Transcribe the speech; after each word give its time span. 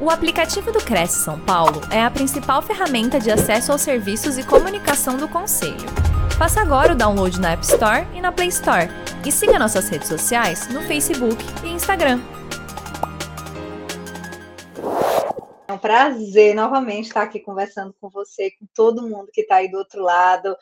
O 0.00 0.10
aplicativo 0.10 0.70
do 0.70 0.78
Cresce 0.78 1.24
São 1.24 1.40
Paulo 1.40 1.80
é 1.90 2.00
a 2.00 2.08
principal 2.08 2.62
ferramenta 2.62 3.18
de 3.18 3.32
acesso 3.32 3.72
aos 3.72 3.80
serviços 3.80 4.38
e 4.38 4.46
comunicação 4.46 5.16
do 5.16 5.26
Conselho. 5.26 5.88
Faça 6.38 6.60
agora 6.60 6.92
o 6.92 6.96
download 6.96 7.40
na 7.40 7.50
App 7.50 7.64
Store 7.64 8.06
e 8.14 8.20
na 8.20 8.30
Play 8.30 8.46
Store. 8.46 8.88
E 9.26 9.32
siga 9.32 9.58
nossas 9.58 9.88
redes 9.88 10.06
sociais 10.06 10.68
no 10.68 10.82
Facebook 10.82 11.44
e 11.64 11.70
Instagram. 11.70 12.20
É 15.66 15.72
um 15.72 15.78
prazer 15.78 16.54
novamente 16.54 17.06
estar 17.08 17.22
aqui 17.22 17.40
conversando 17.40 17.92
com 18.00 18.08
você, 18.08 18.52
com 18.52 18.66
todo 18.72 19.02
mundo 19.02 19.32
que 19.32 19.40
está 19.40 19.56
aí 19.56 19.68
do 19.68 19.78
outro 19.78 20.00
lado. 20.00 20.56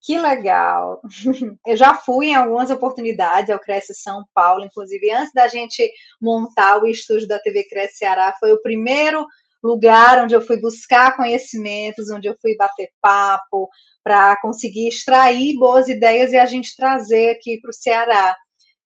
Que 0.00 0.18
legal! 0.18 1.00
Eu 1.66 1.76
já 1.76 1.94
fui 1.94 2.28
em 2.28 2.34
algumas 2.34 2.70
oportunidades 2.70 3.50
ao 3.50 3.58
Cresce 3.58 3.94
São 3.94 4.24
Paulo, 4.32 4.64
inclusive 4.64 5.10
antes 5.10 5.32
da 5.32 5.48
gente 5.48 5.90
montar 6.20 6.82
o 6.82 6.86
estúdio 6.86 7.26
da 7.26 7.38
TV 7.38 7.64
Cresce 7.64 7.98
Ceará, 7.98 8.34
foi 8.38 8.52
o 8.52 8.62
primeiro 8.62 9.26
lugar 9.62 10.22
onde 10.22 10.34
eu 10.34 10.40
fui 10.40 10.60
buscar 10.60 11.16
conhecimentos, 11.16 12.10
onde 12.10 12.28
eu 12.28 12.36
fui 12.40 12.56
bater 12.56 12.90
papo, 13.00 13.68
para 14.04 14.40
conseguir 14.40 14.88
extrair 14.88 15.56
boas 15.58 15.88
ideias 15.88 16.32
e 16.32 16.38
a 16.38 16.46
gente 16.46 16.76
trazer 16.76 17.30
aqui 17.30 17.60
para 17.60 17.70
o 17.70 17.74
Ceará. 17.74 18.36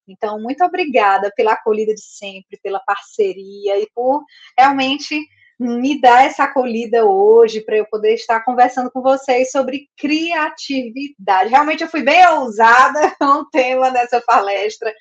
Então, 0.08 0.40
muito 0.40 0.64
obrigada 0.64 1.30
pela 1.36 1.52
acolhida 1.52 1.94
de 1.94 2.02
sempre, 2.02 2.58
pela 2.62 2.80
parceria 2.80 3.78
e 3.78 3.88
por 3.94 4.24
realmente 4.58 5.20
me 5.58 6.00
dar 6.00 6.24
essa 6.24 6.44
acolhida 6.44 7.04
hoje 7.04 7.60
para 7.60 7.76
eu 7.76 7.86
poder 7.86 8.14
estar 8.14 8.44
conversando 8.44 8.90
com 8.90 9.02
vocês 9.02 9.50
sobre 9.50 9.88
criatividade. 9.96 11.50
Realmente 11.50 11.82
eu 11.82 11.88
fui 11.88 12.02
bem 12.02 12.26
ousada 12.26 13.14
com 13.20 13.24
o 13.24 13.50
tema 13.50 13.90
dessa 13.90 14.20
palestra, 14.20 14.92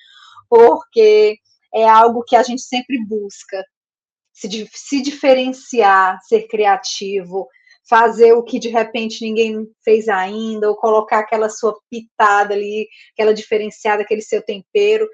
porque 0.50 1.38
é 1.74 1.88
algo 1.88 2.24
que 2.24 2.36
a 2.36 2.44
gente 2.44 2.62
sempre 2.62 3.04
busca 3.06 3.64
se, 4.34 4.70
se 4.74 5.02
diferenciar, 5.02 6.18
ser 6.28 6.48
criativo, 6.48 7.48
fazer 7.90 8.34
o 8.34 8.44
que 8.44 8.60
de 8.60 8.70
repente 8.70 9.24
ninguém 9.24 9.68
fez 9.84 10.08
ainda, 10.08 10.70
ou 10.70 10.76
colocar 10.76 11.20
aquela 11.20 11.50
sua 11.50 11.78
pitada 11.90 12.54
ali, 12.54 12.88
aquela 13.14 13.34
diferenciada, 13.34 14.02
aquele 14.02 14.22
seu 14.22 14.42
tempero, 14.42 15.08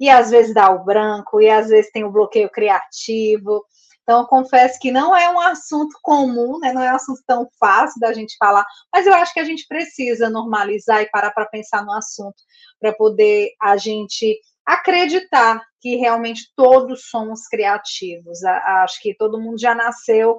e 0.00 0.08
às 0.08 0.30
vezes 0.30 0.52
dá 0.52 0.70
o 0.70 0.84
branco, 0.84 1.40
e 1.40 1.48
às 1.48 1.68
vezes 1.68 1.90
tem 1.92 2.04
o 2.04 2.10
bloqueio 2.10 2.50
criativo. 2.50 3.64
Então, 4.04 4.26
confesso 4.26 4.78
que 4.78 4.92
não 4.92 5.16
é 5.16 5.30
um 5.30 5.40
assunto 5.40 5.98
comum, 6.02 6.58
né? 6.58 6.72
não 6.72 6.82
é 6.82 6.92
um 6.92 6.96
assunto 6.96 7.22
tão 7.26 7.48
fácil 7.58 7.98
da 7.98 8.12
gente 8.12 8.36
falar, 8.38 8.64
mas 8.92 9.06
eu 9.06 9.14
acho 9.14 9.32
que 9.32 9.40
a 9.40 9.44
gente 9.44 9.66
precisa 9.66 10.28
normalizar 10.28 11.00
e 11.00 11.10
parar 11.10 11.30
para 11.30 11.46
pensar 11.46 11.82
no 11.84 11.92
assunto, 11.92 12.36
para 12.78 12.92
poder 12.92 13.52
a 13.60 13.78
gente 13.78 14.38
acreditar 14.64 15.62
que 15.80 15.96
realmente 15.96 16.52
todos 16.54 17.08
somos 17.08 17.46
criativos. 17.48 18.44
Acho 18.44 19.00
que 19.00 19.14
todo 19.14 19.40
mundo 19.40 19.58
já 19.58 19.74
nasceu 19.74 20.38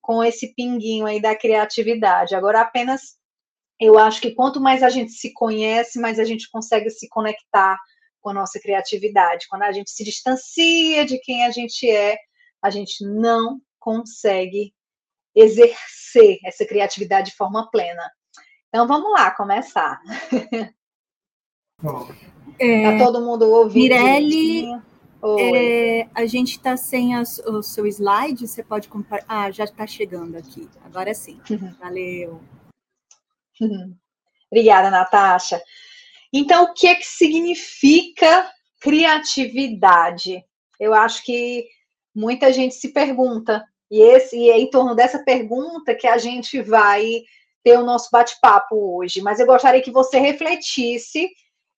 com 0.00 0.24
esse 0.24 0.54
pinguinho 0.54 1.06
aí 1.06 1.20
da 1.20 1.36
criatividade. 1.36 2.34
Agora, 2.34 2.62
apenas 2.62 3.16
eu 3.78 3.98
acho 3.98 4.20
que 4.20 4.34
quanto 4.34 4.60
mais 4.60 4.82
a 4.82 4.88
gente 4.88 5.12
se 5.12 5.32
conhece, 5.32 6.00
mais 6.00 6.18
a 6.18 6.24
gente 6.24 6.50
consegue 6.50 6.90
se 6.90 7.08
conectar 7.08 7.76
com 8.20 8.30
a 8.30 8.34
nossa 8.34 8.60
criatividade. 8.60 9.46
Quando 9.48 9.64
a 9.64 9.72
gente 9.72 9.90
se 9.90 10.04
distancia 10.04 11.04
de 11.04 11.18
quem 11.18 11.44
a 11.44 11.50
gente 11.50 11.90
é, 11.90 12.16
a 12.62 12.70
gente 12.70 13.04
não 13.04 13.60
consegue 13.78 14.72
exercer 15.34 16.38
essa 16.44 16.64
criatividade 16.64 17.30
de 17.30 17.36
forma 17.36 17.70
plena. 17.70 18.10
Então 18.68 18.86
vamos 18.86 19.10
lá, 19.10 19.30
começar. 19.30 20.00
É, 22.58 22.98
tá 22.98 23.04
todo 23.04 23.24
mundo 23.24 23.50
ouvindo? 23.50 23.94
Mirelle, 23.94 24.80
é, 25.40 26.08
a 26.14 26.26
gente 26.26 26.52
está 26.52 26.76
sem 26.76 27.14
as, 27.14 27.38
o 27.38 27.62
seu 27.62 27.86
slide, 27.86 28.46
você 28.46 28.62
pode 28.62 28.88
compartilhar. 28.88 29.44
Ah, 29.44 29.50
já 29.50 29.64
está 29.64 29.86
chegando 29.86 30.36
aqui. 30.36 30.68
Agora 30.84 31.12
sim. 31.14 31.40
Valeu. 31.80 32.40
Obrigada, 34.50 34.90
Natasha. 34.90 35.62
Então, 36.32 36.64
o 36.64 36.74
que 36.74 36.86
é 36.86 36.94
que 36.94 37.06
significa 37.06 38.50
criatividade? 38.80 40.44
Eu 40.78 40.94
acho 40.94 41.24
que 41.24 41.66
muita 42.14 42.52
gente 42.52 42.74
se 42.74 42.92
pergunta, 42.92 43.64
e, 43.92 44.00
esse, 44.00 44.38
e 44.38 44.50
é 44.50 44.58
em 44.58 44.70
torno 44.70 44.94
dessa 44.94 45.22
pergunta 45.22 45.94
que 45.94 46.06
a 46.06 46.16
gente 46.16 46.62
vai 46.62 47.22
ter 47.62 47.76
o 47.78 47.84
nosso 47.84 48.08
bate-papo 48.10 48.96
hoje. 48.96 49.20
Mas 49.20 49.38
eu 49.38 49.46
gostaria 49.46 49.82
que 49.82 49.90
você 49.90 50.18
refletisse 50.18 51.28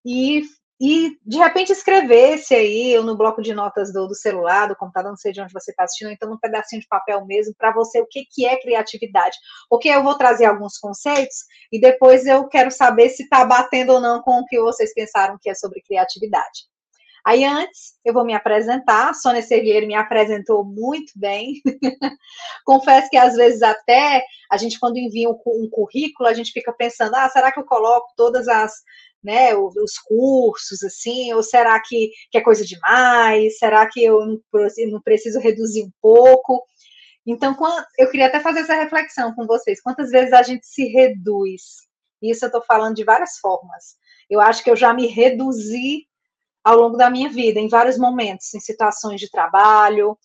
e, 0.07 0.43
e 0.81 1.19
de 1.27 1.39
repente 1.39 1.73
escrevesse 1.73 2.55
aí, 2.55 2.97
no 3.03 3.17
bloco 3.17 3.43
de 3.43 3.53
notas 3.53 3.93
do, 3.93 4.07
do 4.07 4.15
celular, 4.15 4.69
do 4.69 4.77
computador, 4.77 5.11
não 5.11 5.17
sei 5.17 5.33
de 5.33 5.41
onde 5.41 5.53
você 5.53 5.73
está 5.73 5.83
assistindo, 5.83 6.13
então 6.13 6.31
num 6.31 6.39
pedacinho 6.39 6.81
de 6.81 6.87
papel 6.87 7.27
mesmo, 7.27 7.53
para 7.59 7.73
você 7.73 8.01
o 8.01 8.07
que, 8.07 8.25
que 8.31 8.47
é 8.47 8.61
criatividade. 8.61 9.37
Porque 9.69 9.89
eu 9.89 10.05
vou 10.05 10.17
trazer 10.17 10.45
alguns 10.45 10.79
conceitos 10.79 11.39
e 11.73 11.81
depois 11.81 12.27
eu 12.27 12.47
quero 12.47 12.71
saber 12.71 13.09
se 13.09 13.25
está 13.25 13.45
batendo 13.45 13.95
ou 13.95 14.01
não 14.01 14.23
com 14.23 14.39
o 14.39 14.47
que 14.47 14.61
vocês 14.61 14.95
pensaram 14.95 15.37
que 15.41 15.51
é 15.51 15.55
sobre 15.55 15.83
criatividade. 15.83 16.74
Aí 17.25 17.43
antes, 17.43 17.95
eu 18.05 18.13
vou 18.13 18.25
me 18.25 18.35
apresentar. 18.35 19.09
A 19.09 19.15
Sônia 19.15 19.41
Servieiro 19.41 19.87
me 19.87 19.95
apresentou 19.95 20.63
muito 20.63 21.13
bem. 21.17 21.55
Confesso 22.67 23.09
que 23.09 23.17
às 23.17 23.35
vezes 23.35 23.63
até 23.63 24.23
a 24.51 24.59
gente, 24.59 24.79
quando 24.79 24.99
envia 24.99 25.31
um 25.31 25.69
currículo, 25.71 26.29
a 26.29 26.35
gente 26.35 26.53
fica 26.53 26.73
pensando: 26.73 27.15
ah, 27.15 27.29
será 27.31 27.51
que 27.51 27.59
eu 27.59 27.65
coloco 27.65 28.13
todas 28.17 28.47
as. 28.49 28.73
Né, 29.23 29.57
os 29.57 29.99
cursos, 30.07 30.83
assim, 30.83 31.33
ou 31.33 31.43
será 31.43 31.81
que, 31.81 32.11
que 32.31 32.37
é 32.37 32.43
coisa 32.43 32.63
demais? 32.63 33.57
Será 33.57 33.89
que 33.89 34.05
eu 34.05 34.21
não 34.23 35.01
preciso 35.03 35.41
reduzir 35.41 35.83
um 35.83 35.91
pouco? 35.99 36.63
Então, 37.27 37.57
eu 37.99 38.11
queria 38.11 38.27
até 38.27 38.39
fazer 38.39 38.61
essa 38.61 38.75
reflexão 38.75 39.35
com 39.35 39.47
vocês. 39.47 39.81
Quantas 39.81 40.11
vezes 40.11 40.35
a 40.35 40.43
gente 40.43 40.67
se 40.67 40.89
reduz? 40.89 41.63
Isso 42.23 42.45
eu 42.45 42.49
estou 42.49 42.63
falando 42.63 42.97
de 42.97 43.03
várias 43.03 43.39
formas. 43.39 43.97
Eu 44.29 44.43
acho 44.43 44.63
que 44.63 44.71
eu 44.71 44.77
já 44.77 44.93
me 44.93 45.07
reduzi 45.07 46.07
ao 46.65 46.77
longo 46.77 46.97
da 46.97 47.11
minha 47.11 47.29
vida, 47.29 47.61
em 47.61 47.69
vários 47.69 47.99
momentos, 47.99 48.55
em 48.55 48.61
situações 48.61 49.21
de 49.21 49.31
trabalho, 49.31 50.19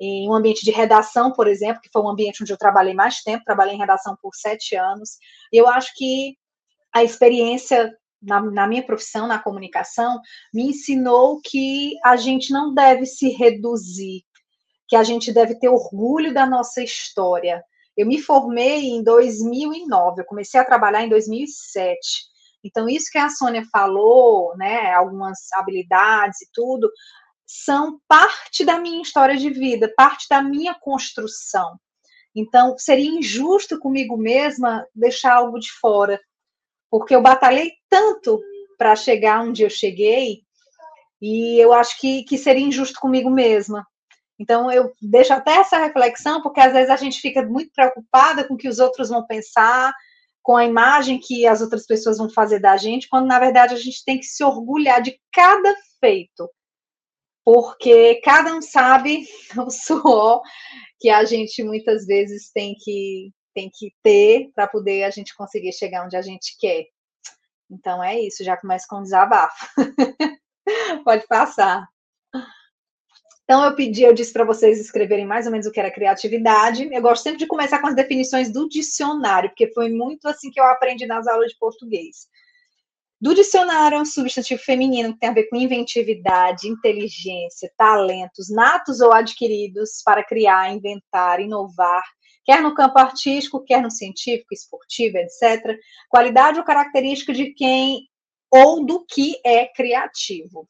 em 0.00 0.28
um 0.28 0.34
ambiente 0.34 0.64
de 0.64 0.70
redação, 0.70 1.32
por 1.32 1.46
exemplo, 1.46 1.80
que 1.80 1.88
foi 1.92 2.02
um 2.02 2.08
ambiente 2.08 2.42
onde 2.42 2.52
eu 2.52 2.58
trabalhei 2.58 2.92
mais 2.92 3.22
tempo, 3.22 3.44
trabalhei 3.44 3.74
em 3.74 3.78
redação 3.78 4.16
por 4.20 4.34
sete 4.34 4.74
anos. 4.74 5.16
E 5.52 5.56
eu 5.56 5.68
acho 5.68 5.92
que 5.94 6.36
a 6.92 7.04
experiência 7.04 7.96
na, 8.20 8.40
na, 8.40 8.66
minha 8.66 8.82
profissão, 8.82 9.26
na 9.26 9.38
comunicação, 9.38 10.20
me 10.52 10.70
ensinou 10.70 11.40
que 11.40 11.94
a 12.04 12.16
gente 12.16 12.52
não 12.52 12.74
deve 12.74 13.06
se 13.06 13.28
reduzir, 13.28 14.24
que 14.88 14.96
a 14.96 15.04
gente 15.04 15.32
deve 15.32 15.58
ter 15.58 15.68
orgulho 15.68 16.34
da 16.34 16.46
nossa 16.46 16.82
história. 16.82 17.62
Eu 17.96 18.06
me 18.06 18.20
formei 18.20 18.90
em 18.90 19.02
2009, 19.02 20.20
eu 20.20 20.26
comecei 20.26 20.60
a 20.60 20.64
trabalhar 20.64 21.02
em 21.02 21.08
2007. 21.08 21.96
Então, 22.64 22.88
isso 22.88 23.10
que 23.10 23.18
a 23.18 23.28
Sônia 23.28 23.64
falou, 23.70 24.56
né, 24.56 24.92
algumas 24.92 25.38
habilidades 25.52 26.40
e 26.42 26.48
tudo, 26.52 26.90
são 27.46 28.00
parte 28.08 28.64
da 28.64 28.78
minha 28.78 29.02
história 29.02 29.36
de 29.36 29.50
vida, 29.50 29.92
parte 29.96 30.26
da 30.28 30.42
minha 30.42 30.74
construção. 30.74 31.78
Então, 32.34 32.76
seria 32.76 33.08
injusto 33.08 33.78
comigo 33.78 34.16
mesma 34.16 34.84
deixar 34.94 35.34
algo 35.34 35.58
de 35.58 35.70
fora, 35.80 36.20
porque 36.90 37.14
eu 37.14 37.22
batalhei 37.22 37.72
tanto 37.88 38.40
para 38.76 38.96
chegar 38.96 39.42
onde 39.42 39.62
eu 39.62 39.70
cheguei, 39.70 40.42
e 41.20 41.58
eu 41.58 41.72
acho 41.72 41.98
que, 41.98 42.24
que 42.24 42.36
seria 42.36 42.66
injusto 42.66 43.00
comigo 43.00 43.30
mesma. 43.30 43.86
Então, 44.38 44.70
eu 44.70 44.92
deixo 45.00 45.32
até 45.32 45.56
essa 45.56 45.78
reflexão, 45.78 46.42
porque 46.42 46.60
às 46.60 46.72
vezes 46.72 46.90
a 46.90 46.96
gente 46.96 47.20
fica 47.20 47.42
muito 47.42 47.70
preocupada 47.74 48.44
com 48.44 48.54
o 48.54 48.56
que 48.56 48.68
os 48.68 48.78
outros 48.78 49.08
vão 49.08 49.26
pensar, 49.26 49.94
com 50.46 50.56
a 50.56 50.64
imagem 50.64 51.18
que 51.18 51.44
as 51.44 51.60
outras 51.60 51.84
pessoas 51.84 52.18
vão 52.18 52.30
fazer 52.30 52.60
da 52.60 52.76
gente, 52.76 53.08
quando 53.08 53.26
na 53.26 53.36
verdade 53.36 53.74
a 53.74 53.76
gente 53.76 54.04
tem 54.04 54.16
que 54.16 54.26
se 54.26 54.44
orgulhar 54.44 55.02
de 55.02 55.20
cada 55.32 55.74
feito, 55.98 56.48
porque 57.44 58.20
cada 58.22 58.54
um 58.54 58.62
sabe 58.62 59.26
o 59.58 59.68
suor 59.68 60.42
que 61.00 61.10
a 61.10 61.24
gente 61.24 61.64
muitas 61.64 62.06
vezes 62.06 62.52
tem 62.52 62.76
que 62.78 63.32
tem 63.52 63.68
que 63.74 63.92
ter 64.04 64.52
para 64.54 64.68
poder 64.68 65.02
a 65.02 65.10
gente 65.10 65.34
conseguir 65.34 65.72
chegar 65.72 66.04
onde 66.04 66.16
a 66.16 66.22
gente 66.22 66.56
quer. 66.60 66.84
Então 67.68 68.04
é 68.04 68.20
isso, 68.20 68.44
já 68.44 68.56
começa 68.56 68.86
com 68.88 69.00
um 69.00 69.02
desabafo. 69.02 69.66
Pode 71.04 71.26
passar. 71.26 71.88
Então, 73.46 73.64
eu 73.64 73.76
pedi, 73.76 74.02
eu 74.02 74.12
disse 74.12 74.32
para 74.32 74.44
vocês 74.44 74.80
escreverem 74.80 75.24
mais 75.24 75.46
ou 75.46 75.52
menos 75.52 75.68
o 75.68 75.70
que 75.70 75.78
era 75.78 75.88
criatividade. 75.88 76.92
Eu 76.92 77.00
gosto 77.00 77.22
sempre 77.22 77.38
de 77.38 77.46
começar 77.46 77.78
com 77.78 77.86
as 77.86 77.94
definições 77.94 78.50
do 78.50 78.68
dicionário, 78.68 79.50
porque 79.50 79.72
foi 79.72 79.88
muito 79.88 80.26
assim 80.26 80.50
que 80.50 80.58
eu 80.58 80.64
aprendi 80.64 81.06
nas 81.06 81.28
aulas 81.28 81.52
de 81.52 81.58
português. 81.58 82.26
Do 83.20 83.34
dicionário 83.36 83.96
é 83.96 84.00
um 84.00 84.04
substantivo 84.04 84.60
feminino 84.60 85.12
que 85.12 85.20
tem 85.20 85.28
a 85.28 85.32
ver 85.32 85.44
com 85.44 85.54
inventividade, 85.54 86.68
inteligência, 86.68 87.72
talentos, 87.78 88.50
natos 88.50 89.00
ou 89.00 89.12
adquiridos 89.12 90.02
para 90.04 90.24
criar, 90.24 90.74
inventar, 90.74 91.40
inovar, 91.40 92.02
quer 92.44 92.60
no 92.60 92.74
campo 92.74 92.98
artístico, 92.98 93.64
quer 93.64 93.80
no 93.80 93.92
científico, 93.92 94.52
esportivo, 94.52 95.18
etc. 95.18 95.78
Qualidade 96.10 96.58
ou 96.58 96.64
característica 96.64 97.32
de 97.32 97.52
quem 97.54 98.08
ou 98.50 98.84
do 98.84 99.06
que 99.06 99.40
é 99.44 99.66
criativo. 99.66 100.68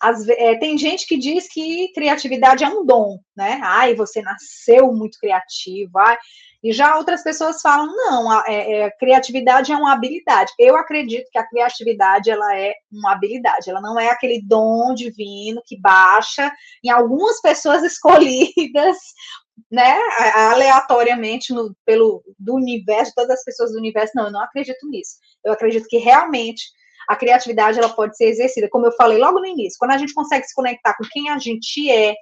As, 0.00 0.28
é, 0.28 0.56
tem 0.56 0.76
gente 0.76 1.06
que 1.06 1.16
diz 1.16 1.48
que 1.48 1.92
criatividade 1.92 2.62
é 2.62 2.68
um 2.68 2.84
dom, 2.84 3.18
né? 3.36 3.60
Ai, 3.62 3.94
você 3.94 4.20
nasceu 4.22 4.92
muito 4.92 5.18
criativo, 5.18 5.98
ai. 5.98 6.16
E 6.62 6.72
já 6.72 6.96
outras 6.96 7.22
pessoas 7.22 7.60
falam, 7.60 7.86
não, 7.86 8.30
a, 8.30 8.44
é, 8.48 8.80
é, 8.80 8.90
criatividade 8.98 9.72
é 9.72 9.76
uma 9.76 9.92
habilidade. 9.92 10.52
Eu 10.58 10.76
acredito 10.76 11.28
que 11.30 11.38
a 11.38 11.46
criatividade, 11.46 12.30
ela 12.30 12.58
é 12.58 12.74
uma 12.90 13.12
habilidade, 13.12 13.70
ela 13.70 13.80
não 13.80 13.98
é 13.98 14.10
aquele 14.10 14.42
dom 14.42 14.92
divino 14.94 15.62
que 15.64 15.80
baixa 15.80 16.50
em 16.84 16.90
algumas 16.90 17.40
pessoas 17.40 17.82
escolhidas, 17.84 18.96
né, 19.70 19.98
aleatoriamente 20.34 21.52
no, 21.52 21.74
pelo 21.84 22.22
do 22.38 22.54
universo, 22.54 23.12
todas 23.14 23.38
as 23.38 23.44
pessoas 23.44 23.72
do 23.72 23.78
universo, 23.78 24.12
não, 24.14 24.26
eu 24.26 24.32
não 24.32 24.42
acredito 24.42 24.86
nisso. 24.88 25.16
Eu 25.44 25.52
acredito 25.52 25.86
que 25.88 25.98
realmente 25.98 26.62
a 27.08 27.16
criatividade 27.16 27.78
ela 27.78 27.88
pode 27.88 28.16
ser 28.16 28.26
exercida, 28.26 28.68
como 28.68 28.86
eu 28.86 28.92
falei 28.92 29.18
logo 29.18 29.40
no 29.40 29.46
início, 29.46 29.78
quando 29.78 29.92
a 29.92 29.98
gente 29.98 30.14
consegue 30.14 30.46
se 30.46 30.54
conectar 30.54 30.94
com 30.96 31.04
quem 31.04 31.30
a 31.30 31.38
gente 31.38 31.90
é, 31.90 32.14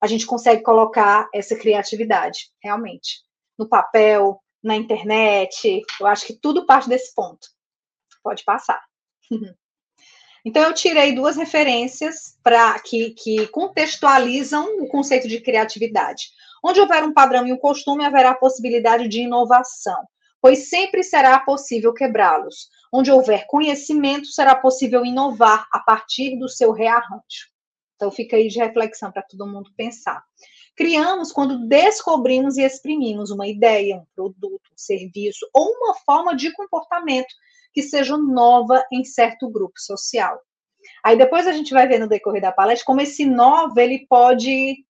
a 0.00 0.06
gente 0.08 0.26
consegue 0.26 0.62
colocar 0.62 1.28
essa 1.32 1.54
criatividade, 1.54 2.50
realmente, 2.60 3.20
no 3.56 3.68
papel, 3.68 4.42
na 4.62 4.74
internet. 4.74 5.82
Eu 6.00 6.06
acho 6.08 6.26
que 6.26 6.34
tudo 6.34 6.66
parte 6.66 6.88
desse 6.88 7.14
ponto. 7.14 7.46
Pode 8.22 8.44
passar. 8.44 8.82
Então, 10.44 10.64
eu 10.64 10.74
tirei 10.74 11.14
duas 11.14 11.36
referências 11.36 12.36
para 12.42 12.76
que, 12.80 13.10
que 13.10 13.46
contextualizam 13.46 14.66
o 14.80 14.88
conceito 14.88 15.28
de 15.28 15.40
criatividade. 15.40 16.30
Onde 16.64 16.80
houver 16.80 17.04
um 17.04 17.12
padrão 17.12 17.46
e 17.46 17.52
um 17.52 17.56
costume, 17.56 18.04
haverá 18.04 18.34
possibilidade 18.34 19.06
de 19.06 19.20
inovação, 19.20 20.04
pois 20.40 20.68
sempre 20.68 21.04
será 21.04 21.38
possível 21.38 21.94
quebrá-los. 21.94 22.68
Onde 22.92 23.10
houver 23.10 23.46
conhecimento, 23.46 24.26
será 24.26 24.54
possível 24.54 25.04
inovar 25.04 25.66
a 25.72 25.80
partir 25.80 26.38
do 26.38 26.48
seu 26.48 26.72
rearranjo. 26.72 27.50
Então, 27.96 28.10
fica 28.10 28.36
aí 28.36 28.48
de 28.48 28.58
reflexão 28.58 29.10
para 29.10 29.22
todo 29.22 29.46
mundo 29.46 29.70
pensar. 29.76 30.22
Criamos 30.76 31.30
quando 31.32 31.66
descobrimos 31.68 32.56
e 32.56 32.62
exprimimos 32.62 33.30
uma 33.30 33.46
ideia, 33.46 33.96
um 33.96 34.06
produto, 34.14 34.70
um 34.72 34.76
serviço 34.76 35.48
ou 35.52 35.70
uma 35.70 35.94
forma 35.94 36.34
de 36.34 36.52
comportamento 36.52 37.32
que 37.72 37.82
seja 37.82 38.16
nova 38.16 38.84
em 38.92 39.04
certo 39.04 39.48
grupo 39.48 39.78
social. 39.78 40.40
Aí 41.04 41.16
depois 41.16 41.46
a 41.46 41.52
gente 41.52 41.72
vai 41.72 41.86
ver 41.86 41.98
no 41.98 42.08
decorrer 42.08 42.42
da 42.42 42.52
palestra 42.52 42.84
como 42.84 43.00
esse 43.00 43.24
novo 43.24 43.78
ele 43.78 44.06
pode 44.08 44.84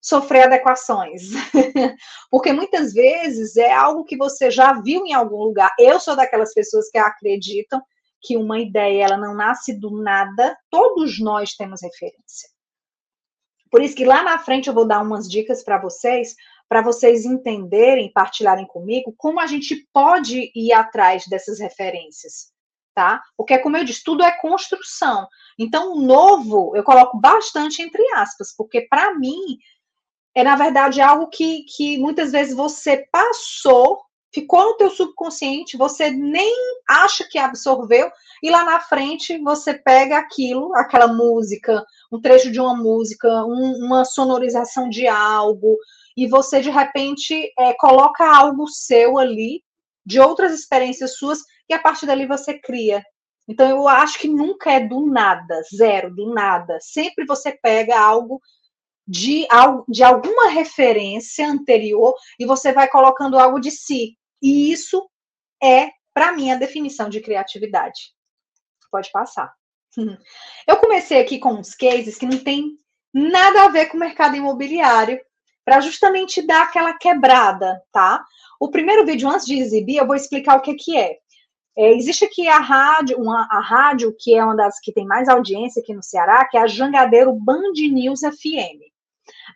sofrer 0.00 0.44
adequações. 0.44 1.30
Porque 2.30 2.52
muitas 2.52 2.92
vezes 2.92 3.56
é 3.56 3.72
algo 3.72 4.04
que 4.04 4.16
você 4.16 4.50
já 4.50 4.72
viu 4.80 5.04
em 5.04 5.12
algum 5.12 5.42
lugar. 5.42 5.72
Eu 5.78 6.00
sou 6.00 6.16
daquelas 6.16 6.54
pessoas 6.54 6.88
que 6.90 6.98
acreditam 6.98 7.82
que 8.22 8.36
uma 8.36 8.58
ideia 8.58 9.04
ela 9.04 9.16
não 9.16 9.34
nasce 9.34 9.78
do 9.78 10.02
nada, 10.02 10.56
todos 10.70 11.18
nós 11.18 11.54
temos 11.54 11.82
referência. 11.82 12.48
Por 13.70 13.82
isso 13.82 13.94
que 13.94 14.04
lá 14.04 14.22
na 14.22 14.38
frente 14.38 14.68
eu 14.68 14.74
vou 14.74 14.86
dar 14.86 15.00
umas 15.00 15.28
dicas 15.28 15.62
para 15.62 15.80
vocês, 15.80 16.34
para 16.68 16.82
vocês 16.82 17.24
entenderem, 17.24 18.12
partilharem 18.12 18.66
comigo 18.66 19.14
como 19.16 19.40
a 19.40 19.46
gente 19.46 19.88
pode 19.92 20.50
ir 20.54 20.72
atrás 20.72 21.24
dessas 21.28 21.60
referências, 21.60 22.52
tá? 22.94 23.22
Porque 23.36 23.58
como 23.58 23.76
eu 23.76 23.84
disse, 23.84 24.02
tudo 24.04 24.24
é 24.24 24.38
construção. 24.38 25.26
Então, 25.58 25.92
o 25.92 26.02
novo 26.02 26.76
eu 26.76 26.82
coloco 26.82 27.18
bastante 27.18 27.80
entre 27.80 28.02
aspas, 28.14 28.54
porque 28.56 28.82
para 28.82 29.14
mim 29.14 29.56
é 30.34 30.42
na 30.44 30.56
verdade 30.56 31.00
algo 31.00 31.28
que, 31.28 31.64
que 31.64 31.98
muitas 31.98 32.30
vezes 32.32 32.54
você 32.54 33.06
passou, 33.10 34.00
ficou 34.32 34.64
no 34.64 34.76
teu 34.76 34.90
subconsciente, 34.90 35.76
você 35.76 36.10
nem 36.10 36.54
acha 36.88 37.26
que 37.28 37.38
absorveu, 37.38 38.10
e 38.42 38.50
lá 38.50 38.64
na 38.64 38.80
frente 38.80 39.38
você 39.38 39.74
pega 39.74 40.18
aquilo, 40.18 40.74
aquela 40.74 41.08
música, 41.08 41.84
um 42.12 42.20
trecho 42.20 42.50
de 42.50 42.60
uma 42.60 42.74
música, 42.76 43.28
um, 43.44 43.84
uma 43.84 44.04
sonorização 44.04 44.88
de 44.88 45.06
algo, 45.06 45.76
e 46.16 46.26
você 46.26 46.60
de 46.60 46.70
repente 46.70 47.52
é, 47.58 47.74
coloca 47.74 48.24
algo 48.24 48.68
seu 48.68 49.18
ali, 49.18 49.62
de 50.06 50.20
outras 50.20 50.52
experiências 50.52 51.16
suas, 51.16 51.40
e 51.68 51.74
a 51.74 51.78
partir 51.78 52.06
dali 52.06 52.26
você 52.26 52.58
cria. 52.58 53.02
Então 53.48 53.68
eu 53.68 53.88
acho 53.88 54.18
que 54.18 54.28
nunca 54.28 54.70
é 54.70 54.80
do 54.80 55.06
nada, 55.06 55.60
zero, 55.74 56.14
do 56.14 56.32
nada. 56.32 56.78
Sempre 56.80 57.26
você 57.26 57.50
pega 57.50 57.98
algo 57.98 58.40
de, 59.10 59.44
de 59.88 60.04
alguma 60.04 60.50
referência 60.50 61.48
anterior 61.48 62.14
e 62.38 62.46
você 62.46 62.72
vai 62.72 62.88
colocando 62.88 63.40
algo 63.40 63.58
de 63.58 63.72
si. 63.72 64.16
E 64.40 64.70
isso 64.70 65.04
é, 65.60 65.88
para 66.14 66.30
mim, 66.30 66.52
a 66.52 66.56
definição 66.56 67.08
de 67.08 67.20
criatividade. 67.20 68.14
Pode 68.88 69.10
passar. 69.10 69.52
Eu 70.64 70.76
comecei 70.76 71.20
aqui 71.20 71.40
com 71.40 71.54
uns 71.54 71.74
cases 71.74 72.16
que 72.16 72.24
não 72.24 72.38
tem 72.38 72.76
nada 73.12 73.64
a 73.64 73.68
ver 73.68 73.86
com 73.86 73.96
o 73.96 74.00
mercado 74.00 74.36
imobiliário, 74.36 75.20
para 75.64 75.80
justamente 75.80 76.40
dar 76.46 76.62
aquela 76.62 76.94
quebrada, 76.94 77.82
tá? 77.92 78.24
O 78.60 78.70
primeiro 78.70 79.04
vídeo, 79.04 79.28
antes 79.28 79.46
de 79.46 79.58
exibir, 79.58 79.96
eu 79.96 80.06
vou 80.06 80.16
explicar 80.16 80.56
o 80.56 80.60
que, 80.60 80.74
que 80.74 80.96
é. 80.96 81.18
É, 81.76 81.92
existe 81.92 82.24
aqui 82.24 82.48
a 82.48 82.58
rádio, 82.58 83.18
uma, 83.20 83.46
a 83.50 83.60
rádio 83.60 84.14
que 84.18 84.34
é 84.34 84.44
uma 84.44 84.56
das 84.56 84.80
que 84.80 84.92
tem 84.92 85.06
mais 85.06 85.28
audiência 85.28 85.82
aqui 85.82 85.94
no 85.94 86.02
Ceará, 86.02 86.44
que 86.46 86.56
é 86.56 86.60
a 86.60 86.66
Jangadeiro 86.66 87.32
Band 87.32 87.72
News 87.74 88.20
FM. 88.20 88.89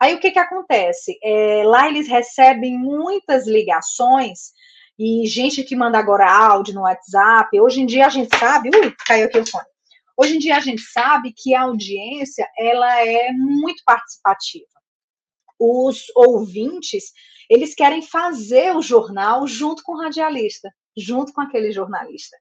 Aí 0.00 0.14
o 0.14 0.20
que, 0.20 0.30
que 0.30 0.38
acontece? 0.38 1.18
É, 1.22 1.62
lá 1.64 1.88
eles 1.88 2.08
recebem 2.08 2.78
muitas 2.78 3.46
ligações 3.46 4.52
e 4.98 5.26
gente 5.26 5.62
que 5.64 5.74
manda 5.74 5.98
agora 5.98 6.30
áudio 6.30 6.74
no 6.74 6.82
WhatsApp. 6.82 7.60
Hoje 7.60 7.80
em 7.80 7.86
dia 7.86 8.06
a 8.06 8.10
gente 8.10 8.36
sabe, 8.36 8.70
ui, 8.74 8.94
caiu 9.06 9.26
aqui 9.26 9.38
o 9.38 9.46
fone. 9.46 9.64
Hoje 10.16 10.36
em 10.36 10.38
dia 10.38 10.56
a 10.56 10.60
gente 10.60 10.82
sabe 10.82 11.32
que 11.36 11.54
a 11.54 11.62
audiência 11.62 12.48
ela 12.56 13.04
é 13.04 13.32
muito 13.32 13.82
participativa. 13.84 14.66
Os 15.58 16.04
ouvintes, 16.14 17.12
eles 17.50 17.74
querem 17.74 18.02
fazer 18.02 18.76
o 18.76 18.82
jornal 18.82 19.46
junto 19.46 19.82
com 19.82 19.92
o 19.92 20.00
radialista, 20.00 20.70
junto 20.96 21.32
com 21.32 21.40
aquele 21.40 21.72
jornalista. 21.72 22.36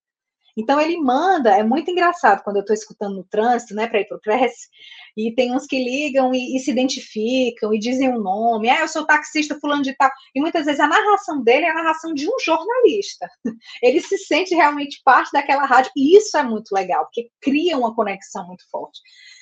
Então 0.55 0.79
ele 0.79 0.97
manda, 0.97 1.57
é 1.57 1.63
muito 1.63 1.89
engraçado 1.89 2.43
quando 2.43 2.57
eu 2.57 2.61
estou 2.61 2.75
escutando 2.75 3.15
no 3.15 3.23
trânsito, 3.23 3.73
né, 3.73 3.87
para 3.87 4.01
ir 4.01 4.07
para 4.07 4.17
o 4.17 4.21
CRES, 4.21 4.53
e 5.15 5.33
tem 5.33 5.55
uns 5.55 5.65
que 5.65 5.83
ligam 5.83 6.33
e, 6.33 6.55
e, 6.55 6.59
se 6.59 6.71
identificam 6.71 7.73
e 7.73 7.79
dizem 7.79 8.09
o 8.09 8.17
um 8.17 8.21
nome, 8.21 8.69
ah, 8.69 8.81
eu 8.81 8.87
sou 8.87 9.05
taxista 9.05 9.57
fulano 9.59 9.83
de 9.83 9.95
tal, 9.95 10.09
e 10.33 10.41
muitas 10.41 10.65
vezes 10.65 10.79
a 10.79 10.87
narração 10.87 11.43
dele 11.43 11.65
é 11.65 11.71
a 11.71 11.75
narração 11.75 12.13
de 12.13 12.27
um 12.27 12.39
jornalista. 12.43 13.29
Ele 13.81 14.01
se 14.01 14.17
sente 14.17 14.55
realmente 14.55 15.01
parte 15.03 15.31
daquela 15.31 15.65
rádio, 15.65 15.91
e 15.95 16.17
isso 16.17 16.37
é 16.37 16.43
muito 16.43 16.71
legal, 16.73 17.05
porque 17.05 17.29
cria 17.41 17.77
uma 17.77 17.95
conexão 17.95 18.47
muito 18.47 18.63
forte. 18.69 18.99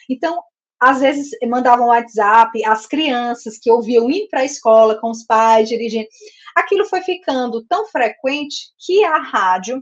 Então, 0.10 0.42
às 0.82 1.00
vezes 1.00 1.30
mandavam 1.48 1.88
WhatsApp, 1.88 2.66
as 2.66 2.88
crianças 2.88 3.60
que 3.60 3.70
ouviam 3.70 4.10
ir 4.10 4.28
para 4.30 4.42
a 4.42 4.46
escola 4.46 5.00
com 5.00 5.12
os 5.12 5.24
pais 5.24 5.70
dirigindo. 5.70 6.08
Aquilo 6.56 6.86
foi 6.86 7.02
ficando 7.02 7.64
tão 7.68 7.86
frequente 7.86 8.72
que 8.84 9.04
a 9.04 9.20
rádio 9.20 9.82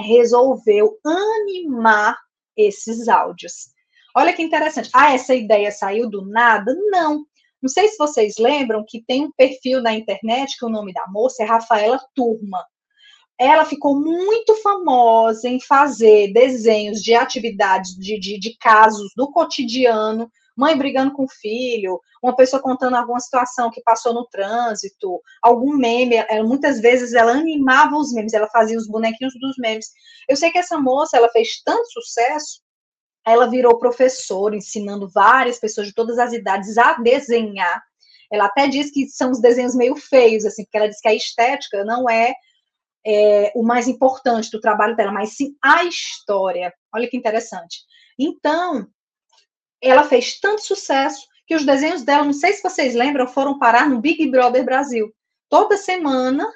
resolveu 0.00 0.98
animar 1.04 2.16
esses 2.56 3.08
áudios. 3.08 3.68
Olha 4.18 4.32
que 4.32 4.42
interessante. 4.42 4.90
Ah, 4.92 5.14
essa 5.14 5.32
ideia 5.32 5.70
saiu 5.70 6.10
do 6.10 6.26
nada? 6.26 6.74
Não. 6.90 7.24
Não 7.62 7.68
sei 7.68 7.86
se 7.86 7.96
vocês 7.96 8.34
lembram 8.36 8.84
que 8.84 9.00
tem 9.06 9.24
um 9.24 9.30
perfil 9.30 9.80
na 9.80 9.94
internet 9.94 10.56
que 10.58 10.64
o 10.64 10.68
nome 10.68 10.92
da 10.92 11.06
moça 11.06 11.44
é 11.44 11.46
Rafaela 11.46 12.00
Turma. 12.16 12.66
Ela 13.38 13.64
ficou 13.64 13.94
muito 13.94 14.56
famosa 14.56 15.48
em 15.48 15.60
fazer 15.60 16.32
desenhos 16.32 17.00
de 17.00 17.14
atividades, 17.14 17.94
de, 17.94 18.18
de, 18.18 18.40
de 18.40 18.56
casos 18.58 19.12
do 19.16 19.30
cotidiano 19.30 20.28
mãe 20.58 20.76
brigando 20.76 21.12
com 21.12 21.22
o 21.22 21.28
filho, 21.28 22.00
uma 22.20 22.34
pessoa 22.34 22.60
contando 22.60 22.96
alguma 22.96 23.20
situação 23.20 23.70
que 23.70 23.80
passou 23.82 24.12
no 24.12 24.26
trânsito, 24.26 25.22
algum 25.40 25.76
meme. 25.76 26.16
Ela, 26.28 26.42
muitas 26.42 26.80
vezes 26.80 27.14
ela 27.14 27.30
animava 27.30 27.96
os 27.96 28.12
memes, 28.12 28.34
ela 28.34 28.48
fazia 28.48 28.76
os 28.76 28.88
bonequinhos 28.88 29.34
dos 29.38 29.54
memes. 29.56 29.86
Eu 30.28 30.34
sei 30.34 30.50
que 30.50 30.58
essa 30.58 30.76
moça 30.76 31.16
ela 31.16 31.28
fez 31.28 31.62
tanto 31.64 31.86
sucesso, 31.92 32.60
ela 33.30 33.48
virou 33.48 33.78
professora, 33.78 34.56
ensinando 34.56 35.08
várias 35.08 35.58
pessoas 35.58 35.88
de 35.88 35.94
todas 35.94 36.18
as 36.18 36.32
idades 36.32 36.78
a 36.78 36.94
desenhar. 36.94 37.82
Ela 38.30 38.46
até 38.46 38.68
diz 38.68 38.90
que 38.90 39.08
são 39.08 39.30
os 39.30 39.40
desenhos 39.40 39.74
meio 39.74 39.96
feios, 39.96 40.44
assim, 40.44 40.64
porque 40.64 40.76
ela 40.76 40.88
diz 40.88 41.00
que 41.00 41.08
a 41.08 41.14
estética 41.14 41.84
não 41.84 42.08
é, 42.08 42.34
é 43.06 43.52
o 43.54 43.62
mais 43.62 43.88
importante 43.88 44.50
do 44.50 44.60
trabalho 44.60 44.94
dela, 44.94 45.12
mas 45.12 45.36
sim 45.36 45.56
a 45.62 45.84
história. 45.84 46.72
Olha 46.94 47.08
que 47.08 47.16
interessante. 47.16 47.78
Então, 48.18 48.86
ela 49.82 50.04
fez 50.04 50.38
tanto 50.38 50.62
sucesso 50.62 51.26
que 51.46 51.54
os 51.54 51.64
desenhos 51.64 52.02
dela, 52.02 52.24
não 52.24 52.32
sei 52.32 52.52
se 52.52 52.62
vocês 52.62 52.94
lembram, 52.94 53.26
foram 53.26 53.58
parar 53.58 53.88
no 53.88 54.00
Big 54.00 54.30
Brother 54.30 54.64
Brasil. 54.64 55.10
Toda 55.48 55.78
semana 55.78 56.46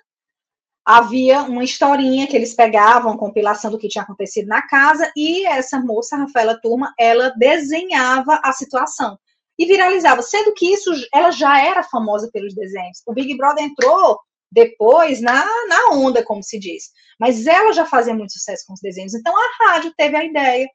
havia 0.84 1.42
uma 1.42 1.62
historinha 1.62 2.26
que 2.26 2.36
eles 2.36 2.54
pegavam, 2.54 3.16
compilação 3.16 3.70
do 3.70 3.78
que 3.78 3.88
tinha 3.88 4.02
acontecido 4.02 4.48
na 4.48 4.62
casa, 4.62 5.10
e 5.16 5.46
essa 5.46 5.78
moça, 5.78 6.16
Rafaela 6.16 6.60
Turma, 6.60 6.92
ela 6.98 7.30
desenhava 7.36 8.40
a 8.42 8.52
situação 8.52 9.18
e 9.58 9.66
viralizava, 9.66 10.22
sendo 10.22 10.52
que 10.54 10.66
isso 10.72 10.90
ela 11.14 11.30
já 11.30 11.60
era 11.64 11.82
famosa 11.82 12.28
pelos 12.32 12.54
desenhos. 12.54 13.02
O 13.06 13.12
Big 13.12 13.36
Brother 13.36 13.64
entrou 13.64 14.18
depois 14.50 15.20
na, 15.20 15.44
na 15.68 15.90
onda, 15.92 16.24
como 16.24 16.42
se 16.42 16.58
diz, 16.58 16.90
mas 17.18 17.46
ela 17.46 17.72
já 17.72 17.86
fazia 17.86 18.14
muito 18.14 18.32
sucesso 18.32 18.64
com 18.66 18.74
os 18.74 18.80
desenhos. 18.80 19.14
Então 19.14 19.32
a 19.36 19.64
rádio 19.64 19.92
teve 19.96 20.16
a 20.16 20.24
ideia 20.24 20.68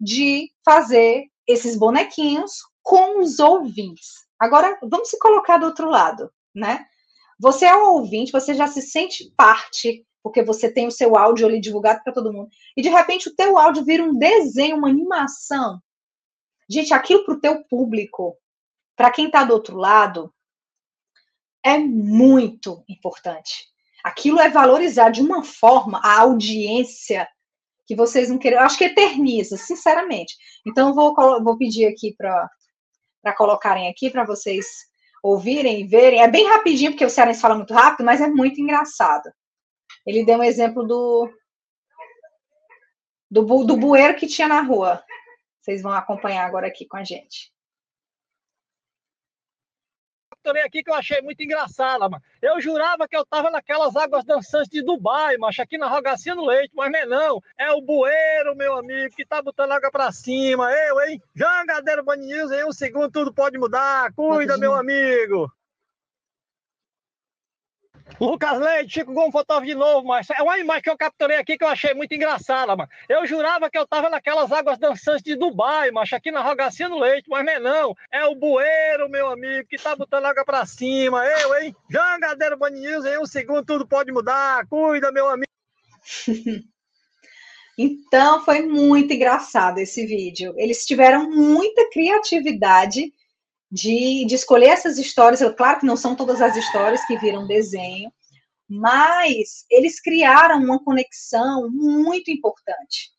de 0.00 0.50
fazer 0.64 1.24
esses 1.46 1.76
bonequinhos 1.76 2.52
com 2.82 3.20
os 3.20 3.38
ouvintes. 3.38 4.24
Agora, 4.38 4.78
vamos 4.82 5.08
se 5.08 5.18
colocar 5.18 5.56
do 5.58 5.66
outro 5.66 5.88
lado, 5.88 6.30
né? 6.54 6.84
Você 7.40 7.66
é 7.66 7.76
um 7.76 7.94
ouvinte, 7.94 8.32
você 8.32 8.54
já 8.54 8.66
se 8.66 8.82
sente 8.82 9.32
parte, 9.36 10.06
porque 10.22 10.42
você 10.42 10.72
tem 10.72 10.86
o 10.86 10.92
seu 10.92 11.16
áudio 11.16 11.46
ali 11.46 11.60
divulgado 11.60 12.02
para 12.02 12.12
todo 12.12 12.32
mundo, 12.32 12.48
e 12.76 12.82
de 12.82 12.88
repente 12.88 13.28
o 13.28 13.34
teu 13.34 13.58
áudio 13.58 13.84
vira 13.84 14.02
um 14.02 14.16
desenho, 14.16 14.76
uma 14.76 14.88
animação. 14.88 15.80
Gente, 16.68 16.94
aquilo 16.94 17.24
para 17.24 17.34
o 17.34 17.40
teu 17.40 17.64
público, 17.64 18.36
para 18.96 19.10
quem 19.10 19.26
está 19.26 19.44
do 19.44 19.52
outro 19.52 19.76
lado, 19.76 20.32
é 21.64 21.78
muito 21.78 22.84
importante. 22.88 23.66
Aquilo 24.02 24.38
é 24.38 24.50
valorizar 24.50 25.10
de 25.10 25.22
uma 25.22 25.42
forma 25.42 25.98
a 26.02 26.20
audiência 26.20 27.28
que 27.86 27.96
vocês 27.96 28.28
não 28.28 28.38
querem. 28.38 28.58
Eu 28.58 28.64
acho 28.64 28.78
que 28.78 28.84
eterniza, 28.84 29.56
sinceramente. 29.56 30.34
Então, 30.66 30.94
vou, 30.94 31.14
vou 31.42 31.56
pedir 31.56 31.86
aqui 31.86 32.14
para 32.16 33.34
colocarem 33.34 33.88
aqui 33.88 34.10
para 34.10 34.24
vocês 34.24 34.66
ouvirem 35.24 35.80
e 35.80 35.86
verem. 35.86 36.20
É 36.20 36.28
bem 36.28 36.46
rapidinho, 36.46 36.90
porque 36.90 37.04
o 37.04 37.08
Cearense 37.08 37.40
fala 37.40 37.54
muito 37.54 37.72
rápido, 37.72 38.04
mas 38.04 38.20
é 38.20 38.28
muito 38.28 38.60
engraçado. 38.60 39.32
Ele 40.06 40.24
deu 40.24 40.38
um 40.38 40.44
exemplo 40.44 40.84
do, 40.84 41.30
do, 43.30 43.64
do 43.64 43.76
bueiro 43.76 44.16
que 44.16 44.26
tinha 44.26 44.46
na 44.46 44.60
rua. 44.60 45.02
Vocês 45.62 45.80
vão 45.80 45.92
acompanhar 45.92 46.44
agora 46.44 46.66
aqui 46.66 46.86
com 46.86 46.98
a 46.98 47.04
gente 47.04 47.53
também 50.44 50.62
aqui 50.62 50.82
que 50.82 50.90
eu 50.90 50.94
achei 50.94 51.20
muito 51.22 51.42
engraçada, 51.42 52.08
mano. 52.08 52.22
Eu 52.40 52.60
jurava 52.60 53.08
que 53.08 53.16
eu 53.16 53.24
tava 53.24 53.50
naquelas 53.50 53.96
águas 53.96 54.24
dançantes 54.24 54.68
de 54.68 54.82
Dubai, 54.82 55.36
macho, 55.38 55.62
aqui 55.62 55.78
na 55.78 55.88
Rogacinha 55.88 56.34
no 56.34 56.46
Leite, 56.46 56.72
mas 56.74 56.92
não 56.92 56.98
é 56.98 57.06
não. 57.06 57.40
É 57.58 57.72
o 57.72 57.80
bueiro, 57.80 58.54
meu 58.54 58.76
amigo, 58.76 59.16
que 59.16 59.26
tá 59.26 59.40
botando 59.40 59.72
água 59.72 59.90
pra 59.90 60.12
cima. 60.12 60.70
Eu, 60.70 61.00
hein? 61.00 61.20
Jangadeiro 61.34 62.04
Band 62.04 62.16
News, 62.16 62.52
em 62.52 62.64
um 62.64 62.72
segundo 62.72 63.10
tudo 63.10 63.32
pode 63.32 63.58
mudar. 63.58 64.12
Cuida, 64.12 64.58
meu 64.58 64.74
amigo. 64.74 65.50
Lucas 68.20 68.58
Leite, 68.60 68.94
Chico 68.94 69.12
Gomes, 69.12 69.32
fotógrafo 69.32 69.66
de 69.66 69.74
novo, 69.74 70.06
mas 70.06 70.28
é 70.30 70.42
uma 70.42 70.58
imagem 70.58 70.82
que 70.82 70.90
eu 70.90 70.96
capturei 70.96 71.36
aqui 71.36 71.58
que 71.58 71.64
eu 71.64 71.68
achei 71.68 71.94
muito 71.94 72.14
engraçada, 72.14 72.76
mano. 72.76 72.88
Eu 73.08 73.26
jurava 73.26 73.70
que 73.70 73.78
eu 73.78 73.86
tava 73.86 74.08
naquelas 74.08 74.52
águas 74.52 74.78
dançantes 74.78 75.22
de 75.22 75.34
Dubai, 75.34 75.90
macho, 75.90 76.14
aqui 76.14 76.30
na 76.30 76.42
Rogacinha 76.42 76.88
no 76.88 77.00
Leite, 77.00 77.28
mas 77.28 77.44
não 77.44 77.52
é 77.52 77.58
não. 77.58 77.94
É 78.12 78.24
o 78.26 78.34
bueiro, 78.34 79.08
meu 79.08 79.28
amigo, 79.28 79.68
que 79.68 79.76
tá 79.76 79.96
botando 79.96 80.26
água 80.26 80.44
pra 80.44 80.66
cima. 80.66 81.24
Eu, 81.24 81.56
hein? 81.58 81.74
Jangadeiro 81.90 82.56
Band 82.56 82.70
em 82.70 83.18
um 83.18 83.26
segundo 83.26 83.64
tudo 83.64 83.86
pode 83.86 84.12
mudar. 84.12 84.66
Cuida, 84.68 85.10
meu 85.10 85.28
amigo. 85.28 85.50
então, 87.76 88.44
foi 88.44 88.62
muito 88.62 89.12
engraçado 89.12 89.78
esse 89.78 90.06
vídeo. 90.06 90.54
Eles 90.56 90.84
tiveram 90.84 91.28
muita 91.30 91.90
criatividade 91.90 93.12
de, 93.74 94.24
de 94.24 94.36
escolher 94.36 94.68
essas 94.68 94.98
histórias. 94.98 95.40
Claro 95.56 95.80
que 95.80 95.86
não 95.86 95.96
são 95.96 96.14
todas 96.14 96.40
as 96.40 96.56
histórias 96.56 97.04
que 97.06 97.18
viram 97.18 97.44
desenho, 97.44 98.08
mas 98.68 99.66
eles 99.68 100.00
criaram 100.00 100.62
uma 100.62 100.82
conexão 100.82 101.68
muito 101.68 102.30
importante 102.30 103.10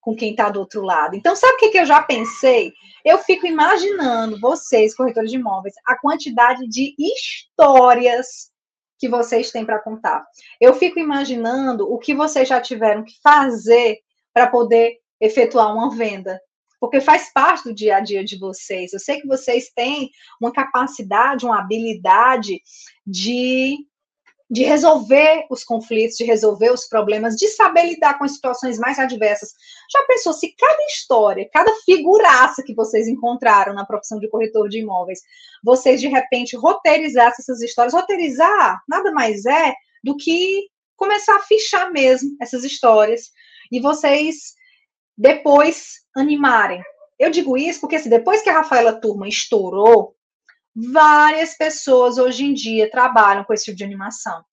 com 0.00 0.14
quem 0.14 0.30
está 0.30 0.48
do 0.48 0.60
outro 0.60 0.82
lado. 0.82 1.16
Então, 1.16 1.34
sabe 1.34 1.54
o 1.54 1.56
que, 1.56 1.70
que 1.70 1.78
eu 1.78 1.84
já 1.84 2.00
pensei? 2.00 2.72
Eu 3.04 3.18
fico 3.18 3.48
imaginando 3.48 4.38
vocês, 4.38 4.94
corretores 4.94 5.28
de 5.28 5.38
imóveis, 5.38 5.74
a 5.84 5.98
quantidade 5.98 6.68
de 6.68 6.94
histórias 6.96 8.52
que 9.00 9.08
vocês 9.08 9.50
têm 9.50 9.66
para 9.66 9.82
contar. 9.82 10.24
Eu 10.60 10.74
fico 10.74 11.00
imaginando 11.00 11.92
o 11.92 11.98
que 11.98 12.14
vocês 12.14 12.48
já 12.48 12.60
tiveram 12.60 13.02
que 13.02 13.14
fazer 13.20 13.98
para 14.32 14.46
poder 14.46 14.98
efetuar 15.20 15.74
uma 15.74 15.90
venda 15.90 16.40
porque 16.86 17.00
faz 17.00 17.32
parte 17.32 17.64
do 17.64 17.74
dia 17.74 17.96
a 17.96 18.00
dia 18.00 18.24
de 18.24 18.38
vocês. 18.38 18.92
Eu 18.92 19.00
sei 19.00 19.20
que 19.20 19.26
vocês 19.26 19.70
têm 19.74 20.08
uma 20.40 20.52
capacidade, 20.52 21.44
uma 21.44 21.58
habilidade 21.58 22.62
de, 23.04 23.76
de 24.48 24.62
resolver 24.62 25.46
os 25.50 25.64
conflitos, 25.64 26.16
de 26.16 26.22
resolver 26.22 26.70
os 26.70 26.86
problemas, 26.86 27.34
de 27.34 27.48
saber 27.48 27.86
lidar 27.86 28.16
com 28.16 28.24
as 28.24 28.34
situações 28.34 28.78
mais 28.78 29.00
adversas. 29.00 29.50
Já 29.92 30.00
pensou 30.06 30.32
se 30.32 30.54
cada 30.56 30.80
história, 30.84 31.50
cada 31.52 31.74
figuraça 31.84 32.62
que 32.62 32.72
vocês 32.72 33.08
encontraram 33.08 33.74
na 33.74 33.84
profissão 33.84 34.20
de 34.20 34.30
corretor 34.30 34.68
de 34.68 34.78
imóveis, 34.78 35.18
vocês 35.64 36.00
de 36.00 36.06
repente 36.06 36.56
roteirizassem 36.56 37.42
essas 37.42 37.60
histórias? 37.62 37.94
Roteirizar 37.94 38.80
nada 38.88 39.10
mais 39.10 39.44
é 39.44 39.74
do 40.04 40.16
que 40.16 40.68
começar 40.96 41.34
a 41.34 41.42
fichar 41.42 41.90
mesmo 41.90 42.36
essas 42.40 42.62
histórias 42.62 43.32
e 43.72 43.80
vocês 43.80 44.54
depois 45.16 46.00
animarem. 46.16 46.82
Eu 47.18 47.30
digo 47.30 47.56
isso 47.56 47.80
porque 47.80 47.96
assim, 47.96 48.10
depois 48.10 48.42
que 48.42 48.50
a 48.50 48.54
Rafaela 48.54 49.00
Turma 49.00 49.28
estourou, 49.28 50.14
várias 50.74 51.56
pessoas 51.56 52.18
hoje 52.18 52.44
em 52.44 52.52
dia 52.52 52.90
trabalham 52.90 53.44
com 53.44 53.54
esse 53.54 53.64
tipo 53.64 53.78
de 53.78 53.84
animação. 53.84 54.44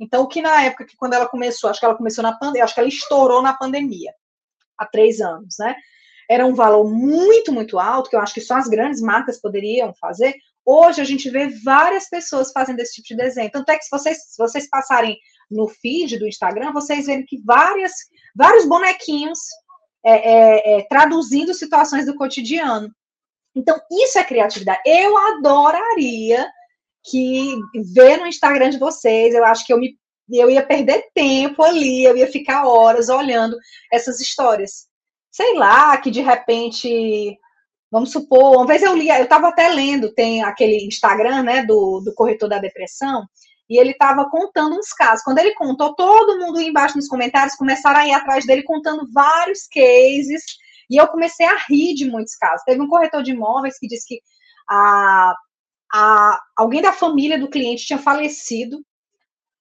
Então, 0.00 0.22
o 0.22 0.28
que 0.28 0.42
na 0.42 0.64
época 0.64 0.84
que 0.84 0.96
quando 0.96 1.14
ela 1.14 1.28
começou, 1.28 1.70
acho 1.70 1.78
que 1.78 1.86
ela 1.86 1.96
começou 1.96 2.22
na 2.22 2.36
pandemia, 2.36 2.64
acho 2.64 2.74
que 2.74 2.80
ela 2.80 2.88
estourou 2.88 3.42
na 3.42 3.54
pandemia, 3.54 4.12
há 4.76 4.86
três 4.86 5.20
anos, 5.20 5.56
né? 5.58 5.74
Era 6.30 6.46
um 6.46 6.54
valor 6.54 6.88
muito, 6.88 7.52
muito 7.52 7.78
alto, 7.78 8.10
que 8.10 8.16
eu 8.16 8.20
acho 8.20 8.34
que 8.34 8.40
só 8.40 8.56
as 8.56 8.68
grandes 8.68 9.00
marcas 9.00 9.40
poderiam 9.40 9.94
fazer. 9.94 10.34
Hoje 10.64 11.00
a 11.00 11.04
gente 11.04 11.30
vê 11.30 11.48
várias 11.64 12.08
pessoas 12.08 12.52
fazendo 12.52 12.80
esse 12.80 12.96
tipo 12.96 13.08
de 13.08 13.16
desenho. 13.16 13.50
Tanto 13.50 13.70
é 13.70 13.78
que 13.78 13.84
se 13.84 13.90
vocês, 13.90 14.18
se 14.18 14.36
vocês 14.36 14.68
passarem 14.68 15.16
no 15.50 15.66
feed 15.66 16.18
do 16.18 16.28
Instagram, 16.28 16.72
vocês 16.72 17.06
verem 17.06 17.24
que 17.24 17.40
várias, 17.42 17.92
vários 18.36 18.66
bonequinhos 18.66 19.38
é, 20.04 20.12
é, 20.12 20.78
é, 20.78 20.82
traduzindo 20.88 21.52
situações 21.54 22.06
do 22.06 22.14
cotidiano. 22.14 22.90
Então, 23.54 23.78
isso 23.90 24.18
é 24.18 24.24
criatividade. 24.24 24.80
Eu 24.86 25.16
adoraria 25.16 26.48
que 27.04 27.56
ver 27.94 28.18
no 28.18 28.26
Instagram 28.26 28.70
de 28.70 28.78
vocês, 28.78 29.34
eu 29.34 29.44
acho 29.44 29.66
que 29.66 29.72
eu, 29.72 29.78
me, 29.78 29.96
eu 30.30 30.50
ia 30.50 30.64
perder 30.64 31.08
tempo 31.14 31.62
ali, 31.62 32.04
eu 32.04 32.16
ia 32.16 32.30
ficar 32.30 32.66
horas 32.66 33.08
olhando 33.08 33.56
essas 33.92 34.20
histórias. 34.20 34.86
Sei 35.30 35.54
lá, 35.54 35.96
que 35.96 36.10
de 36.10 36.20
repente, 36.20 37.36
vamos 37.90 38.12
supor, 38.12 38.56
uma 38.56 38.66
vez 38.66 38.82
eu 38.82 38.94
li, 38.94 39.08
eu 39.08 39.24
estava 39.24 39.48
até 39.48 39.68
lendo, 39.68 40.12
tem 40.14 40.42
aquele 40.42 40.86
Instagram, 40.86 41.42
né, 41.42 41.64
do, 41.64 42.00
do 42.00 42.14
corretor 42.14 42.48
da 42.48 42.58
depressão, 42.58 43.26
e 43.68 43.78
ele 43.78 43.90
estava 43.90 44.28
contando 44.30 44.76
uns 44.76 44.92
casos. 44.92 45.22
Quando 45.22 45.38
ele 45.38 45.54
contou, 45.54 45.94
todo 45.94 46.38
mundo 46.38 46.60
embaixo 46.60 46.96
nos 46.96 47.06
comentários 47.06 47.54
começaram 47.54 48.00
a 48.00 48.06
ir 48.06 48.12
atrás 48.12 48.46
dele 48.46 48.62
contando 48.62 49.06
vários 49.12 49.66
cases. 49.66 50.42
E 50.90 50.96
eu 50.96 51.06
comecei 51.08 51.46
a 51.46 51.58
rir 51.68 51.94
de 51.94 52.10
muitos 52.10 52.34
casos. 52.34 52.64
Teve 52.64 52.80
um 52.80 52.88
corretor 52.88 53.22
de 53.22 53.32
imóveis 53.32 53.78
que 53.78 53.86
disse 53.86 54.06
que 54.06 54.20
a, 54.68 55.34
a, 55.92 56.40
alguém 56.56 56.80
da 56.80 56.92
família 56.92 57.38
do 57.38 57.50
cliente 57.50 57.84
tinha 57.84 57.98
falecido 57.98 58.82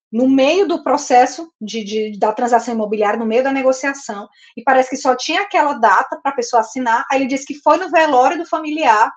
no 0.09 0.29
meio 0.29 0.65
do 0.65 0.81
processo 0.83 1.51
de, 1.59 1.83
de, 1.83 2.17
da 2.17 2.31
transação 2.31 2.73
imobiliária, 2.73 3.19
no 3.19 3.25
meio 3.25 3.43
da 3.43 3.51
negociação, 3.51 4.25
e 4.55 4.63
parece 4.63 4.91
que 4.91 4.95
só 4.95 5.17
tinha 5.17 5.41
aquela 5.41 5.73
data 5.73 6.17
para 6.23 6.31
a 6.31 6.35
pessoa 6.35 6.61
assinar. 6.61 7.05
Aí 7.11 7.19
ele 7.19 7.27
disse 7.27 7.45
que 7.45 7.59
foi 7.59 7.77
no 7.77 7.91
velório 7.91 8.37
do 8.37 8.45
familiar, 8.45 9.11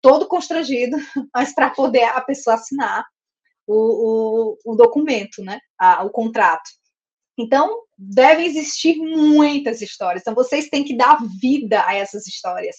todo 0.00 0.28
constrangido, 0.28 0.96
mas 1.34 1.52
para 1.52 1.70
poder 1.70 2.04
a 2.04 2.20
pessoa 2.20 2.54
assinar 2.54 3.04
o, 3.72 4.56
o, 4.64 4.72
o 4.72 4.76
documento, 4.76 5.42
né? 5.42 5.58
A, 5.78 6.04
o 6.04 6.10
contrato. 6.10 6.68
Então, 7.38 7.82
devem 7.98 8.46
existir 8.46 8.96
muitas 8.96 9.80
histórias. 9.80 10.22
Então, 10.22 10.34
vocês 10.34 10.68
têm 10.68 10.84
que 10.84 10.96
dar 10.96 11.18
vida 11.40 11.84
a 11.86 11.94
essas 11.94 12.26
histórias. 12.26 12.76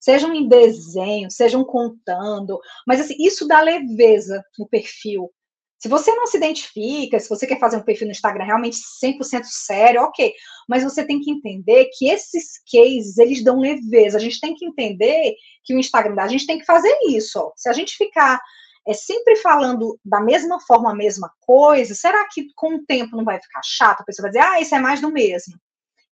Sejam 0.00 0.32
em 0.34 0.48
desenho, 0.48 1.30
sejam 1.30 1.64
contando. 1.64 2.58
Mas, 2.86 3.00
assim, 3.00 3.16
isso 3.18 3.46
dá 3.46 3.60
leveza 3.60 4.42
no 4.58 4.68
perfil. 4.68 5.30
Se 5.78 5.88
você 5.88 6.14
não 6.14 6.26
se 6.26 6.36
identifica, 6.36 7.18
se 7.18 7.28
você 7.28 7.46
quer 7.46 7.58
fazer 7.58 7.78
um 7.78 7.82
perfil 7.82 8.06
no 8.06 8.12
Instagram 8.12 8.44
realmente 8.44 8.76
100% 9.02 9.44
sério, 9.44 10.02
ok. 10.02 10.34
Mas 10.68 10.84
você 10.84 11.06
tem 11.06 11.20
que 11.20 11.30
entender 11.30 11.88
que 11.96 12.06
esses 12.06 12.60
cases, 12.70 13.16
eles 13.16 13.42
dão 13.42 13.58
leveza. 13.58 14.18
A 14.18 14.20
gente 14.20 14.38
tem 14.40 14.54
que 14.54 14.66
entender 14.66 15.34
que 15.64 15.74
o 15.74 15.78
Instagram 15.78 16.14
da 16.14 16.28
gente 16.28 16.46
tem 16.46 16.58
que 16.58 16.66
fazer 16.66 16.94
isso. 17.08 17.38
Ó. 17.38 17.52
Se 17.56 17.68
a 17.70 17.72
gente 17.72 17.96
ficar 17.96 18.38
é 18.86 18.92
sempre 18.92 19.36
falando 19.36 19.98
da 20.04 20.20
mesma 20.20 20.58
forma 20.60 20.90
a 20.90 20.94
mesma 20.94 21.32
coisa, 21.40 21.94
será 21.94 22.26
que 22.28 22.46
com 22.54 22.76
o 22.76 22.84
tempo 22.84 23.16
não 23.16 23.24
vai 23.24 23.40
ficar 23.40 23.60
chato? 23.64 24.00
A 24.00 24.04
pessoa 24.04 24.24
vai 24.24 24.30
dizer, 24.30 24.44
ah, 24.44 24.60
isso 24.60 24.74
é 24.74 24.78
mais 24.78 25.00
do 25.00 25.12
mesmo. 25.12 25.54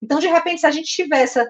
Então, 0.03 0.19
de 0.19 0.29
repente, 0.29 0.61
se 0.61 0.67
a 0.67 0.71
gente 0.71 0.89
tivesse 0.89 1.41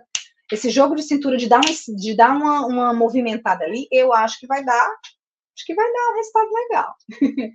esse 0.51 0.71
jogo 0.71 0.95
de 0.95 1.03
cintura 1.03 1.37
de 1.37 1.49
dar, 1.49 1.61
uma, 1.61 1.97
de 1.97 2.17
dar 2.17 2.31
uma, 2.31 2.67
uma 2.67 2.95
movimentada 2.95 3.65
ali, 3.65 3.87
eu 3.93 4.13
acho 4.13 4.39
que 4.39 4.47
vai 4.47 4.65
dar, 4.65 4.89
acho 5.57 5.67
que 5.67 5.75
vai 5.75 5.93
dar 5.93 6.11
um 6.11 6.17
resultado 6.17 6.51
legal. 6.53 6.95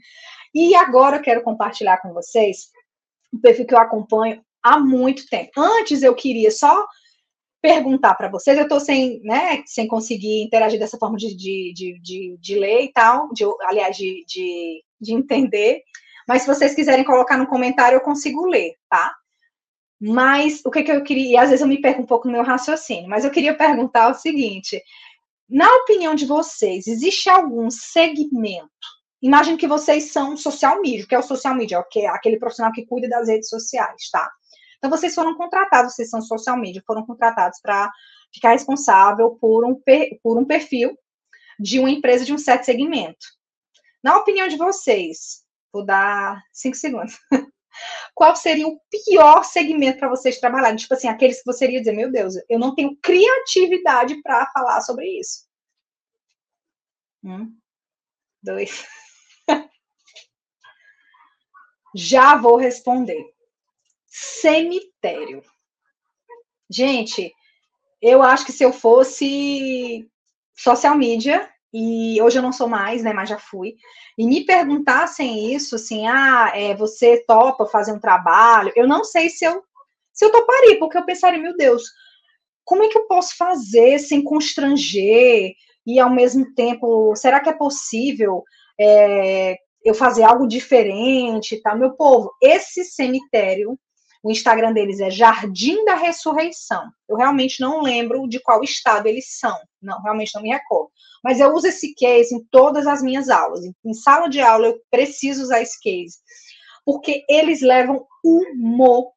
e 0.53 0.75
agora 0.75 1.17
eu 1.17 1.21
quero 1.21 1.43
compartilhar 1.43 1.97
com 1.97 2.13
vocês 2.13 2.69
um 3.33 3.39
perfil 3.39 3.65
que 3.65 3.73
eu 3.73 3.79
acompanho 3.79 4.43
há 4.61 4.79
muito 4.79 5.25
tempo. 5.27 5.51
Antes 5.57 6.03
eu 6.03 6.13
queria 6.13 6.51
só 6.51 6.85
perguntar 7.63 8.13
para 8.15 8.27
vocês. 8.27 8.57
Eu 8.57 8.63
estou 8.63 8.81
sem, 8.81 9.21
né, 9.23 9.63
sem 9.65 9.87
conseguir 9.87 10.43
interagir 10.43 10.77
dessa 10.77 10.97
forma 10.97 11.15
de, 11.15 11.33
de, 11.33 11.73
de, 11.73 11.99
de, 12.01 12.37
de 12.37 12.59
ler 12.59 12.83
e 12.83 12.91
tal, 12.91 13.31
de, 13.31 13.45
aliás, 13.61 13.95
de, 13.95 14.25
de, 14.27 14.83
de 14.99 15.13
entender. 15.13 15.81
Mas 16.27 16.41
se 16.41 16.47
vocês 16.47 16.75
quiserem 16.75 17.05
colocar 17.05 17.37
no 17.37 17.47
comentário, 17.47 17.95
eu 17.95 18.01
consigo 18.01 18.45
ler, 18.45 18.73
tá? 18.89 19.15
Mas 19.97 20.61
o 20.65 20.69
que, 20.69 20.83
que 20.83 20.91
eu 20.91 21.01
queria, 21.03 21.31
e 21.31 21.37
às 21.37 21.49
vezes 21.49 21.61
eu 21.61 21.67
me 21.67 21.79
perco 21.79 22.01
um 22.01 22.05
pouco 22.05 22.27
no 22.27 22.33
meu 22.33 22.43
raciocínio, 22.43 23.09
mas 23.09 23.23
eu 23.23 23.31
queria 23.31 23.55
perguntar 23.55 24.11
o 24.11 24.13
seguinte: 24.13 24.81
na 25.49 25.73
opinião 25.77 26.13
de 26.13 26.25
vocês, 26.25 26.85
existe 26.85 27.29
algum 27.29 27.69
segmento? 27.71 28.67
Imagine 29.21 29.55
que 29.55 29.67
vocês 29.67 30.11
são 30.11 30.35
social 30.35 30.81
media, 30.81 31.07
que 31.07 31.15
é 31.15 31.19
o 31.19 31.23
social 31.23 31.55
media, 31.55 31.81
que 31.89 32.01
é 32.01 32.07
aquele 32.07 32.37
profissional 32.37 32.73
que 32.73 32.85
cuida 32.85 33.07
das 33.07 33.29
redes 33.29 33.47
sociais, 33.47 34.09
tá? 34.11 34.29
Então 34.83 34.91
vocês 34.91 35.15
foram 35.15 35.33
contratados, 35.37 35.95
vocês 35.95 36.09
são 36.09 36.21
social 36.21 36.57
media, 36.57 36.83
foram 36.85 37.05
contratados 37.05 37.57
para 37.61 37.89
ficar 38.33 38.49
responsável 38.49 39.31
por 39.39 39.63
um, 39.63 39.81
por 40.21 40.37
um 40.37 40.43
perfil 40.43 40.93
de 41.57 41.79
uma 41.79 41.89
empresa 41.89 42.25
de 42.25 42.33
um 42.33 42.37
certo 42.37 42.65
segmento. 42.65 43.25
Na 44.03 44.17
opinião 44.17 44.45
de 44.49 44.57
vocês, 44.57 45.45
vou 45.71 45.85
dar 45.85 46.43
cinco 46.51 46.75
segundos. 46.75 47.17
Qual 48.13 48.35
seria 48.35 48.67
o 48.67 48.77
pior 48.89 49.45
segmento 49.45 49.99
para 49.99 50.09
vocês 50.09 50.37
trabalharem? 50.37 50.75
Tipo 50.75 50.95
assim, 50.95 51.07
aqueles 51.07 51.37
que 51.37 51.45
você 51.45 51.63
iria 51.63 51.79
dizer, 51.79 51.93
meu 51.93 52.11
Deus, 52.11 52.33
eu 52.49 52.59
não 52.59 52.75
tenho 52.75 52.97
criatividade 53.01 54.21
para 54.21 54.51
falar 54.51 54.81
sobre 54.81 55.07
isso. 55.17 55.47
Um, 57.23 57.57
dois. 58.43 58.85
Já 61.95 62.35
vou 62.35 62.57
responder. 62.57 63.32
Cemitério. 64.15 65.41
Gente, 66.69 67.33
eu 67.99 68.21
acho 68.21 68.45
que 68.45 68.51
se 68.51 68.63
eu 68.63 68.71
fosse 68.71 70.07
social 70.55 70.95
media, 70.95 71.49
e 71.73 72.21
hoje 72.21 72.37
eu 72.37 72.43
não 72.43 72.51
sou 72.51 72.67
mais, 72.67 73.01
né, 73.01 73.11
mas 73.11 73.27
já 73.27 73.39
fui, 73.39 73.75
e 74.15 74.27
me 74.27 74.45
perguntassem 74.45 75.51
isso, 75.55 75.75
assim, 75.75 76.05
ah, 76.05 76.51
é, 76.53 76.75
você 76.75 77.25
topa 77.25 77.65
fazer 77.65 77.91
um 77.91 77.99
trabalho, 77.99 78.71
eu 78.75 78.87
não 78.87 79.03
sei 79.03 79.31
se 79.31 79.45
eu, 79.45 79.63
se 80.13 80.23
eu 80.23 80.31
toparia, 80.31 80.77
porque 80.77 80.95
eu 80.95 81.05
pensaria, 81.05 81.41
meu 81.41 81.57
Deus, 81.57 81.81
como 82.63 82.83
é 82.83 82.89
que 82.89 82.97
eu 82.97 83.07
posso 83.07 83.35
fazer 83.35 83.97
sem 83.97 84.23
constranger, 84.23 85.53
e 85.87 85.99
ao 85.99 86.11
mesmo 86.11 86.53
tempo, 86.53 87.15
será 87.15 87.39
que 87.39 87.49
é 87.49 87.53
possível 87.53 88.43
é, 88.79 89.57
eu 89.83 89.95
fazer 89.95 90.21
algo 90.21 90.47
diferente, 90.47 91.59
tá? 91.63 91.75
Meu 91.75 91.95
povo, 91.95 92.31
esse 92.39 92.83
cemitério 92.85 93.75
o 94.23 94.31
Instagram 94.31 94.71
deles 94.71 95.01
é 95.01 95.11
Jardim 95.11 95.83
da 95.83 95.95
Ressurreição. 95.95 96.89
Eu 97.09 97.17
realmente 97.17 97.59
não 97.59 97.81
lembro 97.81 98.25
de 98.25 98.39
qual 98.39 98.63
estado 98.63 99.05
eles 99.05 99.37
são. 99.37 99.59
Não, 99.81 100.01
realmente 100.01 100.33
não 100.33 100.41
me 100.41 100.49
recordo. 100.49 100.89
Mas 101.21 101.41
eu 101.41 101.53
uso 101.53 101.67
esse 101.67 101.93
case 101.93 102.33
em 102.33 102.41
todas 102.49 102.87
as 102.87 103.03
minhas 103.03 103.27
aulas. 103.27 103.59
Em 103.83 103.93
sala 103.93 104.29
de 104.29 104.39
aula 104.39 104.67
eu 104.67 104.81
preciso 104.89 105.43
usar 105.43 105.61
esse 105.61 105.77
case. 105.81 106.19
Porque 106.85 107.25
eles 107.27 107.61
levam 107.61 108.07
humor 108.23 109.11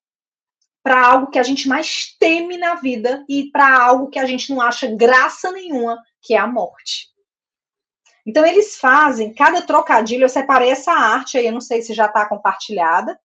para 0.82 1.06
algo 1.06 1.30
que 1.30 1.38
a 1.38 1.42
gente 1.44 1.68
mais 1.68 2.16
teme 2.18 2.56
na 2.56 2.74
vida 2.74 3.24
e 3.28 3.48
para 3.52 3.80
algo 3.80 4.08
que 4.08 4.18
a 4.18 4.26
gente 4.26 4.50
não 4.50 4.60
acha 4.60 4.88
graça 4.88 5.52
nenhuma, 5.52 6.02
que 6.20 6.34
é 6.34 6.38
a 6.38 6.48
morte. 6.48 7.08
Então 8.26 8.44
eles 8.44 8.76
fazem 8.76 9.32
cada 9.32 9.62
trocadilho, 9.62 10.24
eu 10.24 10.28
separei 10.28 10.70
essa 10.70 10.92
arte 10.92 11.38
aí, 11.38 11.46
eu 11.46 11.52
não 11.52 11.60
sei 11.60 11.80
se 11.80 11.94
já 11.94 12.06
está 12.06 12.28
compartilhada. 12.28 13.16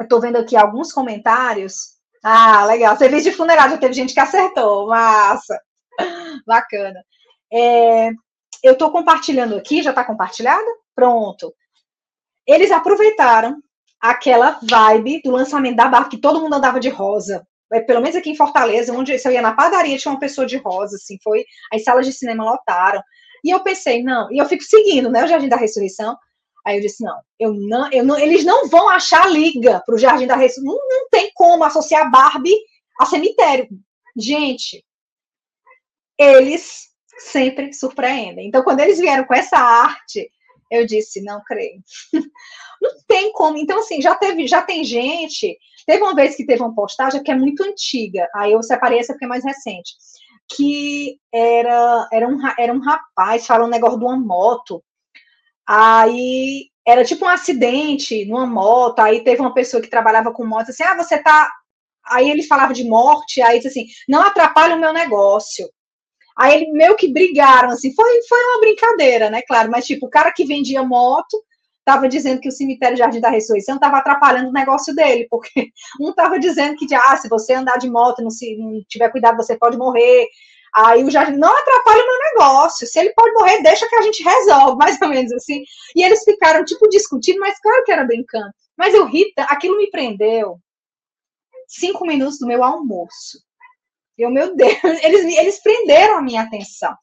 Estou 0.00 0.20
vendo 0.20 0.36
aqui 0.36 0.56
alguns 0.56 0.92
comentários. 0.92 1.98
Ah, 2.22 2.64
legal. 2.66 2.96
Serviço 2.96 3.30
de 3.30 3.36
funerário, 3.36 3.72
já 3.72 3.78
teve 3.78 3.94
gente 3.94 4.14
que 4.14 4.20
acertou. 4.20 4.88
Massa. 4.88 5.60
Bacana. 6.46 7.02
É, 7.52 8.10
eu 8.62 8.72
estou 8.72 8.90
compartilhando 8.90 9.56
aqui, 9.56 9.82
já 9.82 9.90
está 9.90 10.04
compartilhada? 10.04 10.66
Pronto. 10.94 11.54
Eles 12.46 12.70
aproveitaram 12.70 13.56
aquela 14.00 14.58
vibe 14.62 15.22
do 15.22 15.30
lançamento 15.30 15.76
da 15.76 15.88
barra, 15.88 16.08
que 16.08 16.20
todo 16.20 16.40
mundo 16.40 16.54
andava 16.54 16.80
de 16.80 16.88
rosa. 16.88 17.46
É, 17.72 17.80
pelo 17.80 18.00
menos 18.00 18.16
aqui 18.16 18.30
em 18.30 18.36
Fortaleza, 18.36 18.92
onde 18.92 19.18
se 19.18 19.28
eu 19.28 19.32
ia 19.32 19.42
na 19.42 19.54
padaria, 19.54 19.98
tinha 19.98 20.12
uma 20.12 20.20
pessoa 20.20 20.46
de 20.46 20.56
rosa, 20.56 20.96
assim, 20.96 21.18
foi. 21.22 21.44
As 21.72 21.84
salas 21.84 22.06
de 22.06 22.12
cinema 22.12 22.44
lotaram. 22.44 23.02
E 23.44 23.50
eu 23.50 23.60
pensei, 23.60 24.02
não, 24.02 24.30
e 24.32 24.38
eu 24.38 24.46
fico 24.46 24.64
seguindo, 24.64 25.10
né, 25.10 25.24
o 25.24 25.26
Jardim 25.26 25.48
da 25.48 25.56
Ressurreição. 25.56 26.16
Aí 26.68 26.76
eu 26.76 26.82
disse: 26.82 27.02
não, 27.02 27.18
eu 27.40 27.54
não, 27.54 27.90
eu 27.90 28.04
não 28.04 28.18
eles 28.18 28.44
não 28.44 28.68
vão 28.68 28.90
achar 28.90 29.26
liga 29.26 29.82
para 29.86 29.94
o 29.94 29.98
Jardim 29.98 30.26
da 30.26 30.36
Ressurreição. 30.36 30.64
Não, 30.64 30.88
não 30.88 31.08
tem 31.08 31.30
como 31.34 31.64
associar 31.64 32.10
Barbie 32.10 32.58
a 33.00 33.06
cemitério. 33.06 33.66
Gente, 34.14 34.84
eles 36.18 36.88
sempre 37.20 37.72
surpreendem. 37.72 38.46
Então, 38.46 38.62
quando 38.62 38.80
eles 38.80 38.98
vieram 38.98 39.24
com 39.24 39.34
essa 39.34 39.56
arte, 39.56 40.30
eu 40.70 40.84
disse: 40.84 41.22
não 41.22 41.42
creio. 41.42 41.82
não 42.82 42.90
tem 43.06 43.32
como. 43.32 43.56
Então, 43.56 43.78
assim, 43.78 44.02
já 44.02 44.14
teve, 44.14 44.46
já 44.46 44.60
tem 44.60 44.84
gente. 44.84 45.56
Teve 45.86 46.02
uma 46.02 46.14
vez 46.14 46.36
que 46.36 46.44
teve 46.44 46.60
uma 46.60 46.74
postagem 46.74 47.22
que 47.22 47.30
é 47.30 47.34
muito 47.34 47.62
antiga. 47.62 48.28
Aí 48.34 48.52
eu 48.52 48.62
separei 48.62 48.98
essa 48.98 49.14
porque 49.14 49.24
é 49.24 49.28
mais 49.28 49.42
recente. 49.42 49.94
Que 50.54 51.18
era, 51.32 52.06
era, 52.12 52.28
um, 52.28 52.38
era 52.58 52.74
um 52.74 52.80
rapaz 52.80 53.46
falando 53.46 53.68
um 53.68 53.70
negócio 53.70 53.98
de 53.98 54.04
uma 54.04 54.18
moto. 54.18 54.84
Aí 55.68 56.70
era 56.86 57.04
tipo 57.04 57.26
um 57.26 57.28
acidente 57.28 58.24
numa 58.24 58.46
moto, 58.46 59.00
aí 59.00 59.22
teve 59.22 59.42
uma 59.42 59.52
pessoa 59.52 59.82
que 59.82 59.90
trabalhava 59.90 60.32
com 60.32 60.46
moto, 60.46 60.70
assim, 60.70 60.82
ah, 60.82 60.96
você 60.96 61.18
tá. 61.22 61.50
Aí 62.06 62.30
ele 62.30 62.42
falava 62.42 62.72
de 62.72 62.84
morte, 62.84 63.42
aí 63.42 63.58
disse 63.58 63.68
assim, 63.68 63.86
não 64.08 64.22
atrapalha 64.22 64.76
o 64.76 64.80
meu 64.80 64.94
negócio. 64.94 65.68
Aí 66.38 66.54
ele 66.54 66.72
meio 66.72 66.96
que 66.96 67.12
brigaram, 67.12 67.70
assim, 67.70 67.94
foi, 67.94 68.22
foi 68.26 68.38
uma 68.44 68.60
brincadeira, 68.60 69.28
né, 69.28 69.42
claro, 69.42 69.70
mas 69.70 69.86
tipo, 69.86 70.06
o 70.06 70.10
cara 70.10 70.32
que 70.32 70.46
vendia 70.46 70.82
moto 70.82 71.36
estava 71.80 72.08
dizendo 72.08 72.40
que 72.40 72.48
o 72.48 72.52
cemitério 72.52 72.96
Jardim 72.96 73.20
da 73.20 73.30
Ressurreição 73.30 73.74
estava 73.74 73.98
atrapalhando 73.98 74.48
o 74.48 74.52
negócio 74.52 74.94
dele, 74.94 75.26
porque 75.30 75.70
um 76.00 76.10
estava 76.10 76.38
dizendo 76.38 76.76
que, 76.76 76.94
ah, 76.94 77.16
se 77.16 77.28
você 77.28 77.54
andar 77.54 77.78
de 77.78 77.90
moto 77.90 78.22
não, 78.22 78.30
se, 78.30 78.56
não 78.56 78.82
tiver 78.88 79.10
cuidado, 79.10 79.36
você 79.36 79.56
pode 79.56 79.76
morrer. 79.76 80.26
Aí 80.78 81.02
o 81.02 81.10
jardim 81.10 81.36
não 81.36 81.52
atrapalha 81.52 82.02
o 82.02 82.06
meu 82.06 82.18
negócio. 82.32 82.86
Se 82.86 83.00
ele 83.00 83.12
pode 83.12 83.32
morrer, 83.32 83.60
deixa 83.62 83.88
que 83.88 83.96
a 83.96 84.02
gente 84.02 84.22
resolve, 84.22 84.76
mais 84.78 85.00
ou 85.02 85.08
menos 85.08 85.32
assim. 85.32 85.64
E 85.96 86.02
eles 86.04 86.22
ficaram, 86.22 86.64
tipo, 86.64 86.88
discutindo, 86.88 87.40
mas 87.40 87.58
claro 87.60 87.84
que 87.84 87.90
era 87.90 88.04
brincando. 88.04 88.52
Mas 88.76 88.94
eu 88.94 89.04
ri, 89.06 89.32
aquilo 89.36 89.76
me 89.76 89.90
prendeu 89.90 90.60
cinco 91.66 92.06
minutos 92.06 92.38
do 92.38 92.46
meu 92.46 92.62
almoço. 92.62 93.42
Eu, 94.16 94.30
meu 94.30 94.54
Deus, 94.54 94.72
eles, 95.02 95.36
eles 95.36 95.60
prenderam 95.60 96.18
a 96.18 96.22
minha 96.22 96.42
atenção. 96.42 96.94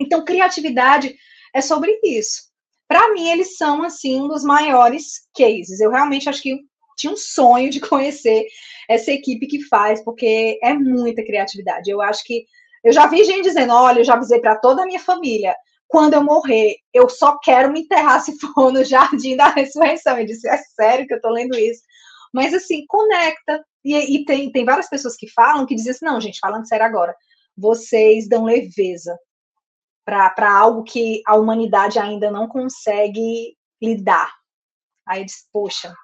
Então, 0.00 0.24
criatividade 0.24 1.14
é 1.54 1.60
sobre 1.60 2.00
isso. 2.02 2.48
Para 2.88 3.12
mim, 3.12 3.28
eles 3.28 3.58
são, 3.58 3.82
assim, 3.82 4.18
um 4.18 4.28
dos 4.28 4.42
maiores 4.42 5.28
cases. 5.36 5.78
Eu 5.78 5.90
realmente 5.90 6.26
acho 6.26 6.40
que 6.40 6.58
tinha 6.96 7.12
um 7.12 7.16
sonho 7.18 7.68
de 7.68 7.80
conhecer 7.86 8.46
essa 8.88 9.12
equipe 9.12 9.46
que 9.46 9.62
faz, 9.64 10.02
porque 10.02 10.58
é 10.62 10.72
muita 10.72 11.22
criatividade. 11.22 11.90
Eu 11.90 12.00
acho 12.00 12.24
que 12.24 12.46
eu 12.82 12.92
já 12.92 13.06
vi 13.06 13.24
gente 13.24 13.44
dizendo: 13.44 13.72
olha, 13.72 14.00
eu 14.00 14.04
já 14.04 14.14
avisei 14.14 14.40
para 14.40 14.56
toda 14.56 14.82
a 14.82 14.86
minha 14.86 15.00
família, 15.00 15.54
quando 15.88 16.14
eu 16.14 16.22
morrer, 16.22 16.76
eu 16.94 17.08
só 17.08 17.36
quero 17.38 17.72
me 17.72 17.80
enterrar 17.80 18.20
se 18.22 18.38
for 18.38 18.72
no 18.72 18.84
jardim 18.84 19.36
da 19.36 19.48
ressurreição. 19.48 20.18
Eu 20.18 20.26
disse: 20.26 20.48
é 20.48 20.56
sério 20.56 21.06
que 21.06 21.12
eu 21.12 21.16
estou 21.16 21.32
lendo 21.32 21.56
isso? 21.56 21.82
Mas 22.32 22.54
assim, 22.54 22.84
conecta. 22.86 23.64
E, 23.84 23.94
e, 23.96 24.24
tem, 24.24 24.52
tem 24.52 24.64
várias 24.64 24.88
pessoas 24.88 25.16
que 25.16 25.28
falam 25.30 25.66
que 25.66 25.74
dizem 25.74 25.90
assim: 25.90 26.04
não, 26.04 26.20
gente, 26.20 26.38
falando 26.38 26.68
sério 26.68 26.86
agora, 26.86 27.14
vocês 27.56 28.28
dão 28.28 28.44
leveza 28.44 29.18
para 30.04 30.52
algo 30.52 30.82
que 30.82 31.22
a 31.26 31.36
humanidade 31.36 31.98
ainda 31.98 32.30
não 32.30 32.48
consegue 32.48 33.56
lidar. 33.80 34.32
Aí 35.06 35.24
diz, 35.24 35.46
poxa, 35.52 35.94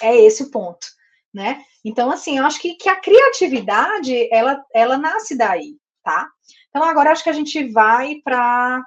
é 0.00 0.16
esse 0.16 0.44
o 0.44 0.50
ponto, 0.50 0.86
né? 1.32 1.62
Então, 1.84 2.10
assim, 2.10 2.38
eu 2.38 2.44
acho 2.44 2.60
que, 2.60 2.74
que 2.74 2.88
a 2.88 3.00
criatividade, 3.00 4.28
ela, 4.32 4.62
ela 4.74 4.98
nasce 4.98 5.36
daí, 5.36 5.76
tá? 6.02 6.30
Então, 6.68 6.82
agora 6.84 7.10
acho 7.12 7.24
que 7.24 7.30
a 7.30 7.34
gente 7.34 7.68
vai 7.70 8.16
para 8.24 8.84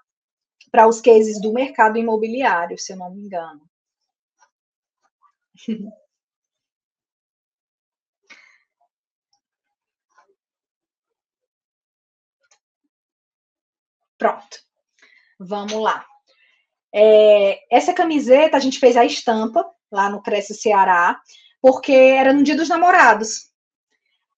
os 0.88 1.02
cases 1.02 1.42
do 1.42 1.54
mercado 1.54 1.98
imobiliário, 1.98 2.78
se 2.78 2.94
eu 2.94 2.98
não 2.98 3.12
me 3.14 3.22
engano. 3.22 3.62
Pronto. 14.18 14.58
Vamos 15.40 15.74
lá. 15.74 16.06
É, 16.94 17.60
essa 17.76 17.94
camiseta 17.94 18.56
a 18.56 18.60
gente 18.60 18.80
fez 18.80 18.96
a 18.96 19.04
estampa 19.04 19.66
lá 19.92 20.10
no 20.10 20.22
Cresce 20.22 20.54
Ceará, 20.54 21.20
porque 21.62 21.92
era 21.92 22.32
no 22.32 22.44
Dia 22.44 22.56
dos 22.56 22.70
Namorados. 22.70 23.53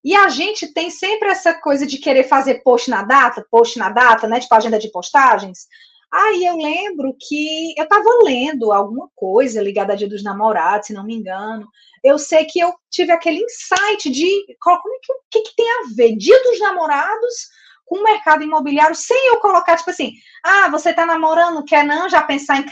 E 0.06 0.15
a 0.15 0.30
gente 0.30 0.72
tem 0.72 0.91
sempre 0.91 1.30
essa 1.30 1.52
coisa 1.52 1.84
de 1.84 1.98
querer 1.98 2.26
fazer 2.26 2.62
post 2.62 2.91
na 2.91 3.02
data, 3.02 3.44
post 3.50 3.80
na 3.80 3.89
data, 3.89 4.28
né? 4.28 4.39
Tipo 4.39 4.54
agenda 4.54 4.78
de 4.78 4.91
postagens. 4.91 5.65
Aí 6.13 6.46
eu 6.46 6.56
lembro 6.56 7.15
que 7.20 7.74
eu 7.76 7.84
estava 7.84 8.08
lendo 8.24 8.72
alguma 8.72 9.10
coisa 9.15 9.63
ligada 9.63 9.94
a 9.94 9.96
Dia 9.96 10.08
dos 10.08 10.24
Namorados, 10.24 10.86
se 10.86 10.94
não 10.94 11.04
me 11.04 11.15
engano. 11.15 11.68
Eu 12.04 12.20
sei 12.20 12.46
que 12.46 12.60
eu 12.60 12.72
tive 12.91 13.12
aquele 13.12 13.44
insight 13.44 14.12
de 14.12 14.46
como 14.62 14.78
é 14.78 15.00
que, 15.02 15.13
que, 15.32 15.50
que 15.50 15.56
tem 15.56 15.68
a 15.72 15.96
ver 15.96 16.15
Dia 16.15 16.39
dos 16.44 16.60
Namorados 16.60 17.50
com 17.84 17.98
o 17.98 18.04
mercado 18.04 18.44
imobiliário, 18.44 18.96
sem 18.96 19.28
eu 19.28 19.39
colocar, 19.39 19.76
tipo 19.76 19.89
assim, 19.89 20.13
ah, 20.44 20.70
você 20.70 20.91
está 20.91 21.04
namorando, 21.04 21.65
quer 21.65 21.84
não 21.84 22.08
já 22.08 22.22
pensar 22.22 22.58
em? 22.58 22.65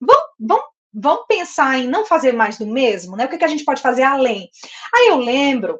Vamos, 0.00 0.24
vamos 0.40 0.64
vamos 0.98 1.26
pensar 1.28 1.78
em 1.78 1.86
não 1.86 2.06
fazer 2.06 2.32
mais 2.32 2.56
do 2.56 2.66
mesmo, 2.66 3.16
né? 3.16 3.26
O 3.26 3.28
que, 3.28 3.36
que 3.36 3.44
a 3.44 3.48
gente 3.48 3.64
pode 3.64 3.82
fazer 3.82 4.02
além? 4.02 4.48
Aí 4.94 5.08
eu 5.08 5.18
lembro 5.18 5.78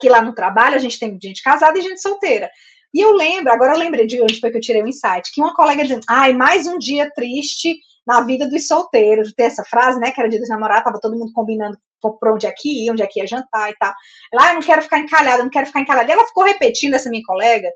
que 0.00 0.08
lá 0.08 0.20
no 0.22 0.34
trabalho 0.34 0.76
a 0.76 0.78
gente 0.78 0.98
tem 0.98 1.18
gente 1.20 1.42
casada 1.42 1.78
e 1.78 1.82
gente 1.82 2.00
solteira. 2.00 2.50
E 2.92 3.00
eu 3.00 3.12
lembro, 3.12 3.52
agora 3.52 3.74
eu 3.74 3.78
lembrei 3.78 4.06
de 4.06 4.20
onde 4.22 4.40
foi 4.40 4.50
que 4.50 4.56
eu 4.56 4.60
tirei 4.60 4.82
o 4.82 4.88
insight, 4.88 5.30
que 5.32 5.40
uma 5.40 5.54
colega 5.54 5.82
dizendo, 5.82 6.04
ai, 6.08 6.32
mais 6.32 6.66
um 6.66 6.78
dia 6.78 7.10
triste 7.14 7.78
na 8.06 8.20
vida 8.22 8.48
dos 8.48 8.66
solteiros, 8.66 9.32
ter 9.34 9.44
essa 9.44 9.64
frase, 9.64 9.98
né, 9.98 10.12
que 10.12 10.20
era 10.20 10.30
dia 10.30 10.38
dos 10.38 10.48
namorados, 10.48 10.84
tava 10.84 11.00
todo 11.00 11.18
mundo 11.18 11.32
combinando 11.32 11.76
por 12.00 12.32
onde 12.32 12.46
é 12.46 12.52
que 12.52 12.84
ia, 12.84 12.92
onde 12.92 13.02
é 13.02 13.06
que 13.06 13.18
ia 13.20 13.26
jantar 13.26 13.70
e 13.70 13.76
tal. 13.76 13.92
Lá, 14.32 14.50
eu 14.50 14.54
não 14.54 14.62
quero 14.62 14.82
ficar 14.82 14.98
encalhada, 14.98 15.42
não 15.42 15.50
quero 15.50 15.66
ficar 15.66 15.80
encalhada. 15.80 16.08
E 16.08 16.12
ela 16.12 16.26
ficou 16.26 16.44
repetindo, 16.44 16.94
essa 16.94 17.10
minha 17.10 17.22
colega, 17.24 17.68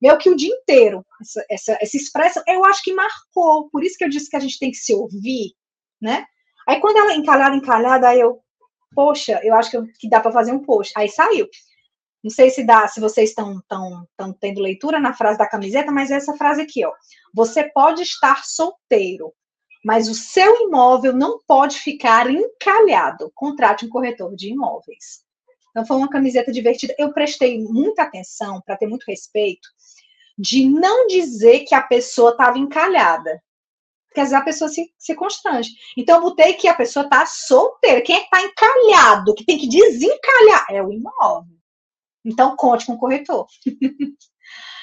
meio 0.00 0.18
que 0.18 0.28
o 0.28 0.36
dia 0.36 0.54
inteiro, 0.54 1.04
essa, 1.20 1.44
essa, 1.50 1.78
essa 1.80 1.96
expressão, 1.96 2.42
eu 2.46 2.64
acho 2.64 2.82
que 2.82 2.92
marcou, 2.92 3.68
por 3.70 3.82
isso 3.82 3.96
que 3.96 4.04
eu 4.04 4.08
disse 4.08 4.28
que 4.28 4.36
a 4.36 4.40
gente 4.40 4.58
tem 4.58 4.70
que 4.70 4.76
se 4.76 4.94
ouvir, 4.94 5.52
né? 6.00 6.24
Aí 6.68 6.80
quando 6.80 6.98
ela 6.98 7.14
encalhada, 7.14 7.56
encalhada, 7.56 8.08
aí 8.08 8.20
eu, 8.20 8.40
poxa, 8.94 9.40
eu 9.42 9.54
acho 9.54 9.70
que, 9.70 9.76
eu, 9.76 9.86
que 9.98 10.08
dá 10.08 10.20
para 10.20 10.32
fazer 10.32 10.52
um 10.52 10.62
post. 10.62 10.92
Aí 10.96 11.08
saiu. 11.08 11.48
Não 12.22 12.30
sei 12.30 12.50
se 12.50 12.64
dá, 12.64 12.86
se 12.88 13.00
vocês 13.00 13.30
estão 13.30 13.62
tão, 13.68 14.06
tão 14.16 14.32
tendo 14.32 14.60
leitura 14.60 14.98
na 14.98 15.14
frase 15.14 15.38
da 15.38 15.48
camiseta, 15.48 15.92
mas 15.92 16.10
é 16.10 16.14
essa 16.14 16.36
frase 16.36 16.62
aqui, 16.62 16.84
ó. 16.84 16.92
Você 17.32 17.64
pode 17.72 18.02
estar 18.02 18.44
solteiro, 18.44 19.32
mas 19.84 20.08
o 20.08 20.14
seu 20.14 20.62
imóvel 20.62 21.12
não 21.12 21.38
pode 21.46 21.78
ficar 21.78 22.28
encalhado. 22.28 23.30
Contrate 23.34 23.86
um 23.86 23.88
corretor 23.88 24.34
de 24.34 24.50
imóveis. 24.50 25.22
Então 25.70 25.86
foi 25.86 25.96
uma 25.96 26.10
camiseta 26.10 26.50
divertida. 26.50 26.94
Eu 26.98 27.12
prestei 27.12 27.62
muita 27.62 28.02
atenção 28.02 28.60
para 28.66 28.76
ter 28.76 28.86
muito 28.86 29.04
respeito 29.06 29.68
de 30.36 30.68
não 30.68 31.06
dizer 31.06 31.60
que 31.60 31.74
a 31.74 31.82
pessoa 31.82 32.30
estava 32.30 32.58
encalhada. 32.58 33.40
Porque 34.08 34.20
às 34.20 34.30
vezes 34.30 34.42
a 34.42 34.44
pessoa 34.44 34.68
se, 34.68 34.92
se 34.98 35.14
constrange. 35.14 35.70
Então 35.96 36.16
eu 36.16 36.22
botei 36.22 36.54
que 36.54 36.66
a 36.66 36.74
pessoa 36.74 37.04
está 37.04 37.26
solteira. 37.26 38.00
Quem 38.00 38.16
é 38.16 38.20
que 38.20 38.24
está 38.24 38.42
encalhado, 38.42 39.34
que 39.34 39.44
tem 39.44 39.58
que 39.58 39.68
desencalhar? 39.68 40.66
É 40.70 40.82
o 40.82 40.92
imóvel. 40.92 41.57
Então 42.28 42.54
conte 42.56 42.86
com 42.86 42.92
o 42.92 42.98
corretor. 42.98 43.46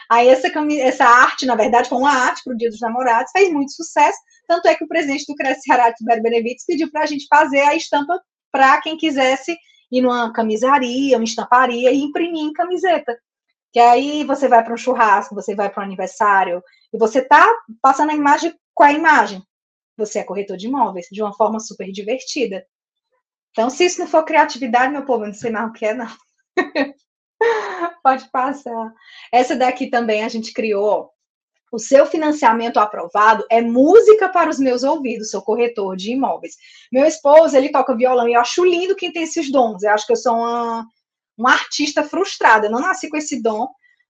Aí 0.10 0.28
essa, 0.28 0.48
essa 0.80 1.06
arte, 1.06 1.46
na 1.46 1.56
verdade, 1.56 1.90
foi 1.90 1.98
uma 1.98 2.12
arte 2.12 2.44
para 2.44 2.54
o 2.54 2.58
Dia 2.58 2.70
dos 2.70 2.80
Namorados, 2.80 3.32
fez 3.32 3.52
muito 3.52 3.72
sucesso. 3.72 4.18
Tanto 4.48 4.68
é 4.68 4.76
que 4.76 4.84
o 4.84 4.88
presidente 4.88 5.26
do 5.28 5.36
Cresce 5.36 5.62
Ceará, 5.62 5.92
Tibério 5.94 6.22
Benevides, 6.22 6.66
pediu 6.66 6.92
para 6.92 7.02
a 7.04 7.06
gente 7.06 7.26
fazer 7.28 7.62
a 7.62 7.76
estampa 7.76 8.22
para 8.52 8.80
quem 8.82 8.98
quisesse 8.98 9.58
ir 9.92 10.02
numa 10.02 10.32
camisaria, 10.32 11.18
uma 11.18 11.24
estamparia 11.24 11.92
e 11.92 12.02
imprimir 12.02 12.44
em 12.44 12.54
camiseta. 12.54 13.18
Que 13.74 13.80
aí 13.80 14.24
você 14.24 14.48
vai 14.48 14.64
para 14.64 14.74
um 14.74 14.78
churrasco, 14.78 15.36
você 15.36 15.56
vai 15.56 15.70
para 15.70 15.82
um 15.82 15.86
aniversário, 15.86 16.64
e 16.94 16.98
você 16.98 17.22
tá 17.22 17.46
passando 17.82 18.12
a 18.12 18.16
imagem 18.16 18.54
com 18.74 18.84
a 18.84 18.94
imagem. 18.94 19.42
Você 19.98 20.20
é 20.20 20.24
corretor 20.24 20.56
de 20.58 20.68
imóveis, 20.68 21.08
de 21.12 21.22
uma 21.22 21.34
forma 21.34 21.60
super 21.60 21.92
divertida. 21.92 22.66
Então, 23.52 23.70
se 23.70 23.86
isso 23.86 24.00
não 24.00 24.08
for 24.08 24.24
criatividade, 24.24 24.92
meu 24.92 25.06
povo, 25.06 25.24
eu 25.24 25.28
não 25.28 25.34
sei 25.34 25.50
mais 25.50 25.70
o 25.70 25.74
que 25.74 25.86
é, 25.86 25.94
não. 25.94 26.08
Pode 28.04 28.30
passar. 28.32 28.94
Essa 29.32 29.56
daqui 29.56 29.88
também 29.88 30.24
a 30.24 30.30
gente 30.30 30.54
criou. 30.54 31.10
O 31.72 31.80
seu 31.80 32.06
financiamento 32.06 32.78
aprovado 32.78 33.44
é 33.52 33.62
música 33.62 34.30
para 34.30 34.50
os 34.50 34.60
meus 34.60 34.84
ouvidos, 34.84 35.32
sou 35.32 35.42
corretor 35.42 35.98
de 35.98 36.12
imóveis. 36.12 36.56
Meu 36.92 37.06
esposo, 37.06 37.58
ele 37.58 37.72
toca 37.72 37.96
violão 37.96 38.30
e 38.30 38.34
eu 38.34 38.40
acho 38.40 38.64
lindo 38.64 38.96
quem 38.96 39.12
tem 39.12 39.24
esses 39.24 39.52
dons. 39.52 39.84
Eu 39.84 39.92
acho 39.92 40.06
que 40.06 40.14
eu 40.14 40.18
sou 40.18 40.36
uma, 40.36 40.88
uma 41.38 41.52
artista 41.52 42.04
frustrada. 42.04 42.68
Eu 42.68 42.72
não 42.72 42.80
nasci 42.80 43.10
com 43.10 43.18
esse 43.18 43.42
dom, 43.42 43.68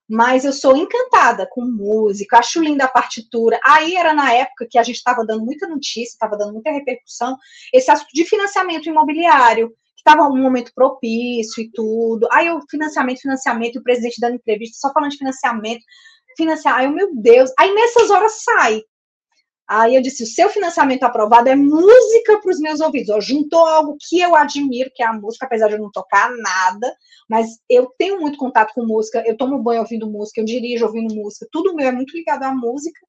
mas 0.07 0.45
eu 0.45 0.53
sou 0.53 0.77
encantada 0.77 1.47
com 1.49 1.61
música, 1.61 2.37
acho 2.37 2.61
linda 2.61 2.85
a 2.85 2.89
partitura. 2.89 3.59
Aí 3.63 3.95
era 3.95 4.13
na 4.13 4.31
época 4.33 4.67
que 4.69 4.77
a 4.77 4.83
gente 4.83 4.97
estava 4.97 5.25
dando 5.25 5.43
muita 5.43 5.67
notícia, 5.67 6.13
estava 6.13 6.37
dando 6.37 6.53
muita 6.53 6.71
repercussão, 6.71 7.37
esse 7.73 7.89
assunto 7.89 8.11
de 8.13 8.25
financiamento 8.25 8.87
imobiliário 8.87 9.73
estava 10.05 10.29
um 10.29 10.41
momento 10.41 10.71
propício 10.75 11.63
e 11.63 11.71
tudo. 11.71 12.27
Aí 12.31 12.49
o 12.51 12.61
financiamento, 12.69 13.21
financiamento, 13.21 13.79
o 13.79 13.83
presidente 13.83 14.21
dando 14.21 14.35
entrevista 14.35 14.77
só 14.79 14.93
falando 14.93 15.11
de 15.11 15.17
financiamento, 15.17 15.83
financiar. 16.37 16.77
Aí, 16.77 16.87
meu 16.87 17.09
Deus. 17.15 17.51
Aí 17.57 17.73
nessas 17.73 18.11
horas 18.11 18.43
sai. 18.43 18.81
Aí 19.67 19.95
eu 19.95 20.01
disse: 20.01 20.23
o 20.23 20.27
seu 20.27 20.47
financiamento 20.49 21.03
aprovado 21.03 21.49
é 21.49 21.55
música 21.55 22.39
para 22.39 22.51
os 22.51 22.59
meus 22.59 22.79
ouvidos. 22.79 23.09
Ó, 23.09 23.19
juntou 23.19 23.65
algo 23.65 23.97
que 23.99 24.19
eu 24.19 24.35
admiro, 24.35 24.91
que 24.93 25.01
é 25.01 25.07
a 25.07 25.13
música, 25.13 25.47
apesar 25.47 25.67
de 25.67 25.73
eu 25.73 25.79
não 25.79 25.89
tocar 25.91 26.31
nada, 26.37 26.95
mas 27.27 27.47
eu 27.67 27.91
tenho 27.97 28.21
muito 28.21 28.37
contato 28.37 28.73
com 28.75 28.85
música, 28.85 29.23
eu 29.25 29.35
tomo 29.35 29.63
banho 29.63 29.81
ouvindo 29.81 30.09
música, 30.09 30.39
eu 30.39 30.45
dirijo 30.45 30.85
ouvindo 30.85 31.15
música, 31.15 31.47
tudo 31.51 31.73
meu 31.73 31.87
é 31.87 31.91
muito 31.91 32.15
ligado 32.15 32.43
à 32.43 32.53
música. 32.53 32.99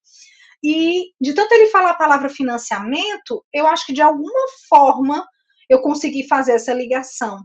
E 0.65 1.13
de 1.21 1.35
tanto 1.35 1.53
ele 1.53 1.67
falar 1.67 1.91
a 1.91 1.95
palavra 1.95 2.31
financiamento, 2.31 3.45
eu 3.53 3.67
acho 3.67 3.85
que 3.85 3.93
de 3.93 4.01
alguma 4.01 4.47
forma 4.67 5.27
eu 5.69 5.81
consegui 5.81 6.27
fazer 6.27 6.53
essa 6.53 6.73
ligação. 6.73 7.45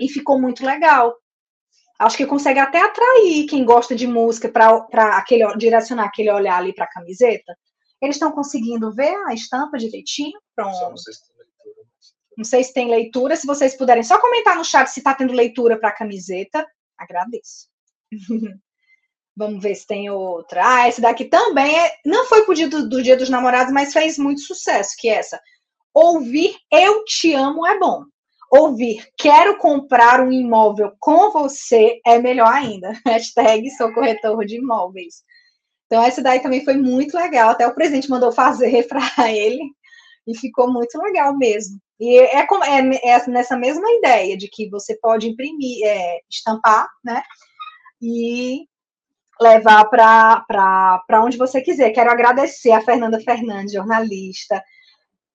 E 0.00 0.08
ficou 0.08 0.40
muito 0.40 0.64
legal. 0.64 1.14
Acho 1.98 2.16
que 2.16 2.26
consegue 2.26 2.58
até 2.58 2.80
atrair 2.80 3.46
quem 3.46 3.64
gosta 3.64 3.94
de 3.94 4.06
música 4.06 4.48
para 4.48 5.16
aquele 5.16 5.46
direcionar 5.56 6.06
aquele 6.06 6.30
olhar 6.30 6.56
ali 6.56 6.74
para 6.74 6.84
a 6.84 6.90
camiseta. 6.90 7.56
Eles 8.00 8.16
estão 8.16 8.32
conseguindo 8.32 8.92
ver 8.92 9.14
a 9.28 9.34
estampa 9.34 9.78
direitinho? 9.78 10.38
Pronto. 10.56 10.94
Não 12.36 12.44
sei 12.44 12.64
se 12.64 12.72
tem 12.72 12.90
leitura. 12.90 13.36
Se 13.36 13.46
vocês 13.46 13.76
puderem 13.76 14.02
só 14.02 14.18
comentar 14.20 14.56
no 14.56 14.64
chat 14.64 14.88
se 14.88 15.00
está 15.00 15.14
tendo 15.14 15.32
leitura 15.32 15.78
para 15.78 15.90
a 15.90 15.94
camiseta, 15.94 16.66
agradeço. 16.98 17.68
Vamos 19.36 19.62
ver 19.62 19.74
se 19.74 19.86
tem 19.86 20.10
outra. 20.10 20.62
Ah, 20.64 20.88
essa 20.88 21.00
daqui 21.00 21.24
também 21.24 21.78
é, 21.78 21.92
não 22.04 22.26
foi 22.26 22.44
pro 22.44 22.54
dia 22.54 22.68
do, 22.68 22.88
do 22.88 23.02
Dia 23.02 23.16
dos 23.16 23.30
Namorados, 23.30 23.72
mas 23.72 23.92
fez 23.92 24.18
muito 24.18 24.40
sucesso, 24.42 24.94
que 24.98 25.08
é 25.08 25.14
essa. 25.14 25.40
Ouvir 25.94 26.56
eu 26.70 27.04
te 27.04 27.34
amo 27.34 27.66
é 27.66 27.78
bom. 27.78 28.04
Ouvir 28.50 29.06
quero 29.16 29.56
comprar 29.58 30.20
um 30.20 30.30
imóvel 30.30 30.92
com 30.98 31.30
você 31.30 32.00
é 32.06 32.18
melhor 32.18 32.52
ainda. 32.52 32.92
Hashtag 33.06 33.70
sou 33.70 33.92
corretor 33.92 34.44
de 34.44 34.56
imóveis. 34.56 35.22
Então, 35.86 36.02
essa 36.02 36.22
daí 36.22 36.40
também 36.40 36.64
foi 36.64 36.74
muito 36.74 37.16
legal. 37.16 37.50
Até 37.50 37.66
o 37.66 37.74
presidente 37.74 38.08
mandou 38.08 38.32
fazer 38.32 38.84
para 38.88 39.30
ele 39.30 39.62
e 40.26 40.36
ficou 40.36 40.72
muito 40.72 40.98
legal 40.98 41.36
mesmo. 41.36 41.78
E 42.00 42.18
é, 42.18 42.40
é, 42.40 42.46
é, 43.04 43.26
nessa 43.28 43.56
mesma 43.56 43.90
ideia 43.92 44.36
de 44.36 44.48
que 44.48 44.68
você 44.68 44.98
pode 45.00 45.28
imprimir, 45.28 45.86
é, 45.86 46.20
estampar, 46.30 46.88
né? 47.04 47.22
E 48.00 48.66
levar 49.40 49.84
para 49.86 51.22
onde 51.22 51.36
você 51.36 51.60
quiser. 51.60 51.90
Quero 51.90 52.10
agradecer 52.10 52.72
a 52.72 52.80
Fernanda 52.80 53.20
Fernandes, 53.20 53.72
jornalista, 53.72 54.62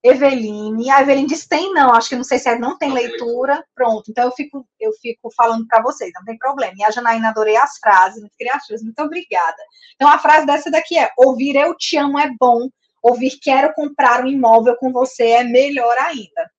Eveline. 0.08 0.90
A 0.90 1.02
Eveline 1.02 1.28
disse 1.28 1.48
tem 1.48 1.74
não, 1.74 1.94
acho 1.94 2.10
que 2.10 2.16
não 2.16 2.24
sei 2.24 2.40
se 2.40 2.50
é 2.50 2.58
não 2.58 2.78
tem 2.78 2.92
leitura. 2.92 3.64
Pronto, 3.76 4.10
então 4.10 4.26
eu 4.26 4.32
fico, 4.32 4.68
eu 4.80 4.92
fico 5.02 5.30
falando 5.36 5.66
para 5.68 5.82
vocês, 5.82 6.12
não 6.16 6.24
tem 6.24 6.38
problema. 6.38 6.74
E 6.78 6.84
a 6.84 6.92
Janaína 6.92 7.30
adorei 7.30 7.56
as 7.58 7.78
frases, 7.78 8.20
muito 8.20 8.38
criativas, 8.38 8.82
muito 8.84 9.02
obrigada. 9.02 9.58
Então 9.96 10.08
a 10.08 10.18
frase 10.18 10.46
dessa 10.46 10.72
daqui 10.72 10.98
é: 10.98 11.10
ouvir 11.18 11.56
eu 11.56 11.76
te 11.76 11.98
amo 11.98 12.18
é 12.20 12.30
bom, 12.40 12.70
ouvir 13.02 13.38
quero 13.42 13.74
comprar 13.74 14.24
um 14.24 14.28
imóvel 14.28 14.76
com 14.78 14.92
você 14.92 15.24
é 15.24 15.44
melhor 15.44 15.98
ainda. 15.98 16.50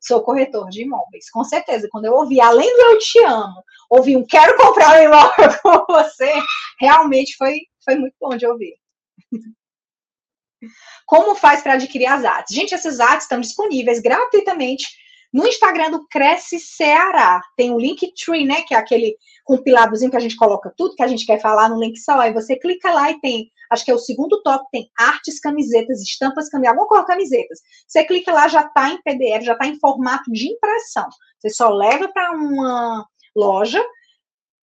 Sou 0.00 0.22
corretor 0.22 0.68
de 0.68 0.82
imóveis, 0.82 1.30
com 1.30 1.42
certeza. 1.44 1.88
Quando 1.90 2.04
eu 2.04 2.12
ouvi, 2.12 2.38
além 2.40 2.68
do 2.68 2.82
eu 2.82 2.98
te 2.98 3.24
amo, 3.24 3.62
ouvi 3.88 4.16
um 4.16 4.24
quero 4.24 4.56
comprar 4.58 4.98
um 4.98 5.02
imóvel 5.02 5.48
com 5.62 5.92
você, 5.92 6.32
realmente 6.78 7.36
foi, 7.36 7.60
foi 7.82 7.96
muito 7.96 8.14
bom 8.20 8.36
de 8.36 8.46
ouvir. 8.46 8.74
Como 11.06 11.34
faz 11.34 11.62
para 11.62 11.74
adquirir 11.74 12.06
as 12.06 12.24
artes? 12.24 12.54
Gente, 12.54 12.74
essas 12.74 13.00
artes 13.00 13.24
estão 13.24 13.40
disponíveis 13.40 14.00
gratuitamente 14.00 14.86
no 15.34 15.44
Instagram 15.48 15.90
do 15.90 16.06
Cresce 16.06 16.60
Ceará. 16.60 17.40
Tem 17.56 17.72
o 17.72 17.78
Linktree, 17.78 18.46
né? 18.46 18.62
Que 18.62 18.72
é 18.72 18.78
aquele 18.78 19.16
compiladozinho 19.44 20.10
que 20.10 20.16
a 20.16 20.20
gente 20.20 20.36
coloca 20.36 20.72
tudo 20.76 20.94
que 20.94 21.02
a 21.02 21.08
gente 21.08 21.26
quer 21.26 21.40
falar 21.40 21.68
no 21.68 21.80
link 21.80 21.98
só. 21.98 22.20
Aí 22.20 22.32
você 22.32 22.56
clica 22.56 22.92
lá 22.92 23.10
e 23.10 23.20
tem, 23.20 23.50
acho 23.68 23.84
que 23.84 23.90
é 23.90 23.94
o 23.94 23.98
segundo 23.98 24.40
top, 24.44 24.64
tem 24.70 24.88
artes, 24.96 25.40
camisetas, 25.40 26.00
estampas, 26.00 26.48
camisetas, 26.48 26.78
alguma 26.78 26.86
coisa 26.86 27.04
camisetas. 27.04 27.58
Você 27.88 28.04
clica 28.04 28.32
lá, 28.32 28.46
já 28.46 28.60
está 28.60 28.90
em 28.90 29.02
PDF, 29.02 29.44
já 29.44 29.54
está 29.54 29.66
em 29.66 29.78
formato 29.80 30.30
de 30.30 30.52
impressão. 30.52 31.08
Você 31.40 31.50
só 31.50 31.68
leva 31.68 32.08
para 32.12 32.30
uma 32.30 33.04
loja 33.34 33.84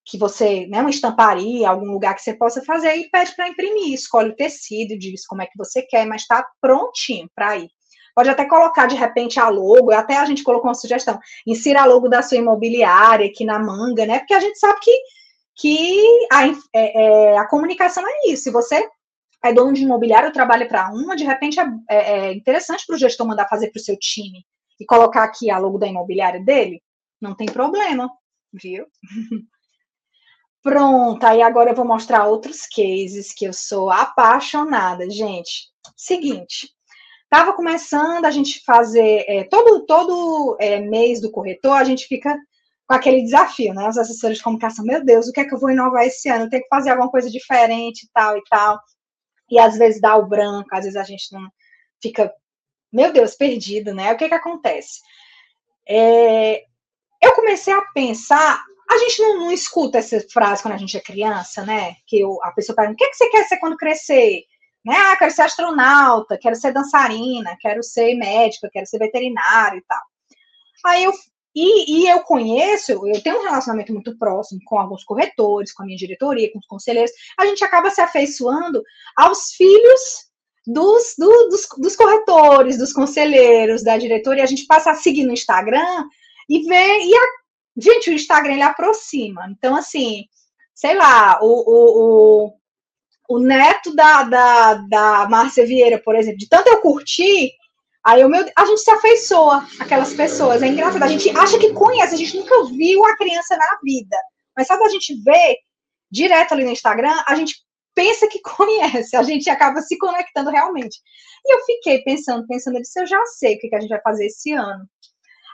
que 0.05 0.17
você, 0.17 0.65
né, 0.67 0.81
uma 0.81 0.89
estamparia, 0.89 1.69
algum 1.69 1.91
lugar 1.91 2.15
que 2.15 2.21
você 2.21 2.33
possa 2.33 2.63
fazer 2.63 2.95
e 2.95 3.09
pede 3.09 3.35
para 3.35 3.47
imprimir, 3.47 3.93
escolhe 3.93 4.31
o 4.31 4.35
tecido, 4.35 4.97
diz 4.97 5.25
como 5.25 5.41
é 5.41 5.45
que 5.45 5.57
você 5.57 5.81
quer, 5.81 6.05
mas 6.05 6.21
está 6.21 6.45
prontinho 6.59 7.29
para 7.35 7.57
ir. 7.57 7.69
Pode 8.15 8.29
até 8.29 8.45
colocar 8.45 8.87
de 8.87 8.95
repente 8.95 9.39
a 9.39 9.47
logo, 9.47 9.91
até 9.91 10.17
a 10.17 10.25
gente 10.25 10.43
colocou 10.43 10.69
uma 10.69 10.75
sugestão, 10.75 11.19
insira 11.47 11.81
a 11.81 11.85
logo 11.85 12.09
da 12.09 12.21
sua 12.21 12.37
imobiliária 12.37 13.27
aqui 13.27 13.45
na 13.45 13.57
manga, 13.57 14.05
né? 14.05 14.19
Porque 14.19 14.33
a 14.33 14.39
gente 14.39 14.59
sabe 14.59 14.79
que, 14.81 15.01
que 15.55 16.27
a, 16.31 16.47
é, 16.47 16.53
é, 16.73 17.37
a 17.37 17.47
comunicação 17.47 18.03
é 18.05 18.31
isso. 18.31 18.43
Se 18.43 18.51
você 18.51 18.85
é 19.43 19.53
dono 19.53 19.73
de 19.73 19.83
imobiliário, 19.83 20.33
trabalha 20.33 20.67
para 20.67 20.89
uma, 20.89 21.15
de 21.15 21.23
repente 21.23 21.59
é, 21.59 21.65
é, 21.89 21.97
é 21.97 22.33
interessante 22.33 22.85
para 22.85 22.95
o 22.95 22.99
gestor 22.99 23.25
mandar 23.25 23.47
fazer 23.47 23.71
para 23.71 23.79
o 23.79 23.83
seu 23.83 23.97
time 23.97 24.45
e 24.79 24.85
colocar 24.85 25.23
aqui 25.23 25.49
a 25.49 25.57
logo 25.57 25.77
da 25.77 25.87
imobiliária 25.87 26.43
dele, 26.43 26.81
não 27.21 27.35
tem 27.35 27.47
problema, 27.47 28.11
viu? 28.51 28.85
Pronto, 30.63 31.23
aí 31.23 31.41
agora 31.41 31.71
eu 31.71 31.75
vou 31.75 31.85
mostrar 31.85 32.27
outros 32.27 32.67
cases 32.67 33.33
que 33.33 33.45
eu 33.45 33.53
sou 33.53 33.89
apaixonada, 33.89 35.09
gente. 35.09 35.69
Seguinte, 35.95 36.69
Estava 37.33 37.53
começando 37.53 38.25
a 38.25 38.31
gente 38.31 38.61
fazer, 38.65 39.23
é, 39.25 39.45
todo, 39.45 39.85
todo 39.85 40.57
é, 40.59 40.81
mês 40.81 41.21
do 41.21 41.31
corretor, 41.31 41.77
a 41.77 41.83
gente 41.85 42.05
fica 42.05 42.37
com 42.85 42.93
aquele 42.93 43.21
desafio, 43.21 43.73
né? 43.73 43.87
Os 43.87 43.97
assessores 43.97 44.39
de 44.39 44.43
comunicação, 44.43 44.83
meu 44.83 45.01
Deus, 45.01 45.29
o 45.29 45.31
que 45.31 45.39
é 45.39 45.45
que 45.45 45.55
eu 45.55 45.57
vou 45.57 45.69
inovar 45.71 46.05
esse 46.05 46.27
ano? 46.27 46.49
Tenho 46.49 46.61
que 46.61 46.67
fazer 46.67 46.89
alguma 46.89 47.09
coisa 47.09 47.31
diferente 47.31 48.09
tal 48.13 48.37
e 48.37 48.41
tal. 48.49 48.77
E 49.49 49.57
às 49.57 49.77
vezes 49.77 50.01
dá 50.01 50.17
o 50.17 50.27
branco, 50.27 50.67
às 50.73 50.83
vezes 50.83 50.97
a 50.97 51.03
gente 51.03 51.31
não 51.31 51.49
fica, 52.03 52.33
meu 52.91 53.13
Deus, 53.13 53.33
perdido, 53.33 53.93
né? 53.93 54.11
O 54.11 54.17
que 54.17 54.27
que 54.27 54.35
acontece? 54.35 54.99
É, 55.87 56.63
eu 57.21 57.33
comecei 57.33 57.73
a 57.73 57.81
pensar, 57.93 58.61
a 58.91 58.97
gente 58.97 59.21
não, 59.21 59.39
não, 59.39 59.51
escuta 59.51 59.99
essa 59.99 60.19
frase 60.29 60.61
quando 60.61 60.73
a 60.73 60.77
gente 60.77 60.97
é 60.97 61.01
criança, 61.01 61.65
né? 61.65 61.95
Que 62.05 62.19
eu, 62.19 62.39
a 62.43 62.51
pessoa 62.51 62.75
pergunta, 62.75 62.95
o 62.95 62.97
que, 62.97 63.09
que 63.09 63.15
você 63.15 63.29
quer 63.29 63.47
ser 63.47 63.57
quando 63.57 63.77
crescer? 63.77 64.43
Né? 64.83 64.95
Ah, 64.95 65.15
quero 65.15 65.31
ser 65.31 65.43
astronauta, 65.43 66.37
quero 66.37 66.55
ser 66.55 66.73
dançarina, 66.73 67.55
quero 67.59 67.81
ser 67.83 68.15
médica, 68.15 68.69
quero 68.71 68.85
ser 68.85 68.99
veterinário 68.99 69.79
e 69.79 69.83
tal. 69.83 70.01
Aí 70.85 71.03
eu 71.03 71.13
e, 71.53 72.03
e, 72.03 72.07
eu 72.07 72.21
conheço, 72.21 72.93
eu 73.05 73.21
tenho 73.21 73.39
um 73.39 73.43
relacionamento 73.43 73.91
muito 73.91 74.17
próximo 74.17 74.61
com 74.65 74.79
alguns 74.79 75.03
corretores, 75.03 75.73
com 75.73 75.83
a 75.83 75.85
minha 75.85 75.97
diretoria, 75.97 76.51
com 76.51 76.59
os 76.59 76.65
conselheiros. 76.65 77.11
A 77.37 77.45
gente 77.45 77.63
acaba 77.63 77.89
se 77.89 77.99
afeiçoando 77.99 78.81
aos 79.17 79.51
filhos 79.51 80.31
dos, 80.65 81.13
do, 81.17 81.49
dos, 81.49 81.67
dos, 81.77 81.95
corretores, 81.97 82.77
dos 82.77 82.93
conselheiros, 82.93 83.83
da 83.83 83.97
diretoria. 83.97 84.43
A 84.43 84.47
gente 84.47 84.65
passa 84.65 84.91
a 84.91 84.95
seguir 84.95 85.25
no 85.25 85.33
Instagram 85.33 86.05
e 86.49 86.63
ver. 86.63 86.99
E 87.01 87.13
a, 87.13 87.21
gente, 87.77 88.09
o 88.09 88.13
Instagram 88.13 88.53
ele 88.53 88.61
aproxima. 88.61 89.47
Então, 89.49 89.75
assim, 89.75 90.25
sei 90.73 90.95
lá, 90.95 91.39
o, 91.41 91.47
o, 91.47 92.53
o, 93.29 93.35
o 93.35 93.39
neto 93.39 93.95
da, 93.95 94.23
da, 94.23 94.73
da 94.73 95.29
Márcia 95.29 95.65
Vieira, 95.65 96.01
por 96.03 96.15
exemplo, 96.15 96.37
de 96.37 96.49
tanto 96.49 96.67
eu 96.67 96.81
curtir 96.81 97.51
Aí 98.03 98.23
o 98.25 98.29
meu, 98.29 98.43
a 98.57 98.65
gente 98.65 98.81
se 98.81 98.89
afeiçoa 98.89 99.67
aquelas 99.79 100.13
pessoas. 100.13 100.63
É 100.63 100.67
engraçado. 100.67 101.03
A 101.03 101.07
gente 101.07 101.29
acha 101.29 101.59
que 101.59 101.71
conhece, 101.73 102.15
a 102.15 102.17
gente 102.17 102.35
nunca 102.35 102.65
viu 102.65 103.05
a 103.05 103.15
criança 103.15 103.55
na 103.55 103.79
vida. 103.83 104.17
Mas 104.57 104.67
só 104.67 104.77
da 104.77 104.89
gente 104.89 105.21
ver 105.23 105.57
direto 106.09 106.53
ali 106.53 106.63
no 106.63 106.71
Instagram, 106.71 107.15
a 107.27 107.35
gente 107.35 107.55
pensa 107.93 108.27
que 108.27 108.41
conhece, 108.41 109.15
a 109.15 109.23
gente 109.23 109.49
acaba 109.49 109.81
se 109.81 109.97
conectando 109.97 110.49
realmente. 110.49 110.99
E 111.45 111.53
eu 111.53 111.63
fiquei 111.65 112.03
pensando, 112.03 112.45
pensando, 112.47 112.77
eu 112.77 112.81
disse, 112.81 112.99
eu 112.99 113.05
já 113.05 113.23
sei 113.25 113.55
o 113.55 113.59
que 113.59 113.75
a 113.75 113.79
gente 113.79 113.89
vai 113.89 114.01
fazer 114.01 114.25
esse 114.25 114.51
ano. 114.51 114.85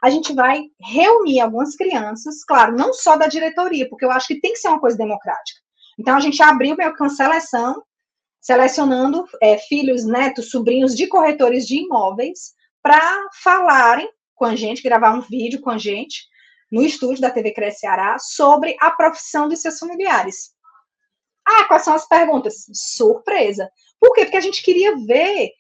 A 0.08 0.10
gente 0.10 0.32
vai 0.32 0.64
reunir 0.80 1.42
algumas 1.42 1.76
crianças, 1.76 2.42
claro, 2.46 2.78
não 2.78 2.94
só 2.94 3.18
da 3.18 3.28
diretoria, 3.28 3.90
porque 3.90 4.06
eu 4.06 4.12
acho 4.12 4.28
que 4.28 4.40
tem 4.40 4.54
que 4.54 4.60
ser 4.60 4.70
uma 4.70 4.80
coisa 4.80 4.98
democrática. 4.98 5.60
Então 6.00 6.16
a 6.16 6.22
gente 6.22 6.42
abriu 6.42 6.78
meio 6.78 6.96
que 6.96 7.04
uma 7.04 7.10
seleção 7.10 7.84
selecionando 8.40 9.26
é, 9.44 9.58
filhos, 9.58 10.06
netos, 10.06 10.50
sobrinhos 10.50 10.96
de 10.96 11.08
corretores 11.08 11.68
de 11.68 11.80
imóveis 11.84 12.54
para 12.82 13.28
falarem 13.44 14.10
com 14.34 14.46
a 14.46 14.56
gente, 14.56 14.82
gravar 14.82 15.14
um 15.14 15.20
vídeo 15.20 15.60
com 15.60 15.72
a 15.72 15.78
gente 15.78 16.26
no 16.72 16.84
estúdio 16.84 17.20
da 17.20 17.30
TV 17.30 17.52
Cresce 17.52 17.82
Ceará 17.82 18.18
sobre 18.18 18.78
a 18.80 18.92
profissão 18.92 19.50
dos 19.50 19.60
seus 19.60 19.78
familiares. 19.78 20.52
Ah, 21.46 21.66
quais 21.66 21.84
são 21.84 21.94
as 21.94 22.08
perguntas? 22.08 22.66
Surpresa. 22.72 23.70
Por 24.00 24.14
quê? 24.14 24.24
Porque 24.24 24.38
a 24.38 24.42
gente 24.42 24.64
queria 24.64 24.96
ver 25.06 25.52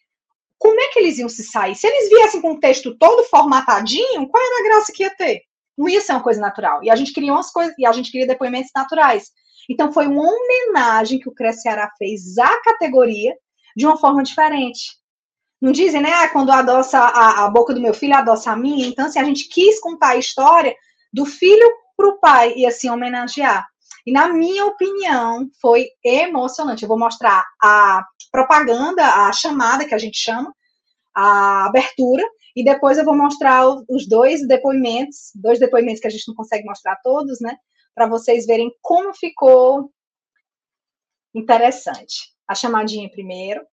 como 0.57 0.79
é 0.79 0.87
que 0.89 0.99
eles 0.99 1.17
iam 1.17 1.29
se 1.29 1.43
sair. 1.43 1.75
Se 1.75 1.87
eles 1.87 2.09
viessem 2.09 2.41
com 2.41 2.53
o 2.53 2.59
texto 2.59 2.97
todo 2.97 3.23
formatadinho, 3.25 4.27
qual 4.27 4.43
era 4.43 4.59
a 4.59 4.69
graça 4.69 4.91
que 4.91 5.03
ia 5.03 5.15
ter? 5.15 5.41
Não 5.77 5.87
ia 5.87 6.01
ser 6.01 6.13
uma 6.13 6.23
coisa 6.23 6.41
natural. 6.41 6.83
E 6.83 6.89
a 6.89 6.95
gente 6.95 7.13
queria 7.13 7.31
umas 7.31 7.51
coisas, 7.51 7.75
e 7.77 7.85
a 7.85 7.91
gente 7.91 8.11
queria 8.11 8.27
depoimentos 8.27 8.71
naturais. 8.75 9.29
Então, 9.69 9.91
foi 9.91 10.07
uma 10.07 10.23
homenagem 10.23 11.19
que 11.19 11.29
o 11.29 11.33
Cresceará 11.33 11.91
fez 11.97 12.37
à 12.37 12.61
categoria 12.61 13.35
de 13.75 13.85
uma 13.85 13.97
forma 13.97 14.23
diferente. 14.23 14.97
Não 15.61 15.71
dizem, 15.71 16.01
né? 16.01 16.11
Ah, 16.13 16.29
quando 16.29 16.51
adoça 16.51 16.97
a, 16.97 17.45
a 17.45 17.49
boca 17.49 17.73
do 17.73 17.81
meu 17.81 17.93
filho, 17.93 18.15
adoça 18.15 18.51
a 18.51 18.55
minha. 18.55 18.87
Então, 18.87 19.05
assim, 19.05 19.19
a 19.19 19.23
gente 19.23 19.47
quis 19.49 19.79
contar 19.79 20.09
a 20.09 20.17
história 20.17 20.75
do 21.11 21.25
filho 21.25 21.67
para 21.95 22.07
o 22.07 22.19
pai 22.19 22.53
e 22.55 22.65
assim 22.65 22.89
homenagear. 22.89 23.67
E 24.07 24.11
na 24.11 24.29
minha 24.29 24.65
opinião, 24.65 25.47
foi 25.61 25.89
emocionante. 26.03 26.83
Eu 26.83 26.89
vou 26.89 26.97
mostrar 26.97 27.43
a 27.61 28.03
propaganda, 28.31 29.03
a 29.03 29.31
chamada 29.33 29.85
que 29.85 29.93
a 29.93 29.97
gente 29.97 30.17
chama, 30.17 30.51
a 31.13 31.67
abertura, 31.67 32.23
e 32.55 32.63
depois 32.63 32.97
eu 32.97 33.05
vou 33.05 33.15
mostrar 33.15 33.67
os 33.67 34.07
dois 34.07 34.47
depoimentos, 34.47 35.31
dois 35.35 35.59
depoimentos 35.59 35.99
que 35.99 36.07
a 36.07 36.09
gente 36.09 36.27
não 36.27 36.35
consegue 36.35 36.65
mostrar 36.65 36.95
todos, 37.03 37.39
né? 37.39 37.55
para 37.97 38.05
vocês 38.05 38.45
verem 38.45 38.71
como 38.79 39.11
ficou 39.11 39.91
interessante. 41.33 42.31
A 42.47 42.53
chamadinha 42.53 43.09
primeiro. 43.09 43.65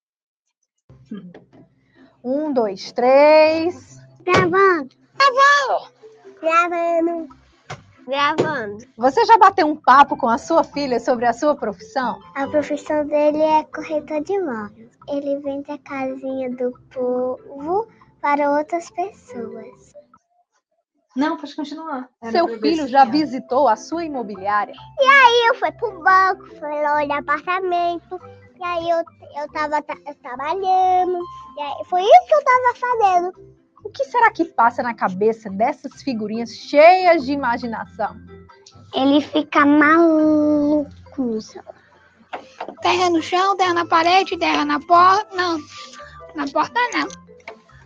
Um, 2.22 2.52
dois, 2.52 2.92
três. 2.92 3.98
Gravando. 4.20 4.94
Gravando. 5.16 5.92
Gravando. 6.40 7.41
Gravando. 8.06 8.78
Você 8.96 9.24
já 9.24 9.38
bateu 9.38 9.66
um 9.66 9.76
papo 9.76 10.16
com 10.16 10.28
a 10.28 10.38
sua 10.38 10.64
filha 10.64 10.98
sobre 10.98 11.26
a 11.26 11.32
sua 11.32 11.54
profissão? 11.54 12.20
A 12.34 12.46
profissão 12.48 13.06
dele 13.06 13.42
é 13.42 13.64
corretor 13.64 14.22
de 14.22 14.32
imóveis. 14.32 14.90
Ele 15.08 15.38
vende 15.40 15.70
a 15.70 15.78
casinha 15.78 16.50
do 16.50 16.72
povo 16.92 17.88
para 18.20 18.50
outras 18.50 18.90
pessoas. 18.90 19.92
Não, 21.14 21.36
pode 21.36 21.54
continuar. 21.54 22.08
Era 22.22 22.32
Seu 22.32 22.48
filho 22.60 22.88
já 22.88 23.04
visitou 23.04 23.68
a 23.68 23.76
sua 23.76 24.04
imobiliária? 24.04 24.74
E 24.98 25.04
aí 25.04 25.48
eu 25.48 25.54
fui 25.56 25.70
pro 25.72 26.02
banco, 26.02 26.46
fui 26.58 26.82
lá 26.82 26.96
olhar 26.96 27.18
apartamento. 27.18 28.20
E 28.58 28.64
aí 28.64 28.88
eu, 28.88 28.98
eu 28.98 29.52
tava 29.52 29.82
trabalhando. 30.22 31.18
E 31.56 31.60
aí 31.60 31.84
foi 31.86 32.02
isso 32.02 32.26
que 32.28 32.34
eu 32.34 32.44
tava 32.44 32.74
fazendo. 32.80 33.61
O 33.84 33.90
que 33.90 34.04
será 34.04 34.30
que 34.30 34.44
passa 34.44 34.82
na 34.82 34.94
cabeça 34.94 35.50
dessas 35.50 36.02
figurinhas 36.02 36.50
cheias 36.50 37.24
de 37.24 37.32
imaginação? 37.32 38.16
Ele 38.94 39.20
fica 39.20 39.64
maluco. 39.66 41.38
Terra 42.80 43.10
no 43.10 43.22
chão, 43.22 43.56
terra 43.56 43.74
na 43.74 43.86
parede, 43.86 44.38
terra 44.38 44.64
na 44.64 44.80
porta. 44.80 45.36
Não, 45.36 45.58
na 46.34 46.46
porta 46.48 46.80
não. 46.92 47.08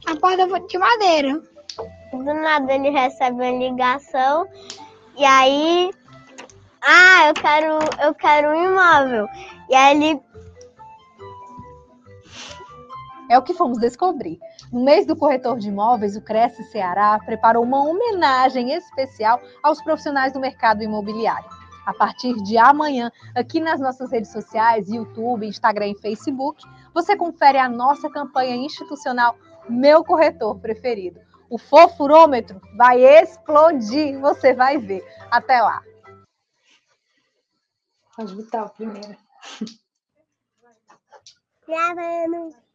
Na 0.07 0.21
porta 0.21 0.47
de 0.47 0.79
madeira 0.79 1.43
do 2.13 2.35
nada 2.35 2.73
ele 2.73 2.91
recebe 2.91 3.35
uma 3.35 3.51
ligação 3.51 4.47
e 5.17 5.25
aí 5.25 5.91
ah, 6.83 7.29
eu 7.29 7.35
quero 7.35 7.79
eu 8.01 8.15
quero 8.15 8.51
um 8.51 8.65
imóvel. 8.65 9.27
E 9.69 9.75
aí 9.75 9.97
ele 9.97 10.21
é 13.29 13.39
o 13.39 13.43
que 13.43 13.55
fomos 13.55 13.79
descobrir. 13.79 14.39
No 14.73 14.85
mês 14.85 15.07
do 15.07 15.17
corretor 15.17 15.59
de 15.59 15.69
imóveis, 15.69 16.17
o 16.17 16.21
Cresce 16.21 16.65
Ceará 16.65 17.19
preparou 17.25 17.63
uma 17.63 17.83
homenagem 17.83 18.73
especial 18.73 19.41
aos 19.63 19.83
profissionais 19.83 20.33
do 20.33 20.41
mercado 20.41 20.83
imobiliário. 20.83 21.49
A 21.85 21.95
partir 21.95 22.35
de 22.43 22.59
amanhã, 22.59 23.13
aqui 23.35 23.61
nas 23.61 23.81
nossas 23.81 24.11
redes 24.11 24.33
sociais, 24.33 24.89
YouTube, 24.89 25.47
Instagram 25.47 25.89
e 25.89 26.01
Facebook, 26.01 26.63
você 26.93 27.17
confere 27.17 27.59
a 27.59 27.69
nossa 27.69 28.11
campanha 28.11 28.57
institucional 28.57 29.37
Meu 29.69 30.03
Corretor 30.03 30.59
Preferido 30.59 31.21
o 31.49 31.59
fofurômetro 31.59 32.61
vai 32.77 33.03
explodir, 33.03 34.19
você 34.21 34.53
vai 34.53 34.79
ver. 34.79 35.05
Até 35.31 35.61
lá. 35.61 35.83
Pode 38.17 38.35
botar 38.35 38.65
o 38.65 38.71
primeiro. 38.71 39.17
Gravando. 41.67 42.66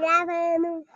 Gravando. 0.00 0.86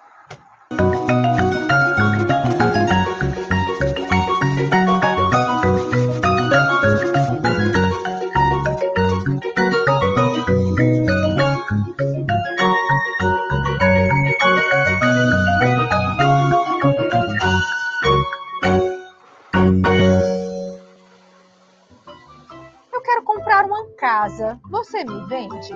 casa, 24.04 24.60
você 24.70 25.02
me 25.02 25.26
vende? 25.26 25.72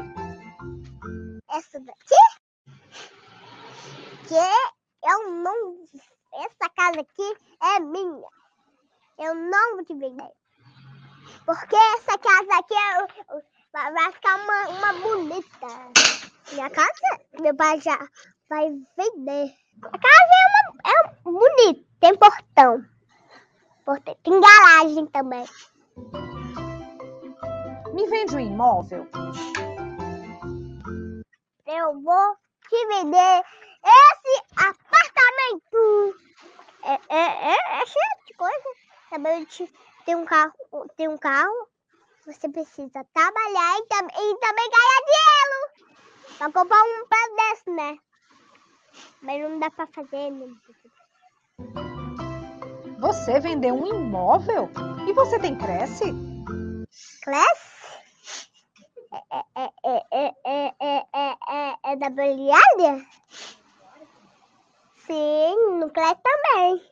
Essa 1.51 1.81
daqui? 1.81 2.28
Que 4.29 5.09
eu 5.09 5.31
não. 5.31 5.85
Essa 6.35 6.69
casa 6.77 7.01
aqui 7.01 7.37
é 7.62 7.81
minha. 7.81 8.29
Eu 9.19 9.35
não 9.35 9.77
vou 9.77 9.85
te 9.87 9.95
vender. 9.95 10.31
Porque 11.47 11.75
essa 11.75 12.19
casa 12.19 12.59
aqui 12.59 12.75
é, 12.75 13.91
vai 13.91 14.12
ficar 14.12 14.37
uma, 14.37 14.69
uma 14.69 14.93
bonita. 15.01 15.67
Minha 16.53 16.69
casa, 16.69 17.21
meu 17.41 17.57
pai 17.57 17.81
já 17.81 17.99
vai 18.51 18.69
vender. 18.99 19.55
A 19.83 19.99
casa 19.99 20.33
é, 20.35 20.51
uma, 20.51 20.69
é 20.85 21.21
bonita, 21.23 21.88
tem 22.01 22.19
portão. 22.19 22.85
portão. 23.87 24.14
Tem 24.23 24.41
garagem 24.41 25.07
também. 25.07 25.47
Me 27.95 28.07
vende 28.09 28.37
um 28.37 28.41
imóvel? 28.41 29.09
Eu 31.67 32.03
vou 32.03 32.37
te 32.69 32.87
vender 32.88 33.43
esse 33.85 34.17
é, 36.85 36.92
é, 37.09 37.53
é, 37.53 37.83
é 37.83 37.87
cheio 37.87 38.27
de 38.27 38.35
coisa. 38.35 38.68
Também 39.11 39.46
tem 40.05 40.14
um 40.14 40.24
carro, 40.24 40.53
tem 40.96 41.09
um 41.09 41.18
carro. 41.18 41.68
Você 42.27 42.48
precisa 42.48 43.07
trabalhar 43.14 43.79
e, 43.79 43.87
tam, 43.87 44.07
e 44.07 44.38
também 44.38 44.70
ganhar 44.70 45.01
dinheiro. 45.07 45.88
Pra 46.37 46.53
comprar 46.53 46.83
um 46.83 47.07
prato 47.07 47.37
desse, 47.37 47.70
né? 47.70 47.98
Mas 49.22 49.42
não 49.42 49.59
dá 49.59 49.70
pra 49.70 49.87
fazer, 49.87 50.31
né? 50.31 50.46
Você 53.01 53.40
vendeu 53.40 53.74
um 53.74 53.87
imóvel? 53.87 54.68
E 55.09 55.12
você 55.12 55.38
tem 55.38 55.57
Cresce? 55.57 56.12
Cresce? 57.22 57.79
É, 59.12 59.38
é, 59.57 59.70
é, 59.85 60.05
é, 60.12 60.35
é, 60.81 61.07
é, 61.12 61.37
é, 61.48 61.92
é 61.92 61.96
da 61.96 62.11
Beliária? 62.11 63.07
Sim, 65.09 65.79
no 65.81 65.90
Cresce 65.90 66.21
também. 66.23 66.83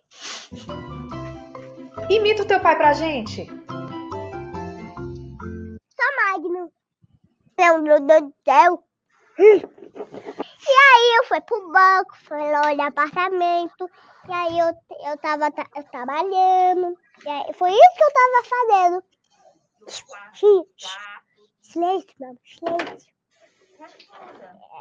Imita 2.09 2.43
o 2.43 2.47
teu 2.47 2.59
pai 2.61 2.75
pra 2.75 2.95
gente. 2.95 3.47
Só 5.95 6.33
Magno. 6.33 6.73
Meu 7.59 8.01
Deus 8.01 8.23
do 8.23 8.35
céu. 8.43 8.83
E 9.39 10.71
aí 10.71 11.17
eu 11.19 11.25
fui 11.25 11.41
pro 11.43 11.71
banco, 11.71 12.17
fui 12.25 12.51
lá 12.51 12.69
olhar 12.69 12.87
apartamento. 12.87 13.91
E 14.27 14.33
aí 14.33 14.59
eu, 14.59 14.69
eu 15.11 15.19
tava 15.19 15.51
tra 15.51 15.65
trabalhando. 15.91 16.99
E 17.23 17.29
aí 17.29 17.53
foi 17.53 17.71
isso 17.71 17.97
que 17.97 18.05
eu 18.05 18.13
tava 18.15 18.43
fazendo. 18.49 19.05
Silêncio, 21.61 22.15
meu, 22.19 22.39
silêncio. 22.45 23.13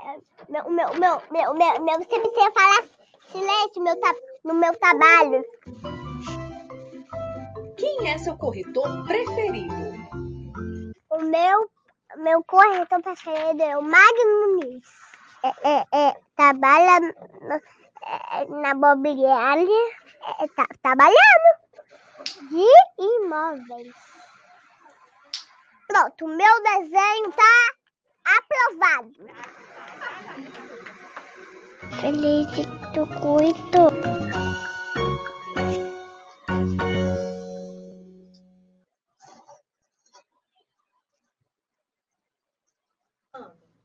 É, 0.05 0.19
meu, 0.47 0.69
meu, 0.69 0.93
meu, 0.93 1.21
meu, 1.31 1.53
meu, 1.53 1.81
meu, 1.81 1.97
você 1.99 2.19
precisa 2.19 2.51
falar 2.51 2.83
silêncio 3.31 3.81
meu, 3.81 3.95
no 4.43 4.53
meu 4.53 4.75
trabalho. 4.77 5.43
Quem 7.77 8.09
é 8.09 8.17
seu 8.17 8.37
corretor 8.37 9.05
preferido? 9.05 9.75
O 11.09 11.19
meu, 11.19 11.69
meu 12.17 12.43
corretor 12.43 13.01
preferido 13.01 13.61
é 13.61 13.77
o 13.77 13.81
Magno 13.81 14.41
Muniz. 14.41 14.83
É, 15.43 15.69
é, 15.69 15.85
é, 15.93 16.15
trabalha 16.35 16.99
no, 16.99 17.53
é, 17.53 18.45
na 18.61 18.73
mobiliária, 18.73 19.67
é, 20.39 20.47
tá, 20.55 20.67
trabalhando 20.81 21.65
de 22.49 22.65
imóveis. 22.97 23.93
Pronto, 25.87 26.25
o 26.25 26.29
meu 26.29 26.63
desenho 26.63 27.31
tá 27.31 27.75
aprovado. 28.25 29.13
Feliz 32.01 32.47
do 32.93 33.07
cuito. 33.19 33.89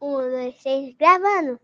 Um, 0.00 0.30
dois, 0.30 0.56
três, 0.62 0.96
gravando. 0.96 1.60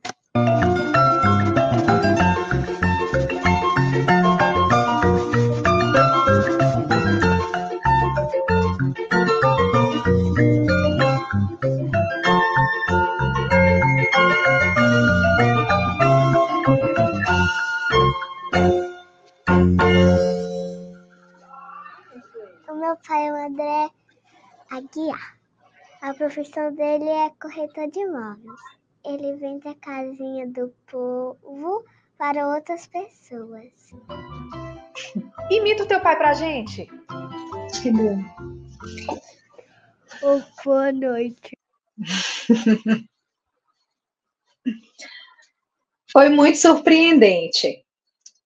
Profissão 26.16 26.74
dele 26.74 27.09
é 27.09 27.31
corretor 27.40 27.90
de 27.90 28.00
imóveis. 28.00 28.61
Ele 29.05 29.37
vende 29.37 29.68
a 29.68 29.74
casinha 29.74 30.48
do 30.48 30.74
povo 30.90 31.85
para 32.18 32.48
outras 32.48 32.87
pessoas. 32.87 33.72
Imita 35.50 35.85
o 35.85 35.87
teu 35.87 36.00
pai 36.00 36.16
pra 36.16 36.35
gente. 36.35 36.88
Que 37.83 37.90
bom. 37.90 38.18
Oh, 40.22 40.40
boa 40.64 40.90
noite. 40.92 41.57
Foi 46.11 46.31
muito 46.31 46.59
surpreendente, 46.59 47.85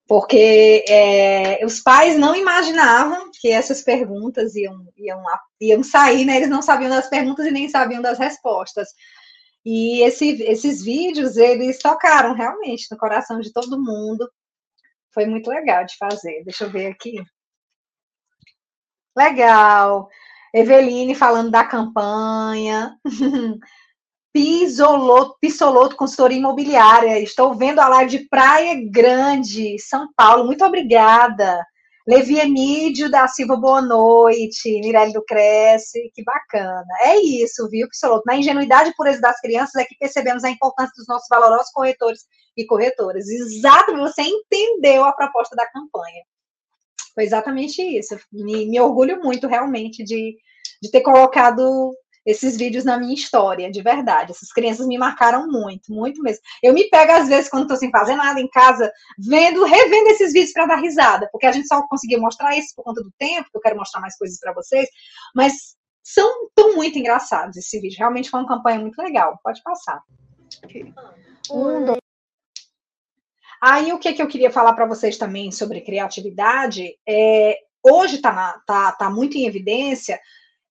porque 0.09 0.85
é, 0.89 1.65
os 1.65 1.81
pais 1.81 2.19
não 2.19 2.35
imaginavam 2.35 3.30
que 3.41 3.49
essas 3.49 3.83
perguntas 3.83 4.55
iam, 4.55 4.87
iam, 4.99 5.23
iam 5.59 5.83
sair, 5.83 6.27
né? 6.27 6.37
Eles 6.37 6.51
não 6.51 6.61
sabiam 6.61 6.91
das 6.91 7.09
perguntas 7.09 7.47
e 7.47 7.51
nem 7.51 7.71
sabiam 7.71 8.03
das 8.03 8.19
respostas. 8.19 8.89
E 9.65 10.03
esse, 10.03 10.43
esses 10.43 10.85
vídeos, 10.85 11.39
eles 11.39 11.79
tocaram 11.79 12.35
realmente 12.35 12.87
no 12.91 12.99
coração 12.99 13.41
de 13.41 13.51
todo 13.51 13.83
mundo. 13.83 14.31
Foi 15.13 15.25
muito 15.25 15.49
legal 15.49 15.87
de 15.87 15.97
fazer. 15.97 16.45
Deixa 16.45 16.65
eu 16.65 16.71
ver 16.71 16.89
aqui. 16.89 17.23
Legal. 19.17 20.09
Eveline 20.55 21.15
falando 21.15 21.51
da 21.51 21.65
campanha. 21.65 22.95
Pisoloto, 24.33 25.37
Pisoloto, 25.41 25.97
consultoria 25.97 26.39
imobiliária. 26.39 27.19
Estou 27.19 27.55
vendo 27.55 27.81
a 27.81 27.89
live 27.89 28.19
de 28.19 28.29
Praia 28.29 28.77
Grande, 28.91 29.79
São 29.79 30.13
Paulo. 30.15 30.45
Muito 30.45 30.65
obrigada. 30.65 31.65
Levi 32.11 32.41
Emídio 32.41 33.09
da 33.09 33.29
Silva, 33.29 33.55
boa 33.55 33.81
noite. 33.81 34.81
Mirelle 34.81 35.13
do 35.13 35.25
Cresce, 35.25 36.11
que 36.13 36.25
bacana. 36.25 36.85
É 37.03 37.17
isso, 37.21 37.69
viu, 37.69 37.89
Pisoloto? 37.89 38.25
Na 38.27 38.35
ingenuidade 38.35 38.91
e 38.91 38.95
pureza 38.97 39.21
das 39.21 39.41
crianças 39.41 39.77
é 39.77 39.85
que 39.85 39.95
percebemos 39.97 40.43
a 40.43 40.51
importância 40.51 40.93
dos 40.97 41.07
nossos 41.07 41.29
valorosos 41.31 41.71
corretores 41.71 42.23
e 42.57 42.67
corretoras. 42.67 43.29
Exato, 43.29 43.97
você 43.97 44.23
entendeu 44.23 45.05
a 45.05 45.13
proposta 45.13 45.55
da 45.55 45.65
campanha. 45.71 46.25
Foi 47.15 47.23
exatamente 47.23 47.81
isso. 47.81 48.19
Me, 48.33 48.67
me 48.67 48.81
orgulho 48.81 49.23
muito, 49.23 49.47
realmente, 49.47 50.03
de, 50.03 50.37
de 50.83 50.91
ter 50.91 51.03
colocado 51.03 51.93
esses 52.25 52.57
vídeos 52.57 52.85
na 52.85 52.99
minha 52.99 53.15
história, 53.15 53.71
de 53.71 53.83
verdade. 53.83 54.33
Essas 54.33 54.53
crianças 54.53 54.87
me 54.87 54.99
marcaram 54.99 55.47
muito, 55.49 55.93
muito 55.93 56.23
mesmo. 56.23 56.43
Eu 56.63 56.73
me 56.73 56.89
pego, 56.89 57.13
às 57.13 57.29
vezes, 57.29 57.51
quando 57.51 57.63
estou 57.63 57.77
sem 57.77 57.91
fazer 57.91 58.17
nada 58.17 58.41
em 58.41 58.49
casa, 58.49 58.93
vendo, 59.19 59.65
revendo 59.65 60.09
esses 60.09 60.33
vídeos 60.33 60.53
para 60.53 60.67
dar 60.67 60.81
risada, 60.81 61.29
porque 61.33 61.47
a 61.47 61.53
gente 61.53 61.67
só 61.67 61.83
conseguiu 61.89 62.21
mostrar 62.21 62.57
isso 62.57 62.75
por 62.75 62.85
conta 62.85 63.03
do 63.03 63.13
tempo, 63.19 63.49
que 63.51 63.57
eu 63.57 63.63
quero 63.63 63.77
mostrar 63.77 64.01
mais 64.01 64.17
coisas 64.17 64.39
para 64.39 64.53
vocês, 64.53 64.89
mas 65.35 65.77
são 66.03 66.49
tão 66.55 66.75
muito 66.75 66.99
engraçados 66.99 67.57
esse 67.57 67.81
vídeo. 67.81 67.99
Realmente 67.99 68.31
foi 68.31 68.41
uma 68.41 68.49
campanha 68.49 68.81
muito 68.81 69.01
legal. 69.01 69.39
Pode 69.43 69.63
passar. 69.63 70.03
Um, 71.51 71.85
dois. 71.85 72.01
Aí 73.63 73.93
o 73.93 73.99
que, 73.99 74.13
que 74.15 74.23
eu 74.23 74.29
queria 74.29 74.51
falar 74.51 74.73
para 74.73 74.87
vocês 74.87 75.19
também 75.19 75.53
sobre 75.53 75.83
criatividade 75.83 76.97
é 77.07 77.59
hoje 77.83 78.17
está 78.17 78.61
tá, 78.67 78.93
tá 78.93 79.11
muito 79.11 79.37
em 79.37 79.47
evidência 79.47 80.19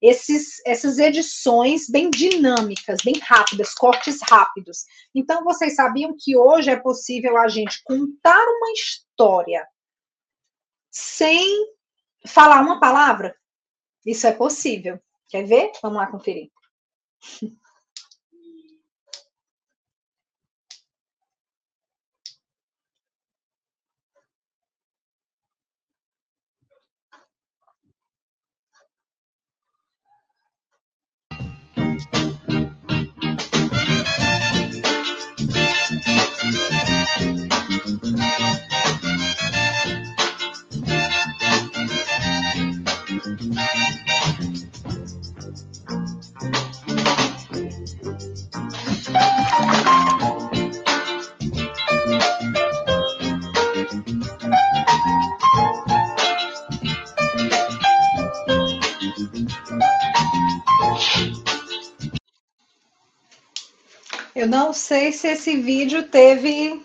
esses, 0.02 0.62
essas 0.66 0.98
edições 0.98 1.90
bem 1.90 2.10
dinâmicas, 2.10 3.00
bem 3.04 3.20
rápidas, 3.20 3.74
cortes 3.74 4.20
rápidos. 4.22 4.86
Então, 5.14 5.44
vocês 5.44 5.76
sabiam 5.76 6.16
que 6.18 6.38
hoje 6.38 6.70
é 6.70 6.76
possível 6.76 7.38
a 7.38 7.48
gente 7.48 7.82
contar 7.84 8.42
uma 8.42 8.72
história 8.72 9.68
sem 10.90 11.74
falar 12.26 12.62
uma 12.62 12.80
palavra? 12.80 13.36
Isso 14.06 14.26
é 14.26 14.32
possível. 14.32 15.00
Quer 15.28 15.46
ver? 15.46 15.72
Vamos 15.82 15.98
lá 15.98 16.08
conferir. 16.08 16.50
Eu 64.40 64.48
não 64.48 64.72
sei 64.72 65.12
se 65.12 65.28
esse 65.28 65.58
vídeo 65.58 66.08
teve 66.08 66.82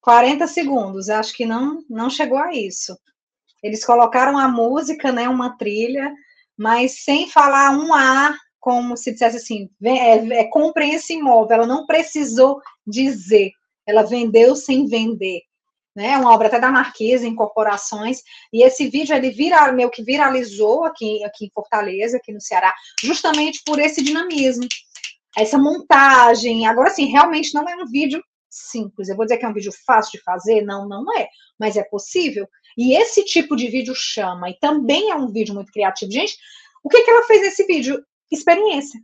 40 0.00 0.46
segundos, 0.46 1.08
acho 1.08 1.34
que 1.34 1.44
não, 1.44 1.82
não 1.90 2.08
chegou 2.08 2.38
a 2.38 2.54
isso. 2.54 2.96
Eles 3.60 3.84
colocaram 3.84 4.38
a 4.38 4.46
música, 4.46 5.10
né, 5.10 5.28
uma 5.28 5.58
trilha, 5.58 6.14
mas 6.56 7.02
sem 7.02 7.28
falar 7.28 7.72
um 7.72 7.92
A, 7.92 8.38
como 8.60 8.96
se 8.96 9.10
dissesse 9.10 9.38
assim, 9.38 9.68
é, 9.82 10.42
é 10.42 10.44
compre 10.44 10.90
esse 10.90 11.14
imóvel. 11.14 11.56
Ela 11.56 11.66
não 11.66 11.86
precisou 11.86 12.62
dizer, 12.86 13.50
ela 13.84 14.04
vendeu 14.04 14.54
sem 14.54 14.86
vender. 14.86 15.40
Né, 15.96 16.16
uma 16.16 16.32
obra 16.32 16.46
até 16.46 16.60
da 16.60 16.70
Marquesa, 16.70 17.26
Incorporações, 17.26 18.22
e 18.52 18.62
esse 18.62 18.88
vídeo 18.88 19.14
ele 19.14 19.30
vira, 19.30 19.72
meio 19.72 19.90
que 19.90 20.04
viralizou 20.04 20.84
aqui, 20.84 21.22
aqui 21.24 21.46
em 21.46 21.50
Fortaleza, 21.52 22.16
aqui 22.16 22.32
no 22.32 22.40
Ceará, 22.40 22.72
justamente 23.02 23.60
por 23.66 23.80
esse 23.80 24.02
dinamismo, 24.02 24.66
essa 25.36 25.58
montagem. 25.58 26.66
Agora, 26.66 26.90
sim, 26.90 27.06
realmente 27.06 27.54
não 27.54 27.68
é 27.68 27.76
um 27.76 27.86
vídeo 27.86 28.22
simples. 28.48 29.08
Eu 29.08 29.16
vou 29.16 29.24
dizer 29.24 29.38
que 29.38 29.44
é 29.44 29.48
um 29.48 29.54
vídeo 29.54 29.72
fácil 29.86 30.12
de 30.12 30.24
fazer? 30.24 30.62
Não, 30.62 30.88
não 30.88 31.04
é, 31.16 31.28
mas 31.58 31.76
é 31.76 31.82
possível. 31.82 32.46
E 32.76 32.94
esse 32.94 33.24
tipo 33.24 33.56
de 33.56 33.68
vídeo 33.68 33.94
chama, 33.94 34.50
e 34.50 34.58
também 34.58 35.10
é 35.10 35.14
um 35.14 35.30
vídeo 35.30 35.54
muito 35.54 35.72
criativo. 35.72 36.10
Gente, 36.10 36.36
o 36.82 36.88
que, 36.88 37.02
que 37.02 37.10
ela 37.10 37.26
fez 37.26 37.42
nesse 37.42 37.64
vídeo? 37.64 38.04
Experiência. 38.30 39.00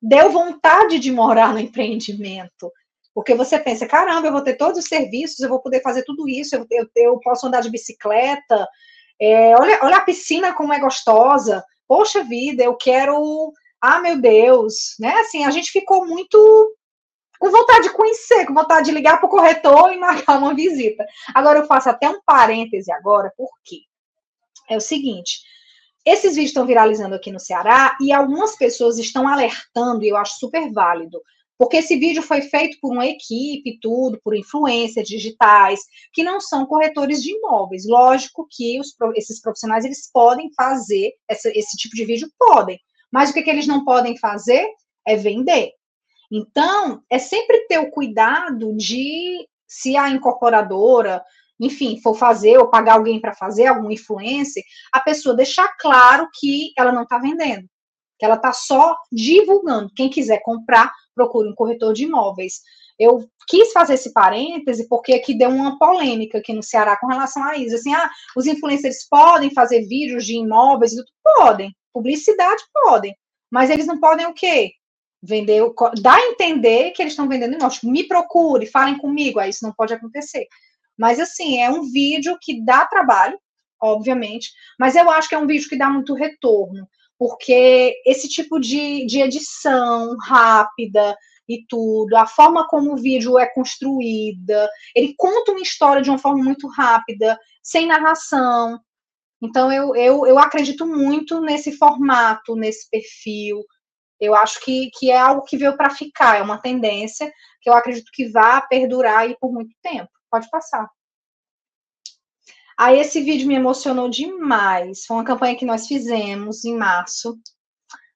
Deu 0.00 0.30
vontade 0.30 0.98
de 0.98 1.12
morar 1.12 1.52
no 1.52 1.58
empreendimento. 1.60 2.70
Porque 3.14 3.34
você 3.34 3.58
pensa, 3.58 3.86
caramba, 3.86 4.26
eu 4.26 4.32
vou 4.32 4.40
ter 4.42 4.54
todos 4.54 4.78
os 4.78 4.86
serviços, 4.86 5.40
eu 5.40 5.48
vou 5.48 5.60
poder 5.60 5.82
fazer 5.82 6.02
tudo 6.04 6.28
isso, 6.28 6.56
eu, 6.56 6.66
eu, 6.70 6.88
eu 6.96 7.20
posso 7.20 7.46
andar 7.46 7.60
de 7.60 7.70
bicicleta, 7.70 8.66
é, 9.20 9.54
olha, 9.54 9.78
olha 9.82 9.96
a 9.98 10.04
piscina 10.04 10.54
como 10.54 10.72
é 10.72 10.80
gostosa, 10.80 11.62
poxa 11.86 12.24
vida, 12.24 12.64
eu 12.64 12.74
quero, 12.74 13.52
ah, 13.82 14.00
meu 14.00 14.20
Deus, 14.20 14.94
né? 15.00 15.12
Assim, 15.20 15.44
a 15.44 15.50
gente 15.50 15.72
ficou 15.72 16.06
muito 16.06 16.76
com 17.38 17.50
vontade 17.50 17.88
de 17.88 17.94
conhecer, 17.94 18.46
com 18.46 18.54
vontade 18.54 18.86
de 18.86 18.92
ligar 18.92 19.18
para 19.18 19.26
o 19.26 19.30
corretor 19.30 19.92
e 19.92 19.98
marcar 19.98 20.38
uma 20.38 20.54
visita. 20.54 21.04
Agora 21.34 21.58
eu 21.58 21.66
faço 21.66 21.88
até 21.88 22.08
um 22.08 22.20
parêntese 22.24 22.92
agora, 22.92 23.32
por 23.36 23.50
quê? 23.64 23.80
É 24.70 24.76
o 24.76 24.80
seguinte, 24.80 25.40
esses 26.06 26.34
vídeos 26.36 26.50
estão 26.50 26.64
viralizando 26.64 27.16
aqui 27.16 27.32
no 27.32 27.40
Ceará 27.40 27.96
e 28.00 28.12
algumas 28.12 28.56
pessoas 28.56 28.96
estão 28.96 29.26
alertando, 29.26 30.04
e 30.04 30.08
eu 30.10 30.16
acho 30.16 30.38
super 30.38 30.70
válido, 30.72 31.20
porque 31.58 31.78
esse 31.78 31.96
vídeo 31.96 32.22
foi 32.22 32.42
feito 32.42 32.78
por 32.80 32.92
uma 32.92 33.06
equipe, 33.06 33.78
tudo, 33.80 34.20
por 34.22 34.36
influências 34.36 35.06
digitais, 35.06 35.80
que 36.12 36.22
não 36.22 36.40
são 36.40 36.66
corretores 36.66 37.22
de 37.22 37.32
imóveis. 37.32 37.86
Lógico 37.86 38.46
que 38.50 38.78
os, 38.80 38.94
esses 39.16 39.40
profissionais, 39.40 39.84
eles 39.84 40.10
podem 40.12 40.48
fazer 40.54 41.12
essa, 41.28 41.48
esse 41.50 41.76
tipo 41.76 41.96
de 41.96 42.04
vídeo, 42.04 42.28
podem. 42.38 42.80
Mas 43.12 43.30
o 43.30 43.34
que, 43.34 43.42
que 43.42 43.50
eles 43.50 43.66
não 43.66 43.84
podem 43.84 44.16
fazer 44.16 44.66
é 45.06 45.16
vender. 45.16 45.72
Então, 46.30 47.02
é 47.10 47.18
sempre 47.18 47.66
ter 47.66 47.78
o 47.78 47.90
cuidado 47.90 48.74
de, 48.74 49.46
se 49.68 49.96
a 49.98 50.08
incorporadora, 50.08 51.22
enfim, 51.60 52.00
for 52.00 52.14
fazer 52.14 52.56
ou 52.56 52.70
pagar 52.70 52.94
alguém 52.94 53.20
para 53.20 53.34
fazer, 53.34 53.66
algum 53.66 53.90
influencer, 53.90 54.62
a 54.92 55.00
pessoa 55.00 55.36
deixar 55.36 55.76
claro 55.78 56.26
que 56.40 56.72
ela 56.76 56.90
não 56.90 57.02
está 57.02 57.18
vendendo, 57.18 57.68
que 58.18 58.24
ela 58.24 58.36
está 58.36 58.52
só 58.52 58.96
divulgando. 59.12 59.92
Quem 59.94 60.08
quiser 60.08 60.40
comprar, 60.42 60.90
procure 61.14 61.50
um 61.50 61.54
corretor 61.54 61.92
de 61.92 62.04
imóveis. 62.04 62.60
Eu 62.98 63.28
quis 63.46 63.72
fazer 63.72 63.94
esse 63.94 64.12
parêntese 64.12 64.88
porque 64.88 65.12
aqui 65.12 65.34
deu 65.36 65.50
uma 65.50 65.78
polêmica 65.78 66.38
aqui 66.38 66.54
no 66.54 66.62
Ceará 66.62 66.96
com 66.96 67.08
relação 67.08 67.44
a 67.44 67.56
isso. 67.56 67.74
Assim, 67.74 67.92
ah, 67.92 68.10
os 68.36 68.46
influencers 68.46 69.06
podem 69.10 69.52
fazer 69.52 69.86
vídeos 69.86 70.24
de 70.24 70.36
imóveis? 70.36 70.92
Podem. 71.22 71.74
Publicidade 71.92 72.62
podem. 72.72 73.14
Mas 73.50 73.70
eles 73.70 73.86
não 73.86 74.00
podem 74.00 74.26
o 74.26 74.34
quê? 74.34 74.72
Vender, 75.22 75.62
dá 76.00 76.14
a 76.14 76.26
entender 76.26 76.90
que 76.92 77.02
eles 77.02 77.12
estão 77.12 77.28
vendendo 77.28 77.54
imóveis. 77.54 77.74
Tipo, 77.74 77.92
me 77.92 78.04
procure, 78.04 78.66
falem 78.66 78.98
comigo. 78.98 79.38
Aí 79.38 79.50
isso 79.50 79.64
não 79.64 79.72
pode 79.72 79.94
acontecer. 79.94 80.46
Mas, 80.98 81.18
assim, 81.18 81.60
é 81.60 81.70
um 81.70 81.82
vídeo 81.90 82.36
que 82.40 82.64
dá 82.64 82.84
trabalho, 82.86 83.38
obviamente, 83.80 84.50
mas 84.78 84.94
eu 84.94 85.10
acho 85.10 85.28
que 85.28 85.34
é 85.34 85.38
um 85.38 85.46
vídeo 85.46 85.68
que 85.68 85.76
dá 85.76 85.88
muito 85.88 86.14
retorno, 86.14 86.86
porque 87.18 87.94
esse 88.06 88.28
tipo 88.28 88.60
de, 88.60 89.04
de 89.06 89.20
edição 89.20 90.16
rápida 90.24 91.16
e 91.48 91.64
tudo, 91.68 92.14
a 92.16 92.26
forma 92.26 92.66
como 92.68 92.92
o 92.92 92.96
vídeo 92.96 93.38
é 93.38 93.46
construída, 93.46 94.70
ele 94.94 95.14
conta 95.16 95.50
uma 95.50 95.60
história 95.60 96.00
de 96.00 96.08
uma 96.08 96.18
forma 96.18 96.42
muito 96.42 96.68
rápida, 96.68 97.38
sem 97.62 97.86
narração. 97.86 98.78
Então, 99.42 99.72
eu, 99.72 99.94
eu, 99.96 100.26
eu 100.26 100.38
acredito 100.38 100.86
muito 100.86 101.40
nesse 101.40 101.72
formato, 101.76 102.54
nesse 102.54 102.88
perfil, 102.88 103.64
eu 104.22 104.36
acho 104.36 104.60
que, 104.60 104.88
que 104.96 105.10
é 105.10 105.18
algo 105.18 105.42
que 105.42 105.56
veio 105.56 105.76
para 105.76 105.90
ficar, 105.90 106.38
é 106.38 106.42
uma 106.42 106.56
tendência 106.56 107.32
que 107.60 107.68
eu 107.68 107.74
acredito 107.74 108.08
que 108.12 108.28
vai 108.28 108.64
perdurar 108.68 109.18
aí 109.18 109.36
por 109.40 109.52
muito 109.52 109.74
tempo. 109.82 110.08
Pode 110.30 110.48
passar. 110.48 110.88
Aí 112.78 113.00
esse 113.00 113.20
vídeo 113.20 113.48
me 113.48 113.56
emocionou 113.56 114.08
demais. 114.08 115.04
Foi 115.04 115.16
uma 115.16 115.24
campanha 115.24 115.56
que 115.56 115.64
nós 115.64 115.88
fizemos 115.88 116.64
em 116.64 116.76
março, 116.76 117.36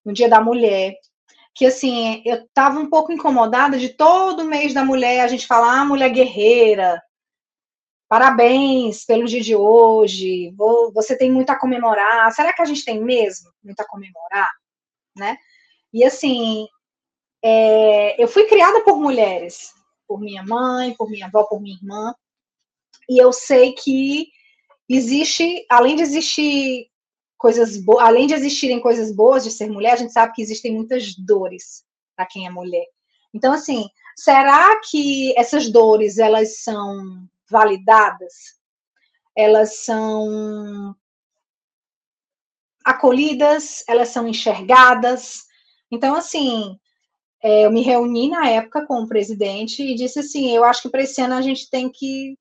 no 0.05 0.13
Dia 0.13 0.29
da 0.29 0.41
Mulher. 0.41 0.95
Que 1.53 1.67
assim, 1.67 2.23
eu 2.25 2.37
estava 2.45 2.79
um 2.79 2.89
pouco 2.89 3.11
incomodada 3.11 3.77
de 3.77 3.89
todo 3.89 4.45
mês 4.45 4.73
da 4.73 4.85
mulher 4.85 5.23
a 5.23 5.29
gente 5.29 5.47
falar, 5.47 5.81
ah, 5.81 5.85
mulher 5.85 6.11
guerreira, 6.11 7.03
parabéns 8.09 9.05
pelo 9.05 9.27
dia 9.27 9.41
de 9.41 9.55
hoje, 9.55 10.55
você 10.95 11.17
tem 11.17 11.31
muito 11.31 11.51
a 11.51 11.59
comemorar. 11.59 12.31
Será 12.33 12.53
que 12.53 12.63
a 12.63 12.65
gente 12.65 12.85
tem 12.85 13.03
mesmo 13.03 13.51
muito 13.63 13.81
a 13.81 13.87
comemorar? 13.87 14.51
Né? 15.17 15.37
E 15.93 16.05
assim, 16.05 16.67
é, 17.43 18.23
eu 18.23 18.29
fui 18.29 18.45
criada 18.45 18.83
por 18.83 18.99
mulheres, 18.99 19.73
por 20.07 20.21
minha 20.21 20.43
mãe, 20.43 20.95
por 20.95 21.11
minha 21.11 21.27
avó, 21.27 21.45
por 21.45 21.61
minha 21.61 21.77
irmã, 21.77 22.15
e 23.09 23.19
eu 23.19 23.33
sei 23.33 23.73
que 23.73 24.29
existe, 24.89 25.65
além 25.71 25.97
de 25.97 26.03
existir 26.03 26.89
coisas 27.39 27.77
boas, 27.77 28.05
além 28.05 28.27
de 28.27 28.35
existirem 28.35 28.81
coisas 28.81 29.15
boas 29.15 29.45
de 29.45 29.51
ser 29.51 29.69
mulher, 29.69 29.93
a 29.93 29.97
gente 29.97 30.13
sabe 30.13 30.33
que 30.33 30.43
existem 30.43 30.73
muitas 30.73 31.15
dores 31.15 31.85
para 32.17 32.27
quem 32.27 32.47
é 32.47 32.51
mulher. 32.51 32.87
Então, 33.33 33.53
assim, 33.53 33.89
será 34.17 34.81
que 34.81 35.39
essas 35.39 35.69
dores 35.69 36.19
elas 36.19 36.63
são 36.63 37.29
validadas? 37.51 38.33
Elas 39.37 39.85
são 39.85 40.95
acolhidas? 42.85 43.85
Elas 43.89 44.09
são 44.09 44.27
enxergadas? 44.29 45.45
Então, 45.91 46.15
assim, 46.15 46.79
é, 47.43 47.65
eu 47.65 47.71
me 47.71 47.83
reuni 47.83 48.29
na 48.29 48.49
época 48.49 48.87
com 48.87 49.03
o 49.03 49.09
presidente 49.09 49.83
e 49.83 49.95
disse 49.95 50.21
assim: 50.21 50.51
eu 50.51 50.65
acho 50.65 50.83
que 50.83 50.89
para 50.89 51.03
esse 51.03 51.21
ano 51.21 51.35
a 51.35 51.43
gente 51.43 51.69
tem 51.71 51.91
que 51.91 52.39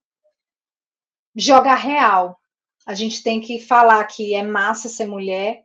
jogar 1.35 1.75
real. 1.75 2.39
A 2.85 2.93
gente 2.93 3.23
tem 3.23 3.41
que 3.41 3.59
falar 3.59 4.03
que 4.05 4.33
é 4.35 4.43
massa 4.43 4.87
ser 4.87 5.07
mulher, 5.07 5.63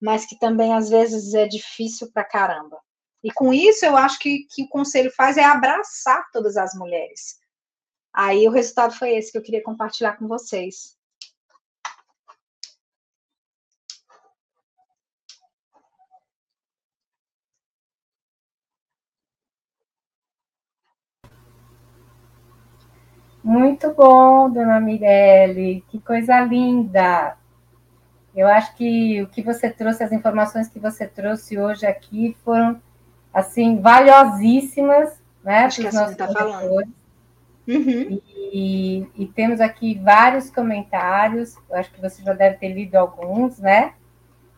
mas 0.00 0.26
que 0.26 0.38
também 0.38 0.74
às 0.74 0.88
vezes 0.88 1.34
é 1.34 1.46
difícil 1.46 2.10
pra 2.12 2.24
caramba. 2.24 2.78
E 3.24 3.32
com 3.32 3.52
isso 3.52 3.84
eu 3.84 3.96
acho 3.96 4.18
que, 4.18 4.46
que 4.50 4.64
o 4.64 4.68
conselho 4.68 5.10
faz 5.16 5.36
é 5.36 5.44
abraçar 5.44 6.24
todas 6.32 6.56
as 6.56 6.74
mulheres. 6.74 7.38
Aí 8.20 8.48
o 8.48 8.50
resultado 8.50 8.94
foi 8.94 9.10
esse 9.10 9.30
que 9.30 9.38
eu 9.38 9.42
queria 9.42 9.62
compartilhar 9.62 10.16
com 10.16 10.26
vocês. 10.26 10.98
Muito 23.40 23.94
bom, 23.94 24.50
dona 24.50 24.80
Mirelle, 24.80 25.84
que 25.88 26.00
coisa 26.00 26.40
linda. 26.40 27.36
Eu 28.34 28.48
acho 28.48 28.74
que 28.74 29.22
o 29.22 29.28
que 29.28 29.42
você 29.42 29.70
trouxe, 29.70 30.02
as 30.02 30.10
informações 30.10 30.68
que 30.68 30.80
você 30.80 31.06
trouxe 31.06 31.56
hoje 31.56 31.86
aqui 31.86 32.36
foram, 32.44 32.82
assim, 33.32 33.80
valiosíssimas, 33.80 35.22
né, 35.44 35.66
acho 35.66 35.82
para 35.82 35.88
os 35.90 35.94
nossos 35.94 36.16
tá 36.16 36.26
falando. 36.26 36.92
Uhum. 37.68 38.20
E, 38.50 39.06
e, 39.14 39.26
temos 39.26 39.60
aqui 39.60 39.94
vários 40.02 40.50
comentários, 40.50 41.54
eu 41.68 41.76
acho 41.76 41.92
que 41.92 42.00
você 42.00 42.22
já 42.22 42.32
deve 42.32 42.56
ter 42.56 42.68
lido 42.72 42.96
alguns, 42.96 43.58
né? 43.58 43.92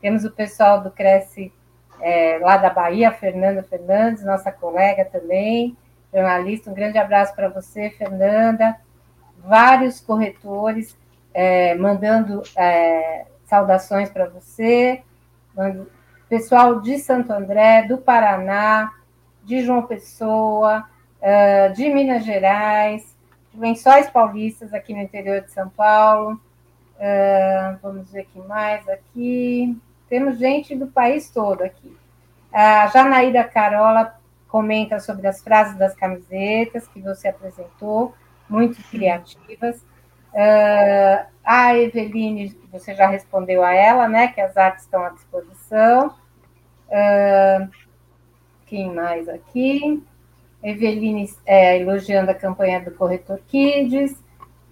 Temos 0.01 0.25
o 0.25 0.31
pessoal 0.31 0.81
do 0.81 0.93
Cresce 0.93 1.53
é, 2.01 2.39
lá 2.41 2.57
da 2.57 2.71
Bahia, 2.71 3.11
Fernanda 3.11 3.65
Fernandes, 3.65 4.25
nossa 4.25 4.53
colega 4.53 5.05
também 5.05 5.77
jornalista. 6.13 6.71
Um 6.71 6.75
grande 6.75 6.99
abraço 6.99 7.35
para 7.35 7.49
você, 7.49 7.91
Fernanda. 7.91 8.77
Vários 9.39 10.01
corretores 10.01 10.97
é, 11.33 11.75
mandando 11.77 12.43
é, 12.57 13.27
saudações 13.47 14.11
para 14.11 14.29
você. 14.29 15.03
Pessoal 16.29 16.81
de 16.81 16.99
Santo 16.99 17.33
André, 17.33 17.85
do 17.85 17.99
Paraná, 17.99 18.93
de 19.45 19.65
João 19.65 19.83
Pessoa, 19.83 20.89
é, 21.21 21.68
de 21.71 21.89
Minas 21.89 22.25
Gerais, 22.25 23.16
de 23.53 23.61
Lençóis 23.61 24.09
Paulistas, 24.09 24.73
aqui 24.73 24.95
no 24.95 25.01
interior 25.01 25.41
de 25.43 25.51
São 25.51 25.68
Paulo. 25.68 26.41
É, 26.99 27.77
vamos 27.83 28.11
ver 28.11 28.21
aqui 28.21 28.39
mais 28.41 28.89
aqui. 28.89 29.77
Temos 30.09 30.39
gente 30.39 30.75
do 30.75 30.87
país 30.87 31.31
todo 31.31 31.62
aqui. 31.62 31.97
A 32.53 32.89
Janaída 32.89 33.45
Carola 33.45 34.18
comenta 34.49 34.99
sobre 34.99 35.27
as 35.29 35.41
frases 35.41 35.77
das 35.77 35.95
camisetas 35.95 36.89
que 36.89 37.01
você 37.01 37.29
apresentou, 37.29 38.14
muito 38.49 38.83
criativas. 38.91 39.81
Uh, 40.33 41.27
a 41.45 41.77
Eveline, 41.77 42.57
você 42.71 42.95
já 42.95 43.07
respondeu 43.07 43.64
a 43.64 43.73
ela, 43.73 44.09
né? 44.09 44.29
Que 44.29 44.41
as 44.41 44.57
artes 44.57 44.85
estão 44.85 45.05
à 45.05 45.11
disposição. 45.11 46.09
Uh, 46.89 47.71
quem 48.66 48.93
mais 48.93 49.29
aqui? 49.29 50.03
Eveline 50.63 51.29
é, 51.47 51.81
elogiando 51.81 52.31
a 52.31 52.35
campanha 52.35 52.81
do 52.81 52.91
Corretor 52.91 53.41
Kids. 53.49 54.13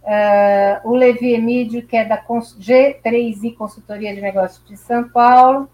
Uh, 0.03 0.89
o 0.89 0.95
Levi 0.95 1.34
Emídio, 1.34 1.86
que 1.86 1.97
é 1.97 2.05
da 2.05 2.16
G3I 2.16 3.55
Consultoria 3.55 4.14
de 4.14 4.20
Negócios 4.20 4.66
de 4.66 4.76
São 4.76 5.09
Paulo. 5.09 5.68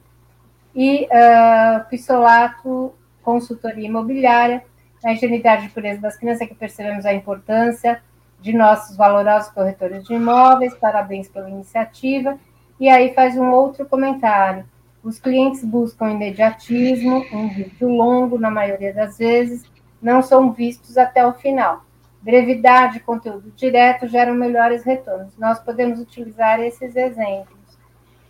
E 0.75 1.05
uh, 1.05 1.89
Pissolato 1.89 2.93
Consultoria 3.23 3.87
Imobiliária. 3.87 4.65
A 5.05 5.13
ingenuidade 5.13 5.67
e 5.67 5.69
pureza 5.69 6.01
das 6.01 6.17
crianças, 6.17 6.49
que 6.49 6.55
percebemos 6.55 7.05
a 7.05 7.13
importância 7.13 8.01
de 8.41 8.53
nossos 8.53 8.97
valorosos 8.97 9.51
corretores 9.53 10.05
de 10.05 10.15
imóveis, 10.15 10.75
parabéns 10.75 11.29
pela 11.29 11.49
iniciativa. 11.49 12.39
E 12.81 12.89
aí 12.89 13.15
faz 13.15 13.37
um 13.37 13.51
outro 13.51 13.87
comentário. 13.87 14.65
Os 15.03 15.19
clientes 15.19 15.63
buscam 15.63 16.11
imediatismo, 16.11 17.25
um 17.33 17.49
vídeo 17.49 17.89
longo, 17.89 18.39
na 18.39 18.51
maioria 18.51 18.93
das 18.93 19.19
vezes, 19.19 19.65
não 20.05 20.23
são 20.23 20.53
vistos 20.53 20.99
até 20.99 21.27
o 21.27 21.33
final. 21.33 21.83
Brevidade 22.21 22.99
e 22.99 23.01
conteúdo 23.01 23.51
direto 23.57 24.07
geram 24.07 24.35
melhores 24.35 24.85
retornos. 24.85 25.37
Nós 25.39 25.59
podemos 25.59 25.99
utilizar 25.99 26.61
esses 26.61 26.95
exemplos. 26.95 27.59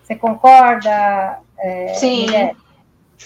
Você 0.00 0.14
concorda? 0.14 1.40
É, 1.58 1.94
Sim. 1.94 2.26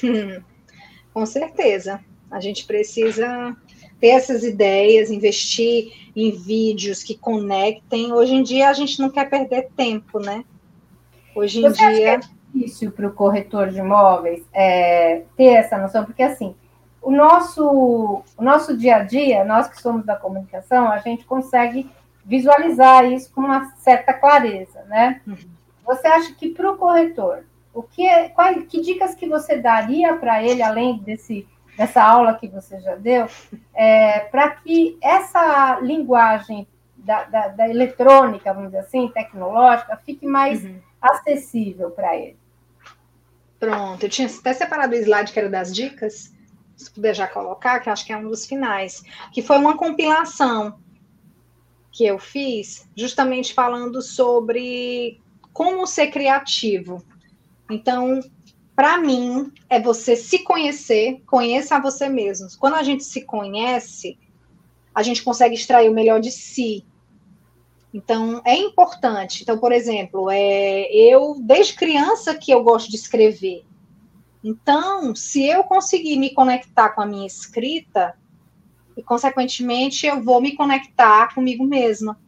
Hum, 0.03 0.40
com 1.12 1.26
certeza. 1.26 2.01
A 2.30 2.40
gente 2.40 2.64
precisa 2.66 3.55
ter 4.01 4.09
essas 4.09 4.42
ideias, 4.42 5.11
investir 5.11 5.92
em 6.16 6.30
vídeos 6.30 7.03
que 7.03 7.16
conectem. 7.16 8.12
Hoje 8.12 8.34
em 8.34 8.42
dia 8.42 8.70
a 8.70 8.72
gente 8.72 8.99
não 8.99 9.11
quer 9.11 9.28
perder 9.28 9.68
tempo, 9.76 10.18
né? 10.18 10.42
Hoje 11.34 11.59
em 11.59 11.62
Você 11.62 11.94
dia. 11.94 12.14
é 12.14 12.20
difícil 12.53 12.92
para 12.92 13.07
o 13.07 13.12
corretor 13.12 13.68
de 13.68 13.78
imóveis 13.78 14.42
é, 14.55 15.22
ter 15.36 15.53
essa 15.53 15.76
noção, 15.76 16.05
porque 16.05 16.22
assim, 16.22 16.55
o 17.03 17.11
nosso, 17.11 18.22
o 18.36 18.42
nosso 18.42 18.76
dia 18.76 18.96
a 18.96 19.03
dia, 19.03 19.44
nós 19.44 19.68
que 19.68 19.80
somos 19.80 20.05
da 20.05 20.16
comunicação, 20.16 20.90
a 20.90 20.99
gente 20.99 21.24
consegue 21.24 21.90
visualizar 22.24 23.05
isso 23.05 23.32
com 23.32 23.40
uma 23.40 23.72
certa 23.76 24.12
clareza, 24.12 24.82
né? 24.84 25.20
Uhum. 25.26 25.36
Você 25.86 26.07
acha 26.07 26.34
que 26.34 26.51
para 26.51 26.70
o 26.70 26.76
corretor, 26.76 27.44
o 27.72 27.82
que, 27.82 28.07
é, 28.07 28.28
qual, 28.28 28.55
que 28.62 28.80
dicas 28.80 29.14
que 29.14 29.28
você 29.28 29.57
daria 29.57 30.14
para 30.16 30.42
ele, 30.42 30.62
além 30.62 30.99
desse 30.99 31.46
nessa 31.78 32.03
aula 32.03 32.34
que 32.34 32.49
você 32.49 32.80
já 32.80 32.96
deu, 32.96 33.28
é, 33.72 34.18
para 34.18 34.51
que 34.51 34.99
essa 35.01 35.78
linguagem 35.80 36.66
da, 36.96 37.22
da, 37.24 37.49
da, 37.49 37.68
eletrônica, 37.68 38.53
vamos 38.53 38.70
dizer 38.70 38.80
assim, 38.80 39.09
tecnológica, 39.09 39.96
fique 40.05 40.26
mais 40.26 40.64
uhum. 40.64 40.80
acessível 41.01 41.92
para 41.92 42.16
ele. 42.16 42.36
Pronto, 43.61 44.03
eu 44.03 44.11
tinha 44.11 44.28
até 44.28 44.53
separado 44.53 44.94
o 44.94 44.99
slide 44.99 45.32
que 45.32 45.38
era 45.38 45.49
das 45.49 45.72
dicas, 45.72 46.34
se 46.79 46.91
puder 46.91 47.14
já 47.14 47.26
colocar, 47.26 47.81
que 47.81 47.91
acho 47.91 48.07
que 48.07 48.12
é 48.12 48.16
um 48.16 48.29
dos 48.29 48.47
finais, 48.47 49.03
que 49.33 49.43
foi 49.43 49.59
uma 49.59 49.76
compilação 49.76 50.79
que 51.91 52.07
eu 52.07 52.18
fiz, 52.18 52.89
justamente 52.97 53.53
falando 53.53 54.01
sobre 54.01 55.20
como 55.53 55.87
ser 55.87 56.09
criativo. 56.09 57.05
Então, 57.68 58.20
para 58.76 58.97
mim, 58.97 59.53
é 59.68 59.81
você 59.81 60.14
se 60.14 60.39
conhecer, 60.45 61.20
conheça 61.26 61.81
você 61.81 62.09
mesmo. 62.09 62.47
Quando 62.59 62.74
a 62.74 62.83
gente 62.85 63.03
se 63.03 63.22
conhece, 63.22 64.16
a 64.95 65.03
gente 65.03 65.24
consegue 65.24 65.57
extrair 65.57 65.91
o 65.91 65.95
melhor 65.95 66.20
de 66.20 66.31
si. 66.31 66.87
Então, 67.93 68.41
é 68.45 68.55
importante. 68.55 69.43
Então, 69.43 69.59
por 69.59 69.72
exemplo, 69.72 70.31
é, 70.31 70.93
eu, 70.93 71.37
desde 71.41 71.74
criança 71.74 72.37
que 72.37 72.53
eu 72.53 72.62
gosto 72.62 72.89
de 72.89 72.97
escrever. 72.97 73.64
Então, 74.43 75.14
se 75.14 75.45
eu 75.45 75.64
conseguir 75.64 76.16
me 76.16 76.32
conectar 76.32 76.91
com 76.91 77.01
a 77.01 77.07
minha 77.07 77.26
escrita, 77.26 78.14
e, 78.97 79.03
consequentemente, 79.03 80.07
eu 80.07 80.22
vou 80.22 80.41
me 80.41 80.57
conectar 80.57 81.34
comigo 81.34 81.64
mesma. 81.64 82.18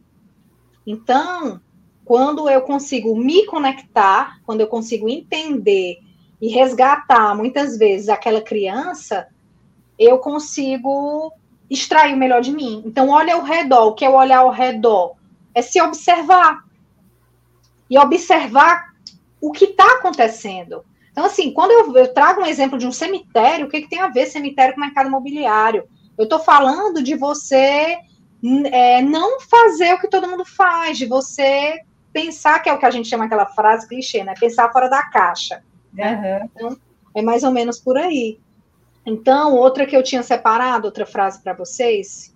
Então, 0.87 1.59
quando 2.05 2.49
eu 2.49 2.61
consigo 2.61 3.15
me 3.15 3.45
conectar, 3.45 4.39
quando 4.45 4.61
eu 4.61 4.67
consigo 4.67 5.09
entender 5.09 5.99
e 6.41 6.47
resgatar 6.47 7.35
muitas 7.35 7.77
vezes 7.77 8.09
aquela 8.09 8.41
criança, 8.41 9.27
eu 9.97 10.17
consigo 10.17 11.33
extrair 11.69 12.13
o 12.13 12.17
melhor 12.17 12.41
de 12.41 12.51
mim. 12.51 12.81
Então, 12.85 13.09
olha 13.09 13.35
ao 13.35 13.43
redor. 13.43 13.87
O 13.87 13.93
que 13.93 14.03
é 14.03 14.09
olhar 14.09 14.39
ao 14.39 14.49
redor? 14.49 15.15
É 15.53 15.61
se 15.61 15.81
observar. 15.81 16.65
E 17.89 17.97
observar 17.97 18.93
o 19.39 19.51
que 19.51 19.65
está 19.65 19.85
acontecendo. 19.97 20.83
Então, 21.11 21.25
assim, 21.25 21.51
quando 21.51 21.71
eu, 21.71 21.95
eu, 21.95 22.13
trago 22.13 22.41
um 22.41 22.45
exemplo 22.45 22.77
de 22.77 22.87
um 22.87 22.91
cemitério, 22.91 23.65
o 23.65 23.69
que, 23.69 23.81
que 23.81 23.89
tem 23.89 23.99
a 23.99 24.07
ver 24.07 24.27
cemitério 24.27 24.73
com 24.73 24.81
mercado 24.81 25.07
imobiliário? 25.07 25.83
Eu 26.17 26.23
estou 26.23 26.39
falando 26.39 27.03
de 27.03 27.15
você 27.15 27.97
é, 28.71 29.01
não 29.01 29.39
fazer 29.41 29.93
o 29.93 29.99
que 29.99 30.07
todo 30.07 30.27
mundo 30.27 30.45
faz, 30.45 30.97
de 30.97 31.05
você 31.05 31.81
pensar, 32.13 32.59
que 32.59 32.69
é 32.69 32.73
o 32.73 32.79
que 32.79 32.85
a 32.85 32.91
gente 32.91 33.09
chama 33.09 33.25
aquela 33.25 33.45
frase 33.45 33.87
clichê, 33.87 34.23
né? 34.23 34.33
Pensar 34.39 34.71
fora 34.71 34.89
da 34.89 35.03
caixa. 35.03 35.63
Uhum. 35.97 36.49
Então, 36.55 36.77
é 37.13 37.21
mais 37.21 37.43
ou 37.43 37.51
menos 37.51 37.79
por 37.79 37.97
aí. 37.97 38.39
Então, 39.05 39.55
outra 39.55 39.85
que 39.85 39.95
eu 39.95 40.03
tinha 40.03 40.23
separado, 40.23 40.85
outra 40.85 41.05
frase 41.05 41.41
para 41.41 41.53
vocês, 41.53 42.33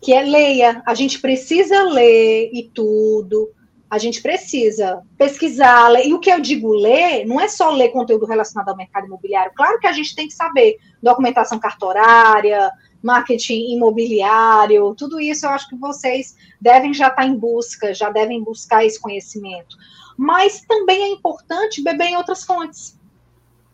que 0.00 0.12
é 0.12 0.22
leia. 0.22 0.82
A 0.86 0.94
gente 0.94 1.20
precisa 1.20 1.82
ler 1.82 2.50
e 2.52 2.70
tudo. 2.72 3.50
A 3.94 3.98
gente 3.98 4.20
precisa 4.20 5.02
pesquisar. 5.16 5.88
Ler. 5.88 6.06
E 6.06 6.14
o 6.14 6.20
que 6.20 6.30
eu 6.30 6.40
digo 6.40 6.72
ler, 6.72 7.24
não 7.26 7.40
é 7.40 7.48
só 7.48 7.70
ler 7.70 7.90
conteúdo 7.90 8.26
relacionado 8.26 8.68
ao 8.68 8.76
mercado 8.76 9.06
imobiliário. 9.06 9.52
Claro 9.54 9.78
que 9.78 9.86
a 9.86 9.92
gente 9.92 10.14
tem 10.14 10.26
que 10.26 10.34
saber 10.34 10.78
documentação 11.02 11.58
cartorária, 11.58 12.70
marketing 13.02 13.72
imobiliário, 13.72 14.94
tudo 14.96 15.20
isso 15.20 15.44
eu 15.44 15.50
acho 15.50 15.68
que 15.68 15.76
vocês 15.76 16.34
devem 16.60 16.94
já 16.94 17.08
estar 17.08 17.26
em 17.26 17.36
busca, 17.36 17.92
já 17.92 18.08
devem 18.08 18.42
buscar 18.42 18.84
esse 18.84 18.98
conhecimento 18.98 19.76
mas 20.16 20.62
também 20.62 21.02
é 21.02 21.08
importante 21.08 21.82
beber 21.82 22.08
em 22.08 22.16
outras 22.16 22.44
fontes. 22.44 22.98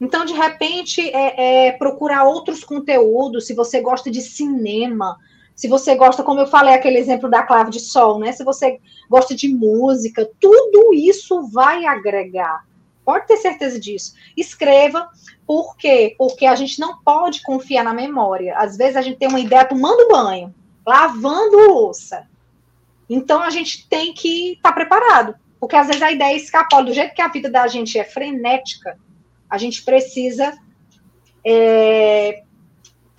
Então, 0.01 0.25
de 0.25 0.33
repente, 0.33 1.01
é, 1.11 1.67
é, 1.69 1.73
procurar 1.73 2.25
outros 2.25 2.65
conteúdos, 2.65 3.47
se 3.47 3.55
você 3.55 3.81
gosta 3.81 4.11
de 4.11 4.23
cinema, 4.23 5.19
se 5.61 5.69
você 5.69 5.95
gosta, 5.95 6.23
como 6.23 6.41
eu 6.41 6.47
falei, 6.47 6.73
aquele 6.73 6.97
exemplo 6.97 7.29
da 7.29 7.43
clave 7.43 7.71
de 7.71 7.81
sol, 7.81 8.19
né? 8.19 8.33
Se 8.33 8.43
você 8.43 8.81
gosta 9.11 9.35
de 9.35 9.47
música, 9.47 10.27
tudo 10.41 10.95
isso 10.95 11.51
vai 11.51 11.85
agregar. 11.85 12.65
Pode 13.05 13.27
ter 13.27 13.37
certeza 13.37 13.79
disso. 13.79 14.15
Escreva, 14.35 15.11
por 15.47 15.77
quê? 15.77 16.15
Porque 16.17 16.47
a 16.47 16.55
gente 16.55 16.81
não 16.81 17.03
pode 17.03 17.43
confiar 17.43 17.85
na 17.85 17.93
memória. 17.93 18.57
Às 18.57 18.79
vezes 18.79 18.97
a 18.97 19.03
gente 19.03 19.19
tem 19.19 19.29
uma 19.29 19.39
ideia 19.39 19.67
tomando 19.67 20.09
banho, 20.09 20.55
lavando 20.87 21.69
louça. 21.69 22.27
Então 23.07 23.43
a 23.43 23.51
gente 23.51 23.87
tem 23.87 24.15
que 24.15 24.53
estar 24.53 24.71
tá 24.71 24.75
preparado. 24.75 25.35
Porque 25.61 25.77
às 25.77 25.89
vezes 25.89 26.01
a 26.01 26.11
ideia 26.11 26.35
escapa. 26.35 26.83
Do 26.83 26.95
jeito 26.95 27.15
que 27.15 27.21
a 27.21 27.29
vida 27.29 27.51
da 27.51 27.67
gente 27.67 27.99
é 27.99 28.05
frenética, 28.05 28.99
a 29.51 29.59
gente 29.59 29.85
precisa 29.85 30.57
é, 31.47 32.45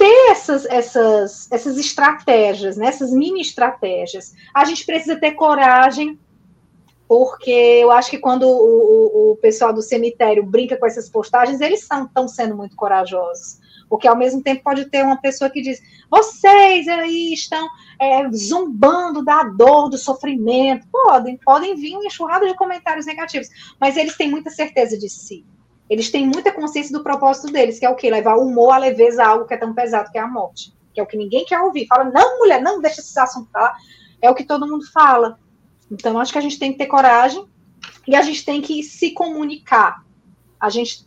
ter 0.02 0.32
essas, 0.32 0.66
essas, 0.66 1.48
essas 1.52 1.78
estratégias, 1.78 2.76
né? 2.76 2.88
essas 2.88 3.12
mini 3.12 3.40
estratégias. 3.40 4.34
A 4.52 4.66
gente 4.66 4.84
precisa 4.84 5.16
ter 5.16 5.34
coragem, 5.34 6.18
porque 7.08 7.52
eu 7.52 7.92
acho 7.92 8.10
que 8.10 8.18
quando 8.18 8.48
o, 8.48 9.30
o, 9.30 9.32
o 9.34 9.36
pessoal 9.36 9.72
do 9.72 9.84
cemitério 9.84 10.44
brinca 10.44 10.76
com 10.76 10.88
essas 10.88 11.08
postagens, 11.08 11.62
eles 11.62 11.82
estão 11.82 12.28
sendo 12.28 12.58
muito 12.58 12.76
corajosos. 12.76 13.60
Porque 13.88 14.08
ao 14.08 14.18
mesmo 14.18 14.42
tempo 14.42 14.64
pode 14.64 14.86
ter 14.86 15.04
uma 15.04 15.22
pessoa 15.22 15.52
que 15.52 15.62
diz: 15.62 15.80
vocês 16.10 16.88
aí 16.88 17.34
estão 17.34 17.68
é, 18.00 18.28
zumbando 18.32 19.24
da 19.24 19.44
dor, 19.44 19.88
do 19.88 20.00
sofrimento. 20.00 20.88
Podem, 20.92 21.38
podem 21.38 21.76
vir 21.76 21.96
uma 21.96 22.06
enxurrada 22.06 22.48
de 22.48 22.56
comentários 22.56 23.06
negativos, 23.06 23.50
mas 23.80 23.98
eles 23.98 24.18
têm 24.18 24.32
muita 24.32 24.50
certeza 24.50 24.98
de 24.98 25.10
si. 25.10 25.46
Eles 25.92 26.10
têm 26.10 26.26
muita 26.26 26.54
consciência 26.54 26.98
do 26.98 27.04
propósito 27.04 27.52
deles, 27.52 27.78
que 27.78 27.86
é 27.86 27.90
o 27.90 27.96
quê? 27.98 28.10
Levar 28.10 28.38
humor, 28.38 28.72
a 28.72 28.78
leveza 28.78 29.22
a 29.22 29.28
algo 29.28 29.46
que 29.46 29.54
é 29.54 29.58
tão 29.58 29.74
pesado 29.74 30.10
que 30.10 30.18
é 30.18 30.22
a 30.22 30.28
morte. 30.28 30.74
Que 30.94 31.02
é 31.02 31.04
o 31.04 31.06
que 31.06 31.18
ninguém 31.18 31.44
quer 31.44 31.60
ouvir. 31.60 31.86
Fala, 31.86 32.06
não, 32.06 32.40
mulher, 32.40 32.62
não, 32.62 32.80
deixa 32.80 33.02
esse 33.02 33.20
assunto 33.20 33.52
falar. 33.52 33.76
É 34.22 34.30
o 34.32 34.34
que 34.34 34.46
todo 34.46 34.66
mundo 34.66 34.90
fala. 34.90 35.38
Então, 35.92 36.18
acho 36.18 36.32
que 36.32 36.38
a 36.38 36.42
gente 36.42 36.58
tem 36.58 36.72
que 36.72 36.78
ter 36.78 36.86
coragem 36.86 37.46
e 38.08 38.16
a 38.16 38.22
gente 38.22 38.46
tem 38.46 38.62
que 38.62 38.82
se 38.84 39.12
comunicar. 39.12 40.02
A 40.58 40.70
gente 40.70 41.06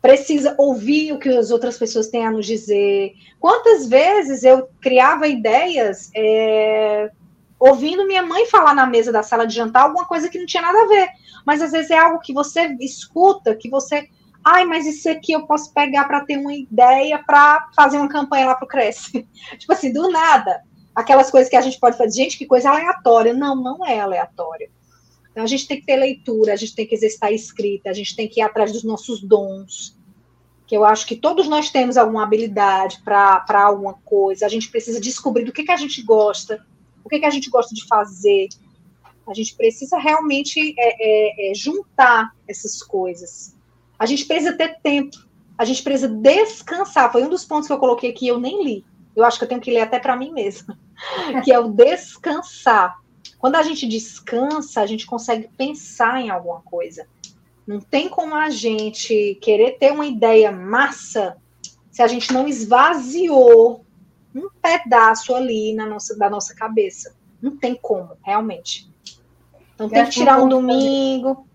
precisa 0.00 0.54
ouvir 0.56 1.12
o 1.12 1.18
que 1.18 1.28
as 1.28 1.50
outras 1.50 1.76
pessoas 1.76 2.08
têm 2.08 2.24
a 2.24 2.30
nos 2.30 2.46
dizer. 2.46 3.12
Quantas 3.38 3.86
vezes 3.86 4.44
eu 4.44 4.66
criava 4.80 5.28
ideias 5.28 6.10
é, 6.16 7.10
ouvindo 7.60 8.06
minha 8.06 8.22
mãe 8.22 8.46
falar 8.46 8.74
na 8.74 8.86
mesa 8.86 9.12
da 9.12 9.22
sala 9.22 9.46
de 9.46 9.54
jantar 9.54 9.82
alguma 9.82 10.06
coisa 10.06 10.30
que 10.30 10.38
não 10.38 10.46
tinha 10.46 10.62
nada 10.62 10.82
a 10.82 10.88
ver, 10.88 11.08
mas 11.46 11.60
às 11.60 11.70
vezes 11.70 11.90
é 11.90 11.98
algo 11.98 12.18
que 12.18 12.32
você 12.32 12.76
escuta, 12.80 13.54
que 13.54 13.70
você, 13.70 14.08
ai, 14.44 14.64
mas 14.64 14.86
isso 14.86 15.08
aqui 15.08 15.32
eu 15.32 15.46
posso 15.46 15.72
pegar 15.72 16.04
para 16.04 16.24
ter 16.24 16.38
uma 16.38 16.54
ideia 16.54 17.22
para 17.24 17.68
fazer 17.74 17.98
uma 17.98 18.08
campanha 18.08 18.46
lá 18.46 18.54
para 18.54 18.64
o 18.64 18.68
Cresce. 18.68 19.26
tipo 19.58 19.72
assim, 19.72 19.92
do 19.92 20.10
nada. 20.10 20.62
aquelas 20.94 21.30
coisas 21.30 21.48
que 21.48 21.56
a 21.56 21.60
gente 21.60 21.78
pode 21.78 21.96
fazer, 21.96 22.22
gente, 22.22 22.38
que 22.38 22.46
coisa 22.46 22.70
aleatória. 22.70 23.32
Não, 23.32 23.54
não 23.54 23.84
é 23.86 24.00
aleatório. 24.00 24.70
Então 25.30 25.44
a 25.44 25.46
gente 25.46 25.66
tem 25.66 25.80
que 25.80 25.86
ter 25.86 25.96
leitura, 25.96 26.52
a 26.52 26.56
gente 26.56 26.74
tem 26.74 26.86
que 26.86 26.94
exercitar 26.94 27.30
a 27.30 27.32
escrita, 27.32 27.88
a 27.90 27.94
gente 27.94 28.14
tem 28.14 28.28
que 28.28 28.40
ir 28.40 28.42
atrás 28.42 28.70
dos 28.70 28.84
nossos 28.84 29.22
dons. 29.22 29.98
Que 30.66 30.76
eu 30.76 30.84
acho 30.84 31.06
que 31.06 31.16
todos 31.16 31.48
nós 31.48 31.70
temos 31.70 31.96
alguma 31.96 32.22
habilidade 32.22 33.00
para 33.02 33.44
alguma 33.64 33.94
coisa. 34.04 34.46
A 34.46 34.48
gente 34.48 34.70
precisa 34.70 35.00
descobrir 35.00 35.44
do 35.44 35.52
que, 35.52 35.64
que 35.64 35.72
a 35.72 35.76
gente 35.76 36.02
gosta, 36.02 36.64
o 37.02 37.08
que, 37.08 37.18
que 37.18 37.26
a 37.26 37.30
gente 37.30 37.50
gosta 37.50 37.74
de 37.74 37.86
fazer. 37.86 38.48
A 39.26 39.34
gente 39.34 39.54
precisa 39.54 39.98
realmente 39.98 40.74
é, 40.78 41.50
é, 41.50 41.50
é, 41.50 41.54
juntar 41.54 42.32
essas 42.46 42.82
coisas. 42.82 43.56
A 44.02 44.06
gente 44.06 44.24
precisa 44.24 44.52
ter 44.56 44.80
tempo. 44.82 45.16
A 45.56 45.64
gente 45.64 45.80
precisa 45.80 46.08
descansar. 46.08 47.12
Foi 47.12 47.22
um 47.22 47.28
dos 47.28 47.44
pontos 47.44 47.68
que 47.68 47.72
eu 47.72 47.78
coloquei 47.78 48.10
aqui, 48.10 48.26
eu 48.26 48.40
nem 48.40 48.64
li. 48.64 48.84
Eu 49.14 49.24
acho 49.24 49.38
que 49.38 49.44
eu 49.44 49.48
tenho 49.48 49.60
que 49.60 49.70
ler 49.70 49.82
até 49.82 50.00
para 50.00 50.16
mim 50.16 50.32
mesma. 50.32 50.76
Que 51.44 51.52
é 51.52 51.58
o 51.60 51.68
descansar. 51.68 52.98
Quando 53.38 53.54
a 53.54 53.62
gente 53.62 53.86
descansa, 53.86 54.80
a 54.80 54.86
gente 54.86 55.06
consegue 55.06 55.48
pensar 55.56 56.20
em 56.20 56.30
alguma 56.30 56.62
coisa. 56.62 57.06
Não 57.64 57.80
tem 57.80 58.08
como 58.08 58.34
a 58.34 58.50
gente 58.50 59.38
querer 59.40 59.78
ter 59.78 59.92
uma 59.92 60.04
ideia 60.06 60.50
massa 60.50 61.36
se 61.88 62.02
a 62.02 62.08
gente 62.08 62.32
não 62.32 62.48
esvaziou 62.48 63.84
um 64.34 64.48
pedaço 64.60 65.32
ali 65.32 65.74
na 65.74 65.86
nossa, 65.86 66.18
da 66.18 66.28
nossa 66.28 66.56
cabeça. 66.56 67.14
Não 67.40 67.56
tem 67.56 67.78
como, 67.80 68.16
realmente. 68.20 68.90
Então 69.76 69.88
tem 69.88 70.04
que 70.06 70.10
tirar 70.10 70.42
um 70.42 70.48
domingo. 70.48 71.46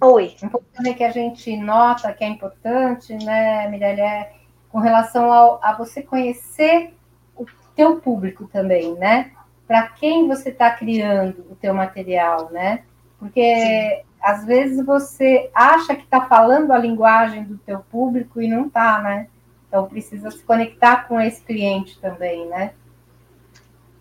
Oi. 0.00 0.36
Um 0.42 0.48
pouco 0.48 0.66
também 0.74 0.94
que 0.94 1.04
a 1.04 1.10
gente 1.10 1.56
nota 1.56 2.12
que 2.12 2.22
é 2.22 2.28
importante, 2.28 3.14
né, 3.14 3.68
Mirelle, 3.68 4.00
é 4.00 4.32
com 4.68 4.78
relação 4.78 5.32
ao, 5.32 5.58
a 5.62 5.72
você 5.72 6.02
conhecer 6.02 6.94
o 7.34 7.46
teu 7.74 7.96
público 7.96 8.46
também, 8.46 8.94
né? 8.94 9.32
Para 9.66 9.88
quem 9.88 10.28
você 10.28 10.50
está 10.50 10.70
criando 10.70 11.46
o 11.50 11.56
teu 11.56 11.72
material, 11.72 12.50
né? 12.50 12.82
Porque 13.18 13.40
Sim. 13.40 14.04
às 14.20 14.44
vezes 14.44 14.84
você 14.84 15.50
acha 15.54 15.94
que 15.94 16.02
está 16.02 16.20
falando 16.26 16.72
a 16.72 16.78
linguagem 16.78 17.44
do 17.44 17.56
teu 17.58 17.80
público 17.80 18.40
e 18.40 18.48
não 18.48 18.66
está, 18.66 19.00
né? 19.00 19.28
Então 19.66 19.88
precisa 19.88 20.30
se 20.30 20.42
conectar 20.44 21.08
com 21.08 21.18
esse 21.18 21.42
cliente 21.42 21.98
também, 21.98 22.46
né? 22.46 22.72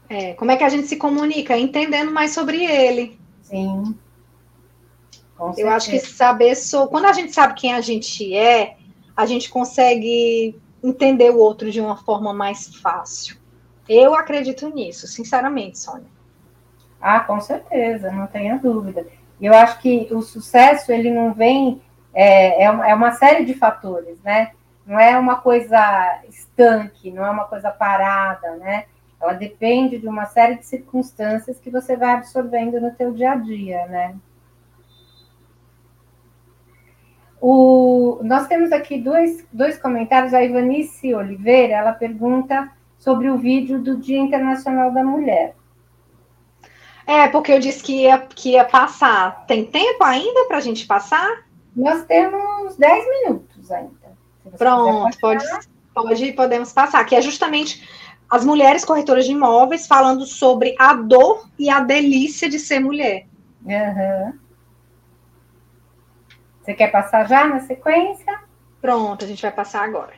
É, 0.09 0.33
como 0.33 0.51
é 0.51 0.57
que 0.57 0.63
a 0.63 0.69
gente 0.69 0.87
se 0.87 0.97
comunica? 0.97 1.57
Entendendo 1.57 2.11
mais 2.11 2.33
sobre 2.33 2.63
ele. 2.63 3.17
Sim. 3.41 3.97
Eu 5.57 5.69
acho 5.69 5.89
que 5.89 5.99
saber 5.99 6.55
sou 6.55 6.87
quando 6.87 7.05
a 7.05 7.13
gente 7.13 7.33
sabe 7.33 7.55
quem 7.55 7.73
a 7.73 7.81
gente 7.81 8.33
é, 8.35 8.77
a 9.15 9.25
gente 9.25 9.49
consegue 9.49 10.59
entender 10.81 11.29
o 11.31 11.37
outro 11.37 11.69
de 11.71 11.81
uma 11.81 11.97
forma 11.97 12.33
mais 12.33 12.75
fácil. 12.77 13.37
Eu 13.87 14.15
acredito 14.15 14.69
nisso, 14.69 15.07
sinceramente, 15.07 15.79
Sônia. 15.79 16.07
Ah, 17.01 17.19
com 17.19 17.39
certeza, 17.39 18.11
não 18.11 18.27
tenha 18.27 18.57
dúvida. 18.57 19.05
Eu 19.39 19.53
acho 19.53 19.79
que 19.79 20.07
o 20.11 20.21
sucesso 20.21 20.91
ele 20.91 21.11
não 21.11 21.33
vem 21.33 21.81
é, 22.13 22.63
é, 22.63 22.71
uma, 22.71 22.87
é 22.87 22.95
uma 22.95 23.11
série 23.11 23.43
de 23.45 23.53
fatores, 23.53 24.17
né? 24.23 24.51
Não 24.85 24.99
é 24.99 25.17
uma 25.17 25.35
coisa 25.35 26.21
estanque, 26.29 27.11
não 27.11 27.25
é 27.25 27.29
uma 27.29 27.45
coisa 27.45 27.69
parada, 27.69 28.55
né? 28.55 28.85
Ela 29.21 29.33
depende 29.33 29.97
de 29.97 30.07
uma 30.07 30.25
série 30.25 30.55
de 30.55 30.65
circunstâncias 30.65 31.59
que 31.59 31.69
você 31.69 31.97
vai 31.97 32.13
absorvendo 32.13 32.79
no 32.79 32.91
teu 32.91 33.11
dia 33.11 33.31
a 33.31 33.35
dia, 33.35 33.85
né? 33.87 34.15
O, 37.47 38.21
nós 38.23 38.47
temos 38.47 38.71
aqui 38.71 38.97
dois, 38.99 39.45
dois 39.53 39.77
comentários. 39.77 40.33
A 40.33 40.43
Ivanice 40.43 41.13
Oliveira, 41.13 41.75
ela 41.75 41.93
pergunta 41.93 42.71
sobre 42.97 43.29
o 43.29 43.37
vídeo 43.37 43.77
do 43.77 43.97
Dia 43.97 44.17
Internacional 44.17 44.91
da 44.91 45.03
Mulher. 45.03 45.55
É, 47.05 47.27
porque 47.27 47.51
eu 47.51 47.59
disse 47.59 47.83
que 47.83 48.01
ia, 48.01 48.17
que 48.17 48.53
ia 48.53 48.65
passar. 48.65 49.45
Tem 49.45 49.63
tempo 49.63 50.03
ainda 50.03 50.45
para 50.47 50.57
a 50.57 50.59
gente 50.59 50.87
passar? 50.87 51.45
Nós 51.75 52.03
temos 52.05 52.77
10 52.77 53.05
minutos 53.21 53.71
ainda. 53.71 54.17
Pronto, 54.57 55.15
pode, 55.19 55.45
pode, 55.93 56.31
podemos 56.31 56.73
passar. 56.73 57.05
Que 57.05 57.15
é 57.15 57.21
justamente 57.21 57.87
as 58.27 58.43
mulheres 58.43 58.83
corretoras 58.83 59.25
de 59.25 59.33
imóveis 59.33 59.85
falando 59.85 60.25
sobre 60.25 60.75
a 60.79 60.95
dor 60.95 61.47
e 61.59 61.69
a 61.69 61.79
delícia 61.79 62.49
de 62.49 62.57
ser 62.57 62.79
mulher. 62.79 63.27
Uhum. 63.63 64.44
Você 66.65 66.73
quer 66.73 66.91
passar 66.91 67.27
já 67.29 67.45
na 67.45 67.59
sequência? 67.59 68.39
Pronto, 68.81 69.23
a 69.23 69.27
gente 69.27 69.39
vai 69.39 69.51
passar 69.51 69.83
agora. 69.83 70.15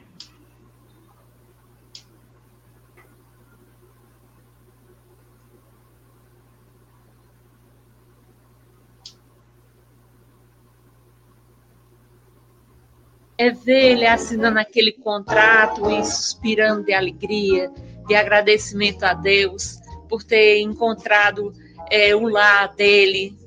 É 13.38 13.52
ver 13.52 13.92
ele 13.92 14.08
assinando 14.08 14.58
aquele 14.58 14.94
contrato 14.94 15.92
e 15.92 16.06
suspirando 16.06 16.86
de 16.86 16.94
alegria, 16.94 17.70
de 18.08 18.16
agradecimento 18.16 19.04
a 19.04 19.14
Deus 19.14 19.82
por 20.08 20.24
ter 20.24 20.62
encontrado 20.62 21.52
é, 21.92 22.16
o 22.16 22.30
lar 22.30 22.74
dele, 22.74 23.38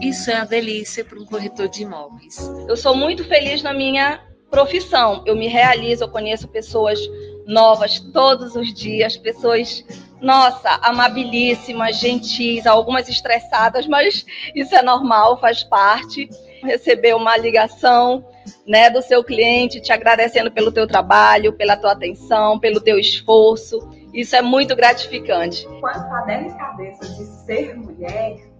isso 0.00 0.30
é 0.30 0.36
a 0.36 0.44
delícia 0.44 1.04
para 1.04 1.18
um 1.18 1.24
corretor 1.24 1.68
de 1.68 1.82
imóveis. 1.82 2.36
Eu 2.68 2.76
sou 2.76 2.96
muito 2.96 3.24
feliz 3.24 3.62
na 3.62 3.72
minha 3.72 4.20
profissão. 4.50 5.22
Eu 5.26 5.36
me 5.36 5.48
realizo, 5.48 6.04
eu 6.04 6.08
conheço 6.08 6.48
pessoas 6.48 6.98
novas 7.46 7.98
todos 7.98 8.54
os 8.54 8.72
dias, 8.72 9.16
pessoas, 9.16 9.84
nossa, 10.20 10.78
amabilíssimas, 10.82 11.98
gentis, 11.98 12.66
algumas 12.66 13.08
estressadas, 13.08 13.86
mas 13.86 14.24
isso 14.54 14.74
é 14.74 14.82
normal, 14.82 15.40
faz 15.40 15.64
parte. 15.64 16.28
Receber 16.62 17.14
uma 17.16 17.36
ligação, 17.36 18.24
né, 18.66 18.88
do 18.88 19.02
seu 19.02 19.24
cliente 19.24 19.80
te 19.80 19.92
agradecendo 19.92 20.50
pelo 20.50 20.70
teu 20.70 20.86
trabalho, 20.86 21.52
pela 21.54 21.76
tua 21.76 21.92
atenção, 21.92 22.58
pelo 22.58 22.80
teu 22.80 22.98
esforço. 22.98 23.80
Isso 24.14 24.36
é 24.36 24.42
muito 24.42 24.76
gratificante. 24.76 25.66
Quanto 25.80 26.14
à 26.14 26.20
delicadeza 26.20 27.00
de 27.16 27.24
ser 27.44 27.76
mulher, 27.76 28.51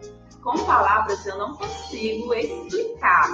com 0.43 0.59
palavras 0.65 1.25
eu 1.25 1.39
não 1.39 1.55
consigo 1.55 2.35
explicar 2.35 3.29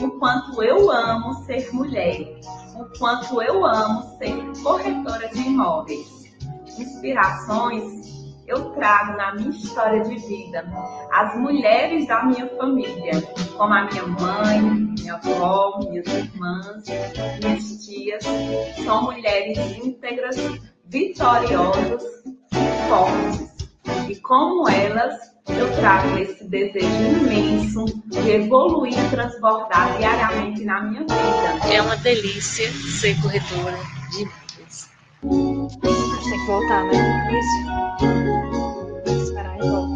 o 0.00 0.10
quanto 0.18 0.62
eu 0.62 0.90
amo 0.90 1.34
ser 1.44 1.72
mulher, 1.72 2.40
o 2.74 2.98
quanto 2.98 3.40
eu 3.42 3.64
amo 3.64 4.16
ser 4.18 4.62
corretora 4.62 5.28
de 5.28 5.40
imóveis. 5.40 6.24
Inspirações 6.78 8.04
eu 8.46 8.70
trago 8.72 9.16
na 9.16 9.34
minha 9.34 9.50
história 9.50 10.02
de 10.02 10.16
vida 10.16 10.64
as 11.12 11.38
mulheres 11.38 12.06
da 12.06 12.24
minha 12.24 12.46
família, 12.56 13.22
como 13.56 13.72
a 13.72 13.84
minha 13.84 14.06
mãe, 14.06 14.60
minha 14.60 15.14
avó, 15.14 15.78
minhas 15.78 16.06
irmãs, 16.06 16.84
minhas 17.42 17.86
tias, 17.86 18.24
são 18.84 19.04
mulheres 19.04 19.58
íntegras, 19.78 20.36
vitoriosas, 20.86 22.02
fortes. 22.88 23.54
E 24.08 24.16
como 24.16 24.68
elas, 24.68 25.33
eu 25.48 25.70
trago 25.76 26.16
esse 26.18 26.44
desejo 26.44 26.86
imenso 26.86 27.84
de 28.06 28.30
evoluir 28.30 28.98
e 28.98 29.10
transbordar 29.10 29.96
diariamente 29.98 30.64
na 30.64 30.82
minha 30.82 31.00
vida. 31.02 31.72
É 31.72 31.82
uma 31.82 31.96
delícia 31.96 32.70
ser 32.72 33.20
corretora 33.20 33.78
de 34.10 34.22
imóveis. 34.22 34.88
Tem 36.22 36.38
que 36.40 36.46
voltar, 36.46 36.84
né? 36.84 36.92
Isso. 37.38 39.22
Esperar 39.22 39.56
e 39.58 39.68
volta, 39.68 39.93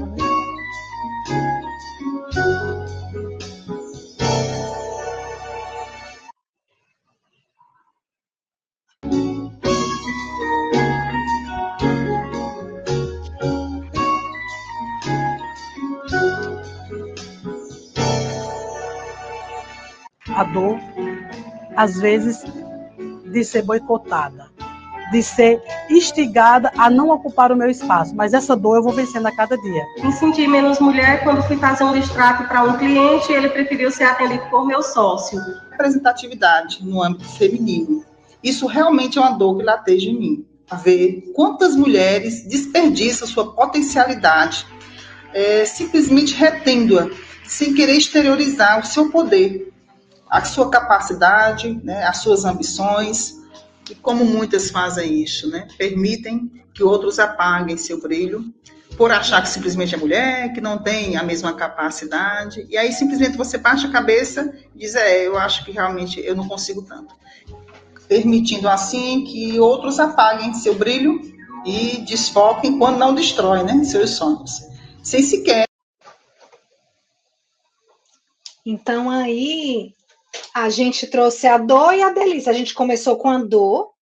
a 20.39 20.45
dor, 20.45 20.78
às 21.74 21.99
vezes, 21.99 22.45
de 23.26 23.43
ser 23.43 23.62
boicotada, 23.62 24.47
de 25.11 25.20
ser 25.20 25.61
instigada 25.91 26.70
a 26.78 26.89
não 26.89 27.11
ocupar 27.11 27.51
o 27.51 27.57
meu 27.57 27.68
espaço. 27.68 28.14
Mas 28.14 28.32
essa 28.32 28.55
dor 28.55 28.76
eu 28.76 28.82
vou 28.84 28.93
vencendo 28.93 29.26
a 29.26 29.32
cada 29.34 29.57
dia. 29.59 29.82
Me 30.01 30.12
senti 30.12 30.47
menos 30.47 30.78
mulher 30.78 31.24
quando 31.24 31.43
fui 31.43 31.57
fazer 31.57 31.82
um 31.82 31.97
extrato 31.97 32.45
para 32.45 32.62
um 32.62 32.78
cliente 32.78 33.32
e 33.32 33.34
ele 33.34 33.49
preferiu 33.49 33.91
ser 33.91 34.05
atendido 34.05 34.45
por 34.49 34.64
meu 34.64 34.80
sócio. 34.80 35.41
Representatividade 35.72 36.86
no 36.86 37.03
âmbito 37.03 37.28
feminino. 37.36 38.05
Isso 38.41 38.66
realmente 38.66 39.18
é 39.18 39.20
uma 39.20 39.36
dor 39.36 39.57
que 39.57 39.64
lateja 39.64 40.09
em 40.09 40.20
mim. 40.20 40.47
Ver 40.84 41.32
quantas 41.34 41.74
mulheres 41.74 42.47
desperdiçam 42.47 43.26
sua 43.26 43.53
potencialidade, 43.55 44.66
é, 45.34 45.64
simplesmente 45.64 46.34
retendo-a, 46.34 47.09
sem 47.43 47.74
querer 47.74 47.97
exteriorizar 47.97 48.78
o 48.78 48.86
seu 48.86 49.11
poder 49.11 49.72
a 50.30 50.44
sua 50.44 50.70
capacidade, 50.70 51.80
né, 51.82 52.04
as 52.04 52.18
suas 52.18 52.44
ambições, 52.44 53.38
E 53.90 53.94
como 53.94 54.24
muitas 54.24 54.70
fazem 54.70 55.22
isso, 55.22 55.48
né? 55.48 55.66
Permitem 55.78 56.62
que 56.74 56.82
outros 56.82 57.18
apaguem 57.18 57.76
seu 57.76 58.00
brilho 58.00 58.52
por 58.96 59.10
achar 59.10 59.42
que 59.42 59.48
simplesmente 59.48 59.94
é 59.94 59.98
mulher, 59.98 60.52
que 60.52 60.60
não 60.60 60.78
tem 60.78 61.16
a 61.16 61.22
mesma 61.22 61.52
capacidade, 61.52 62.66
e 62.68 62.76
aí 62.76 62.92
simplesmente 62.92 63.36
você 63.36 63.56
baixa 63.58 63.86
a 63.86 63.90
cabeça 63.90 64.52
e 64.74 64.80
diz, 64.80 64.94
é, 64.94 65.26
eu 65.26 65.38
acho 65.38 65.64
que 65.64 65.70
realmente 65.70 66.20
eu 66.20 66.34
não 66.34 66.48
consigo 66.48 66.82
tanto. 66.82 67.14
Permitindo 68.08 68.68
assim 68.68 69.24
que 69.24 69.60
outros 69.60 70.00
apaguem 70.00 70.54
seu 70.54 70.74
brilho 70.74 71.20
e 71.64 71.98
desfoquem 71.98 72.78
quando 72.78 72.98
não 72.98 73.14
destrói, 73.14 73.62
né, 73.62 73.84
seus 73.84 74.10
sonhos. 74.10 74.66
Sem 75.02 75.22
sequer. 75.22 75.66
Então 78.64 79.08
aí 79.10 79.94
a 80.54 80.68
gente 80.70 81.06
trouxe 81.06 81.46
a 81.46 81.58
dor 81.58 81.94
e 81.94 82.02
a 82.02 82.10
delícia. 82.10 82.50
A 82.50 82.54
gente 82.54 82.74
começou 82.74 83.16
com 83.16 83.28
a 83.28 83.38
dor, 83.38 83.92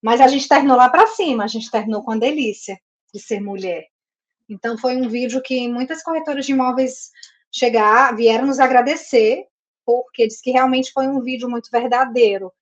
mas 0.00 0.20
a 0.20 0.28
gente 0.28 0.48
terminou 0.48 0.76
lá 0.76 0.88
para 0.88 1.06
cima, 1.08 1.44
a 1.44 1.48
gente 1.48 1.70
terminou 1.70 2.02
com 2.02 2.12
a 2.12 2.18
delícia 2.18 2.78
de 3.12 3.20
ser 3.20 3.40
mulher. 3.40 3.86
Então, 4.48 4.76
foi 4.76 4.96
um 4.96 5.08
vídeo 5.08 5.42
que 5.42 5.68
muitas 5.68 6.02
corretoras 6.02 6.44
de 6.44 6.52
imóveis 6.52 7.10
chegar, 7.50 8.14
vieram 8.16 8.46
nos 8.46 8.58
agradecer, 8.58 9.46
porque 9.84 10.26
diz 10.26 10.40
que 10.40 10.50
realmente 10.50 10.92
foi 10.92 11.06
um 11.06 11.20
vídeo 11.20 11.48
muito 11.48 11.70
verdadeiro, 11.70 12.52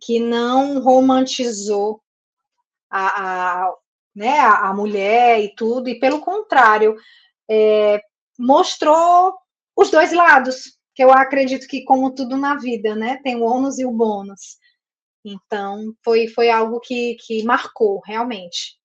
que 0.00 0.18
não 0.18 0.80
romantizou 0.80 2.00
a, 2.90 3.64
a 3.64 3.74
né, 4.14 4.40
a, 4.40 4.68
a, 4.68 4.74
mulher 4.74 5.40
e 5.40 5.54
tudo, 5.54 5.88
e 5.88 5.98
pelo 5.98 6.20
contrário, 6.20 6.96
é, 7.48 8.00
mostrou 8.38 9.34
os 9.76 9.90
dois 9.90 10.12
lados, 10.12 10.77
que 10.98 11.04
eu 11.04 11.12
acredito 11.12 11.68
que, 11.68 11.84
como 11.84 12.12
tudo 12.12 12.36
na 12.36 12.56
vida, 12.56 12.96
né, 12.96 13.20
tem 13.22 13.36
o 13.36 13.44
ônus 13.44 13.78
e 13.78 13.86
o 13.86 13.92
bônus. 13.92 14.58
Então, 15.24 15.94
foi, 16.02 16.26
foi 16.26 16.50
algo 16.50 16.80
que, 16.80 17.14
que 17.24 17.44
marcou, 17.44 18.02
realmente. 18.04 18.76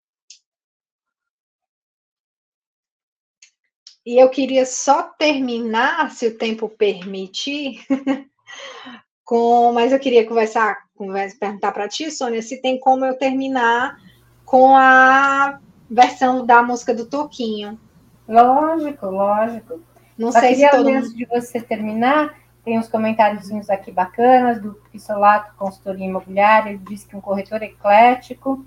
E 4.05 4.21
eu 4.21 4.29
queria 4.29 4.63
só 4.63 5.01
terminar, 5.17 6.11
se 6.11 6.27
o 6.27 6.37
tempo 6.37 6.69
permitir, 6.69 7.83
com, 9.25 9.73
mas 9.73 9.91
eu 9.91 9.99
queria 9.99 10.27
conversar, 10.27 10.83
conversa, 10.93 11.35
perguntar 11.39 11.71
para 11.71 11.87
ti, 11.87 12.11
Sônia, 12.11 12.43
se 12.43 12.61
tem 12.61 12.79
como 12.79 13.05
eu 13.05 13.17
terminar 13.17 13.97
com 14.45 14.75
a 14.77 15.59
versão 15.89 16.45
da 16.45 16.61
música 16.61 16.93
do 16.93 17.09
Toquinho. 17.09 17.79
Lógico, 18.27 19.07
lógico. 19.07 19.92
Não 20.17 20.31
Só 20.31 20.39
sei 20.39 20.55
se 20.55 20.69
todo 20.69 20.87
antes 20.87 21.09
mundo... 21.09 21.17
de 21.17 21.25
você 21.25 21.61
terminar, 21.61 22.35
tem 22.63 22.79
uns 22.79 22.87
comentáriozinhos 22.87 23.69
aqui 23.69 23.91
bacanas 23.91 24.61
do 24.61 24.73
Pissolato 24.91 25.53
Consultoria 25.57 26.05
Imobiliária. 26.05 26.69
Ele 26.69 26.81
disse 26.87 27.07
que 27.07 27.15
um 27.15 27.21
corretor 27.21 27.61
eclético 27.61 28.65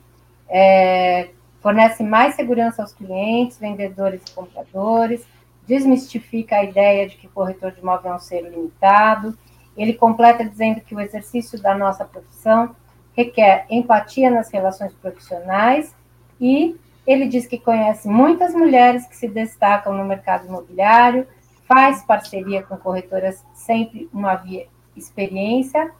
é, 0.48 1.30
fornece 1.60 2.02
mais 2.02 2.34
segurança 2.34 2.82
aos 2.82 2.92
clientes, 2.92 3.58
vendedores 3.58 4.22
e 4.26 4.30
compradores, 4.32 5.26
desmistifica 5.66 6.56
a 6.56 6.64
ideia 6.64 7.08
de 7.08 7.16
que 7.16 7.26
corretor 7.28 7.72
de 7.72 7.80
imóvel 7.80 8.12
é 8.12 8.14
um 8.14 8.20
ser 8.20 8.42
limitado. 8.42 9.36
Ele 9.76 9.94
completa 9.94 10.44
dizendo 10.44 10.80
que 10.80 10.94
o 10.94 11.00
exercício 11.00 11.60
da 11.60 11.76
nossa 11.76 12.04
profissão 12.04 12.74
requer 13.16 13.66
empatia 13.70 14.30
nas 14.30 14.50
relações 14.50 14.92
profissionais 14.92 15.94
e 16.40 16.76
ele 17.06 17.26
diz 17.26 17.46
que 17.46 17.58
conhece 17.58 18.08
muitas 18.08 18.52
mulheres 18.52 19.06
que 19.06 19.16
se 19.16 19.28
destacam 19.28 19.94
no 19.94 20.04
mercado 20.04 20.46
imobiliário, 20.46 21.26
faz 21.66 22.02
parceria 22.02 22.62
com 22.62 22.76
corretoras 22.76 23.44
sempre 23.52 24.08
uma 24.12 24.34
via 24.36 24.66
experiência 24.96 25.90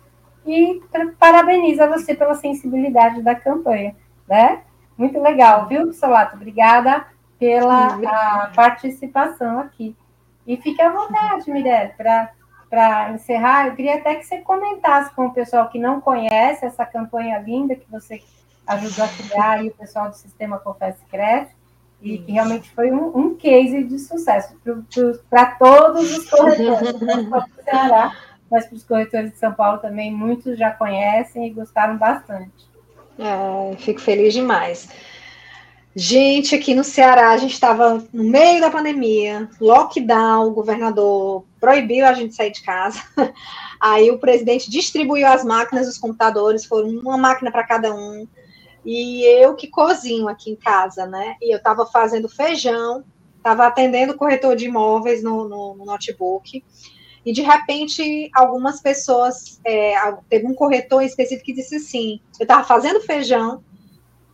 e 0.46 0.80
parabeniza 1.18 1.88
você 1.88 2.14
pela 2.14 2.34
sensibilidade 2.34 3.20
da 3.22 3.34
campanha, 3.34 3.94
né? 4.28 4.62
Muito 4.96 5.20
legal, 5.20 5.66
viu, 5.66 5.88
Pissolato? 5.88 6.36
Obrigada 6.36 7.04
pela 7.38 8.48
participação 8.54 9.58
aqui. 9.58 9.94
E 10.46 10.56
fique 10.56 10.80
à 10.80 10.90
vontade, 10.90 11.50
Mirelle, 11.50 11.92
para 12.70 13.10
encerrar. 13.12 13.66
Eu 13.66 13.74
queria 13.74 13.96
até 13.96 14.14
que 14.14 14.24
você 14.24 14.38
comentasse 14.38 15.12
com 15.14 15.26
o 15.26 15.32
pessoal 15.32 15.68
que 15.68 15.78
não 15.78 16.00
conhece 16.00 16.64
essa 16.64 16.86
campanha 16.86 17.38
linda 17.40 17.74
que 17.74 17.90
você 17.90 18.22
ajudou 18.66 19.04
a 19.04 19.08
criar 19.08 19.64
e 19.64 19.68
o 19.68 19.74
pessoal 19.74 20.08
do 20.08 20.14
Sistema 20.14 20.58
Confesse 20.58 21.04
Cresce, 21.06 21.54
e 22.00 22.18
que 22.18 22.32
realmente 22.32 22.70
foi 22.70 22.90
um, 22.92 23.16
um 23.16 23.34
case 23.34 23.82
de 23.84 23.98
sucesso 23.98 24.54
para 25.28 25.46
todos 25.52 26.16
os 26.16 26.28
corretores, 26.28 27.00
não 27.00 27.28
só 27.28 27.40
para 27.40 27.46
o 27.46 27.64
Ceará, 27.64 28.16
mas 28.50 28.66
para 28.66 28.76
os 28.76 28.84
corretores 28.84 29.32
de 29.32 29.38
São 29.38 29.52
Paulo 29.52 29.78
também, 29.78 30.12
muitos 30.12 30.58
já 30.58 30.70
conhecem 30.70 31.46
e 31.46 31.50
gostaram 31.50 31.96
bastante. 31.96 32.66
É, 33.18 33.76
fico 33.76 34.00
feliz 34.00 34.34
demais. 34.34 34.88
Gente, 35.98 36.54
aqui 36.54 36.74
no 36.74 36.84
Ceará, 36.84 37.30
a 37.30 37.38
gente 37.38 37.54
estava 37.54 38.06
no 38.12 38.24
meio 38.24 38.60
da 38.60 38.70
pandemia, 38.70 39.48
lockdown, 39.58 40.48
o 40.48 40.50
governador 40.50 41.42
proibiu 41.58 42.04
a 42.04 42.12
gente 42.12 42.34
sair 42.34 42.52
de 42.52 42.62
casa. 42.62 43.00
Aí 43.80 44.10
o 44.10 44.18
presidente 44.18 44.70
distribuiu 44.70 45.26
as 45.26 45.42
máquinas, 45.42 45.88
os 45.88 45.96
computadores, 45.96 46.66
foram 46.66 46.90
uma 46.90 47.16
máquina 47.16 47.50
para 47.50 47.66
cada 47.66 47.94
um. 47.94 48.28
E 48.86 49.24
eu 49.24 49.56
que 49.56 49.66
cozinho 49.66 50.28
aqui 50.28 50.50
em 50.50 50.56
casa, 50.56 51.06
né? 51.06 51.36
E 51.42 51.52
eu 51.52 51.58
estava 51.58 51.84
fazendo 51.84 52.28
feijão, 52.28 53.04
estava 53.36 53.66
atendendo 53.66 54.12
o 54.12 54.16
corretor 54.16 54.54
de 54.54 54.66
imóveis 54.66 55.22
no, 55.22 55.48
no, 55.48 55.74
no 55.74 55.84
notebook 55.84 56.62
e 57.26 57.32
de 57.32 57.42
repente 57.42 58.30
algumas 58.32 58.80
pessoas, 58.80 59.60
é, 59.64 59.94
teve 60.28 60.46
um 60.46 60.54
corretor 60.54 61.02
específico 61.02 61.46
que 61.46 61.52
disse 61.52 61.74
assim, 61.74 62.20
eu 62.38 62.44
estava 62.44 62.62
fazendo 62.62 63.00
feijão, 63.00 63.64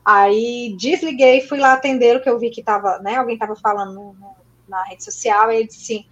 aí 0.05 0.77
desliguei, 0.79 1.41
fui 1.41 1.59
lá 1.59 1.73
atender 1.73 2.15
o 2.15 2.23
que 2.23 2.29
eu 2.29 2.39
vi 2.39 2.51
que 2.51 2.61
estava, 2.61 2.99
né, 2.99 3.17
alguém 3.17 3.35
estava 3.35 3.57
falando 3.57 3.95
no, 3.95 4.13
no, 4.13 4.37
na 4.69 4.85
rede 4.85 5.03
social, 5.03 5.51
e 5.51 5.57
ele 5.57 5.69
disse 5.69 5.95
assim, 5.95 6.07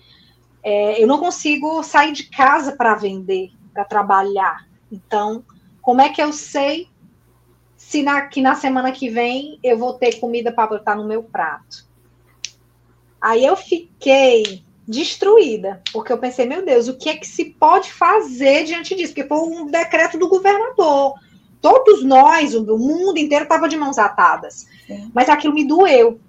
é, 0.62 1.02
eu 1.02 1.06
não 1.06 1.18
consigo 1.18 1.82
sair 1.82 2.12
de 2.12 2.30
casa 2.30 2.72
para 2.72 2.94
vender, 2.94 3.50
para 3.74 3.84
trabalhar, 3.84 4.66
então, 4.90 5.44
como 5.82 6.00
é 6.00 6.08
que 6.08 6.22
eu 6.22 6.32
sei 6.32 6.88
se 7.90 8.04
na, 8.04 8.20
que 8.22 8.40
na 8.40 8.54
semana 8.54 8.92
que 8.92 9.10
vem 9.10 9.58
eu 9.64 9.76
vou 9.76 9.94
ter 9.94 10.20
comida 10.20 10.52
para 10.52 10.68
botar 10.68 10.94
no 10.94 11.08
meu 11.08 11.24
prato? 11.24 11.84
Aí 13.20 13.44
eu 13.44 13.56
fiquei 13.56 14.62
destruída, 14.86 15.82
porque 15.92 16.12
eu 16.12 16.18
pensei, 16.18 16.46
meu 16.46 16.64
Deus, 16.64 16.86
o 16.86 16.96
que 16.96 17.08
é 17.08 17.16
que 17.16 17.26
se 17.26 17.46
pode 17.46 17.92
fazer 17.92 18.62
diante 18.62 18.94
disso? 18.94 19.12
Porque 19.12 19.28
foi 19.28 19.38
um 19.38 19.66
decreto 19.66 20.16
do 20.16 20.28
governador. 20.28 21.14
Todos 21.60 22.04
nós, 22.04 22.54
o 22.54 22.78
mundo 22.78 23.18
inteiro 23.18 23.42
estava 23.42 23.68
de 23.68 23.76
mãos 23.76 23.98
atadas. 23.98 24.68
Sim. 24.86 25.10
Mas 25.12 25.28
aquilo 25.28 25.52
me 25.52 25.66
doeu. 25.66 26.20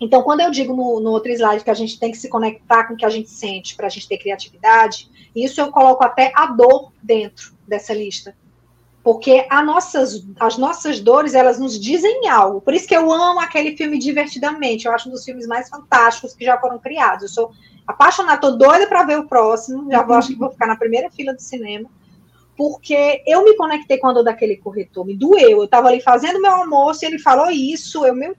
Então, 0.00 0.24
quando 0.24 0.40
eu 0.40 0.50
digo 0.50 0.74
no, 0.74 0.98
no, 0.98 1.10
outro 1.10 1.30
slide 1.30 1.62
que 1.62 1.70
a 1.70 1.74
gente 1.74 2.00
tem 2.00 2.10
que 2.10 2.18
se 2.18 2.28
conectar 2.28 2.82
com 2.82 2.94
o 2.94 2.96
que 2.96 3.06
a 3.06 3.10
gente 3.10 3.30
sente 3.30 3.76
para 3.76 3.86
a 3.86 3.90
gente 3.90 4.08
ter 4.08 4.18
criatividade, 4.18 5.08
isso 5.36 5.60
eu 5.60 5.70
coloco 5.70 6.04
até 6.04 6.32
a 6.34 6.46
dor 6.46 6.90
dentro 7.00 7.54
dessa 7.64 7.94
lista 7.94 8.34
porque 9.06 9.46
nossas, 9.64 10.26
as 10.40 10.58
nossas 10.58 10.98
dores, 10.98 11.32
elas 11.32 11.60
nos 11.60 11.78
dizem 11.78 12.28
algo. 12.28 12.60
Por 12.60 12.74
isso 12.74 12.88
que 12.88 12.96
eu 12.96 13.08
amo 13.12 13.38
aquele 13.38 13.76
filme 13.76 14.00
Divertidamente, 14.00 14.84
eu 14.84 14.92
acho 14.92 15.08
um 15.08 15.12
dos 15.12 15.24
filmes 15.24 15.46
mais 15.46 15.68
fantásticos 15.68 16.34
que 16.34 16.44
já 16.44 16.58
foram 16.58 16.80
criados. 16.80 17.22
Eu 17.22 17.28
sou 17.28 17.52
apaixonada, 17.86 18.40
tô 18.40 18.56
doida 18.56 18.88
para 18.88 19.04
ver 19.04 19.20
o 19.20 19.28
próximo, 19.28 19.88
já 19.92 20.02
vou, 20.02 20.16
acho 20.16 20.30
que 20.30 20.34
vou 20.34 20.50
ficar 20.50 20.66
na 20.66 20.74
primeira 20.74 21.08
fila 21.08 21.32
do 21.32 21.40
cinema, 21.40 21.88
porque 22.56 23.22
eu 23.24 23.44
me 23.44 23.56
conectei 23.56 23.96
com 23.96 24.08
a 24.08 24.12
dor 24.12 24.24
daquele 24.24 24.56
corretor, 24.56 25.06
me 25.06 25.16
doeu, 25.16 25.58
eu 25.58 25.64
estava 25.66 25.86
ali 25.86 26.00
fazendo 26.00 26.42
meu 26.42 26.50
almoço 26.50 27.04
e 27.04 27.06
ele 27.06 27.20
falou 27.20 27.48
isso, 27.48 28.04
eu 28.04 28.12
meu... 28.12 28.34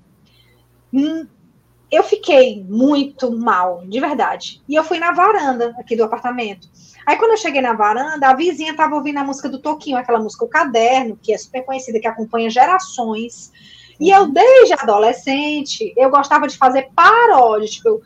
eu 1.91 2.03
fiquei 2.03 2.63
muito 2.67 3.31
mal, 3.31 3.83
de 3.85 3.99
verdade. 3.99 4.61
E 4.67 4.75
eu 4.75 4.83
fui 4.83 4.99
na 4.99 5.11
varanda 5.11 5.75
aqui 5.79 5.95
do 5.95 6.03
apartamento. 6.03 6.67
Aí 7.05 7.15
quando 7.17 7.31
eu 7.31 7.37
cheguei 7.37 7.61
na 7.61 7.73
varanda, 7.73 8.27
a 8.27 8.35
vizinha 8.35 8.71
estava 8.71 8.95
ouvindo 8.95 9.17
a 9.17 9.23
música 9.23 9.47
do 9.47 9.59
Toquinho, 9.59 9.97
aquela 9.97 10.19
música 10.19 10.43
O 10.43 10.49
Caderno, 10.49 11.17
que 11.21 11.33
é 11.33 11.37
super 11.37 11.63
conhecida, 11.63 11.99
que 11.99 12.07
acompanha 12.07 12.49
gerações. 12.49 13.51
E 13.99 14.09
eu, 14.09 14.27
desde 14.27 14.73
adolescente, 14.73 15.93
eu 15.95 16.09
gostava 16.09 16.47
de 16.47 16.57
fazer 16.57 16.89
paródias, 16.93 17.71
tipo, 17.71 17.87
eu 17.87 18.01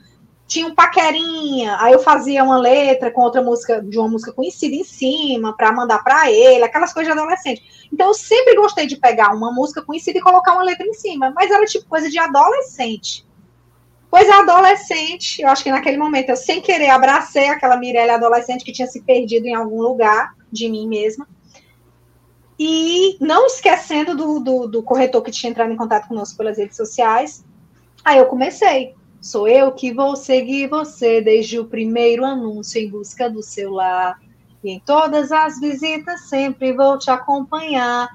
tinha 0.48 0.68
um 0.68 0.76
paquerinha, 0.76 1.78
aí 1.80 1.94
eu 1.94 2.00
fazia 2.00 2.44
uma 2.44 2.60
letra 2.60 3.10
com 3.10 3.22
outra 3.22 3.42
música, 3.42 3.82
de 3.82 3.98
uma 3.98 4.10
música 4.10 4.34
conhecida 4.34 4.76
em 4.76 4.84
cima, 4.84 5.56
para 5.56 5.72
mandar 5.72 6.04
para 6.04 6.30
ele, 6.30 6.64
aquelas 6.64 6.94
coisas 6.94 7.12
de 7.12 7.18
adolescente. 7.18 7.88
Então 7.92 8.10
eu 8.10 8.14
sempre 8.14 8.56
gostei 8.56 8.86
de 8.86 8.98
pegar 8.98 9.34
uma 9.34 9.52
música 9.52 9.82
conhecida 9.82 10.20
e 10.20 10.22
colocar 10.22 10.54
uma 10.54 10.64
letra 10.64 10.86
em 10.86 10.94
cima, 10.94 11.32
mas 11.36 11.50
era 11.50 11.66
tipo 11.66 11.88
coisa 11.88 12.10
de 12.10 12.20
adolescente. 12.20 13.26
Pois 14.12 14.30
a 14.30 14.40
adolescente, 14.40 15.42
eu 15.42 15.48
acho 15.48 15.64
que 15.64 15.72
naquele 15.72 15.98
momento 15.98 16.28
eu 16.28 16.36
sem 16.36 16.60
querer 16.60 16.90
abracei 16.90 17.48
aquela 17.48 17.78
Mirella 17.78 18.16
adolescente 18.16 18.66
que 18.66 18.74
tinha 18.74 18.86
se 18.86 19.02
perdido 19.02 19.46
em 19.48 19.56
algum 19.56 19.82
lugar 19.82 20.36
de 20.52 20.68
mim 20.68 20.86
mesma. 20.86 21.26
E 22.60 23.16
não 23.22 23.48
esquecendo 23.48 24.14
do, 24.14 24.42
do, 24.42 24.68
do 24.68 24.84
corretor 24.84 25.22
que 25.22 25.32
tinha 25.32 25.50
entrado 25.50 25.72
em 25.72 25.78
contato 25.78 26.10
conosco 26.10 26.38
pelas 26.38 26.58
redes 26.58 26.76
sociais, 26.76 27.46
aí 28.04 28.18
eu 28.18 28.26
comecei. 28.26 28.94
Sou 29.22 29.48
eu 29.48 29.72
que 29.72 29.94
vou 29.94 30.18
seguir 30.18 30.68
você 30.68 31.22
desde 31.22 31.58
o 31.58 31.66
primeiro 31.66 32.26
anúncio 32.26 32.82
em 32.82 32.90
busca 32.90 33.30
do 33.30 33.42
seu 33.42 33.72
lar. 33.72 34.20
E 34.62 34.72
em 34.72 34.80
todas 34.82 35.32
as 35.32 35.58
visitas 35.58 36.28
sempre 36.28 36.74
vou 36.74 37.00
te 37.00 37.10
acompanhar. 37.10 38.10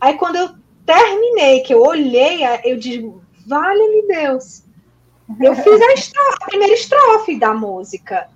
Aí 0.00 0.14
quando 0.14 0.36
eu 0.36 0.54
terminei, 0.86 1.60
que 1.60 1.74
eu 1.74 1.82
olhei, 1.82 2.40
eu 2.64 2.78
digo, 2.78 3.22
vale-me 3.46 4.06
Deus. 4.06 4.63
Eu 5.40 5.54
fiz 5.54 5.80
a, 5.80 5.92
estrofe, 5.94 6.38
a, 6.42 6.46
primeira 6.46 6.74
estrofe 6.74 7.38
da 7.38 7.54
música. 7.54 8.28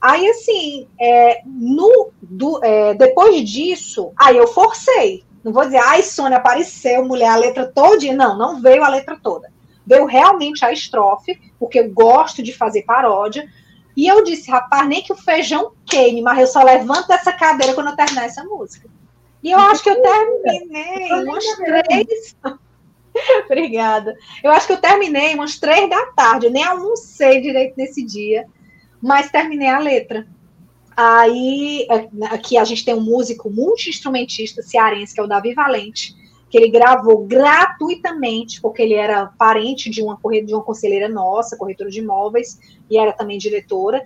Aí, 0.00 0.28
assim, 0.28 0.86
é, 1.00 1.40
no, 1.44 2.10
do, 2.22 2.64
é, 2.64 2.94
depois 2.94 3.48
disso, 3.48 4.12
aí 4.16 4.36
eu 4.36 4.46
forcei. 4.46 5.24
Não 5.42 5.52
vou 5.52 5.64
dizer, 5.64 5.78
ai, 5.78 6.02
Sônia, 6.02 6.38
apareceu, 6.38 7.04
mulher, 7.04 7.30
a 7.30 7.36
letra 7.36 7.66
toda. 7.66 8.12
Não, 8.12 8.36
não 8.36 8.60
veio 8.60 8.84
a 8.84 8.88
letra 8.88 9.18
toda. 9.20 9.52
Veio 9.86 10.04
realmente 10.04 10.64
a 10.64 10.72
estrofe, 10.72 11.40
porque 11.58 11.80
eu 11.80 11.90
gosto 11.90 12.42
de 12.42 12.52
fazer 12.52 12.82
paródia. 12.82 13.48
E 13.96 14.06
eu 14.06 14.22
disse, 14.22 14.50
rapaz, 14.50 14.86
nem 14.86 15.02
que 15.02 15.12
o 15.12 15.16
feijão 15.16 15.72
queime, 15.86 16.20
mas 16.20 16.38
eu 16.38 16.46
só 16.46 16.62
levanto 16.62 17.08
dessa 17.08 17.32
cadeira 17.32 17.74
quando 17.74 17.88
eu 17.88 17.96
terminar 17.96 18.26
essa 18.26 18.44
música. 18.44 18.88
E 19.42 19.50
eu 19.50 19.58
acho 19.58 19.82
que 19.82 19.90
eu 19.90 20.02
terminei 20.02 21.12
umas 21.12 21.44
três. 21.56 22.36
Obrigada. 23.46 24.16
Eu 24.42 24.50
acho 24.50 24.66
que 24.66 24.72
eu 24.72 24.80
terminei 24.80 25.34
umas 25.34 25.58
três 25.58 25.88
da 25.88 26.06
tarde. 26.06 26.50
Nem 26.50 26.64
almocei 26.64 27.40
direito 27.40 27.74
nesse 27.76 28.04
dia, 28.04 28.46
mas 29.00 29.30
terminei 29.30 29.68
a 29.68 29.78
letra. 29.78 30.26
Aí, 30.96 31.86
aqui 32.30 32.56
a 32.56 32.64
gente 32.64 32.84
tem 32.84 32.94
um 32.94 33.02
músico 33.02 33.50
multi-instrumentista 33.50 34.62
cearense, 34.62 35.14
que 35.14 35.20
é 35.20 35.22
o 35.22 35.26
Davi 35.26 35.52
Valente, 35.52 36.14
que 36.48 36.56
ele 36.56 36.70
gravou 36.70 37.26
gratuitamente, 37.26 38.60
porque 38.62 38.80
ele 38.80 38.94
era 38.94 39.26
parente 39.38 39.90
de 39.90 40.02
uma, 40.02 40.18
de 40.44 40.54
uma 40.54 40.62
conselheira 40.62 41.08
nossa, 41.08 41.56
corretora 41.56 41.90
de 41.90 41.98
imóveis, 41.98 42.58
e 42.88 42.96
era 42.96 43.12
também 43.12 43.36
diretora. 43.36 44.02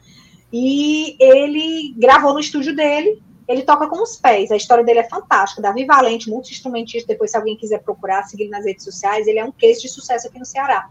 E 0.52 1.16
ele 1.20 1.94
gravou 1.96 2.32
no 2.32 2.40
estúdio 2.40 2.74
dele, 2.74 3.22
ele 3.50 3.62
toca 3.62 3.88
com 3.88 4.00
os 4.00 4.16
pés. 4.16 4.52
A 4.52 4.56
história 4.56 4.84
dele 4.84 5.00
é 5.00 5.08
fantástica. 5.08 5.60
Davi 5.60 5.84
Valente, 5.84 6.30
multi-instrumentista, 6.30 7.08
depois 7.08 7.32
se 7.32 7.36
alguém 7.36 7.56
quiser 7.56 7.80
procurar, 7.80 8.22
seguir 8.22 8.48
nas 8.48 8.64
redes 8.64 8.84
sociais, 8.84 9.26
ele 9.26 9.40
é 9.40 9.44
um 9.44 9.50
case 9.50 9.82
de 9.82 9.88
sucesso 9.88 10.28
aqui 10.28 10.38
no 10.38 10.46
Ceará. 10.46 10.88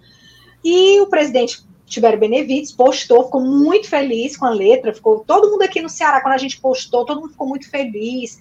E 0.61 0.99
o 0.99 1.07
presidente 1.07 1.65
Tibério 1.85 2.19
Benevides 2.19 2.73
postou, 2.73 3.23
ficou 3.23 3.39
muito 3.39 3.87
feliz 3.87 4.35
com 4.35 4.45
a 4.45 4.49
letra, 4.49 4.93
ficou 4.93 5.21
todo 5.21 5.49
mundo 5.49 5.61
aqui 5.61 5.81
no 5.81 5.87
Ceará, 5.87 6.19
quando 6.19 6.33
a 6.33 6.37
gente 6.37 6.59
postou, 6.59 7.05
todo 7.05 7.21
mundo 7.21 7.31
ficou 7.31 7.47
muito 7.47 7.69
feliz. 7.69 8.37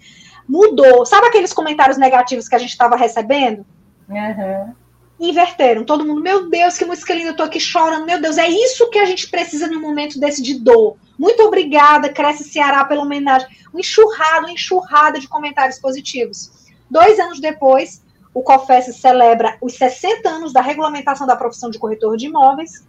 Mudou. 0.48 1.06
Sabe 1.06 1.28
aqueles 1.28 1.52
comentários 1.52 1.96
negativos 1.96 2.48
que 2.48 2.56
a 2.56 2.58
gente 2.58 2.70
estava 2.70 2.96
recebendo? 2.96 3.64
Uhum. 4.08 4.74
Inverteram. 5.20 5.84
Todo 5.84 6.06
mundo, 6.06 6.20
meu 6.20 6.48
Deus, 6.48 6.78
que 6.78 6.84
música 6.84 7.14
linda, 7.14 7.30
eu 7.30 7.36
tô 7.36 7.42
aqui 7.42 7.58
chorando. 7.58 8.06
Meu 8.06 8.20
Deus, 8.20 8.38
é 8.38 8.48
isso 8.48 8.88
que 8.90 8.98
a 8.98 9.04
gente 9.04 9.28
precisa 9.28 9.66
num 9.66 9.80
momento 9.80 10.20
desse 10.20 10.40
de 10.40 10.54
dor. 10.54 10.96
Muito 11.18 11.42
obrigada, 11.42 12.08
Cresce 12.08 12.44
Ceará, 12.44 12.84
pela 12.84 13.02
homenagem. 13.02 13.48
Um 13.74 13.80
enxurrado, 13.80 14.46
uma 14.46 14.52
enxurrada 14.52 15.18
de 15.18 15.26
comentários 15.26 15.78
positivos. 15.78 16.68
Dois 16.88 17.18
anos 17.18 17.40
depois, 17.40 18.02
o 18.32 18.42
COFES 18.42 18.96
celebra 18.96 19.58
os 19.60 19.74
60 19.74 20.28
anos 20.28 20.52
da 20.52 20.60
regulamentação 20.60 21.26
da 21.26 21.34
profissão 21.34 21.70
de 21.70 21.78
corretor 21.78 22.16
de 22.16 22.26
imóveis. 22.26 22.86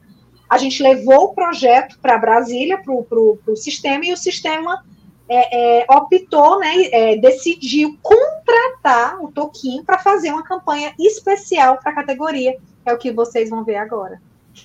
A 0.47 0.57
gente 0.57 0.82
levou 0.84 1.25
o 1.25 1.34
projeto 1.34 1.97
para 1.99 2.17
Brasília, 2.17 2.77
para 2.77 2.93
o 2.93 3.55
sistema, 3.55 4.05
e 4.05 4.13
o 4.13 4.17
sistema 4.17 4.84
é, 5.30 5.82
é, 5.82 5.86
optou, 5.89 6.59
né, 6.59 6.86
é, 6.91 7.17
decidiu 7.17 7.97
contratar 8.01 9.23
o 9.23 9.32
Toquinho 9.32 9.84
para 9.84 9.99
fazer 9.99 10.32
uma 10.32 10.43
campanha 10.43 10.93
especial 10.99 11.77
para 11.77 11.91
a 11.91 11.95
categoria. 11.95 12.57
É 12.86 12.93
o 12.93 12.97
que 12.97 13.11
vocês 13.11 13.49
vão 13.49 13.63
ver 13.63 13.75
agora. 13.75 14.19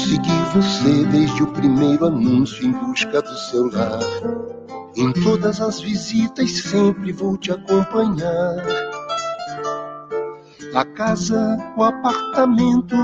vou 0.00 0.08
seguir 0.08 0.44
você 0.54 1.04
desde 1.06 1.42
o 1.42 1.46
primeiro 1.48 2.06
anúncio 2.06 2.64
em 2.64 2.72
busca 2.72 3.20
do 3.20 3.36
seu 3.36 3.70
lar. 3.70 4.00
Em 4.96 5.12
todas 5.12 5.60
as 5.60 5.80
visitas 5.80 6.50
sempre 6.50 7.12
vou 7.12 7.36
te 7.36 7.52
acompanhar. 7.52 8.56
A 10.74 10.84
casa, 10.84 11.58
o 11.76 11.82
apartamento, 11.82 12.96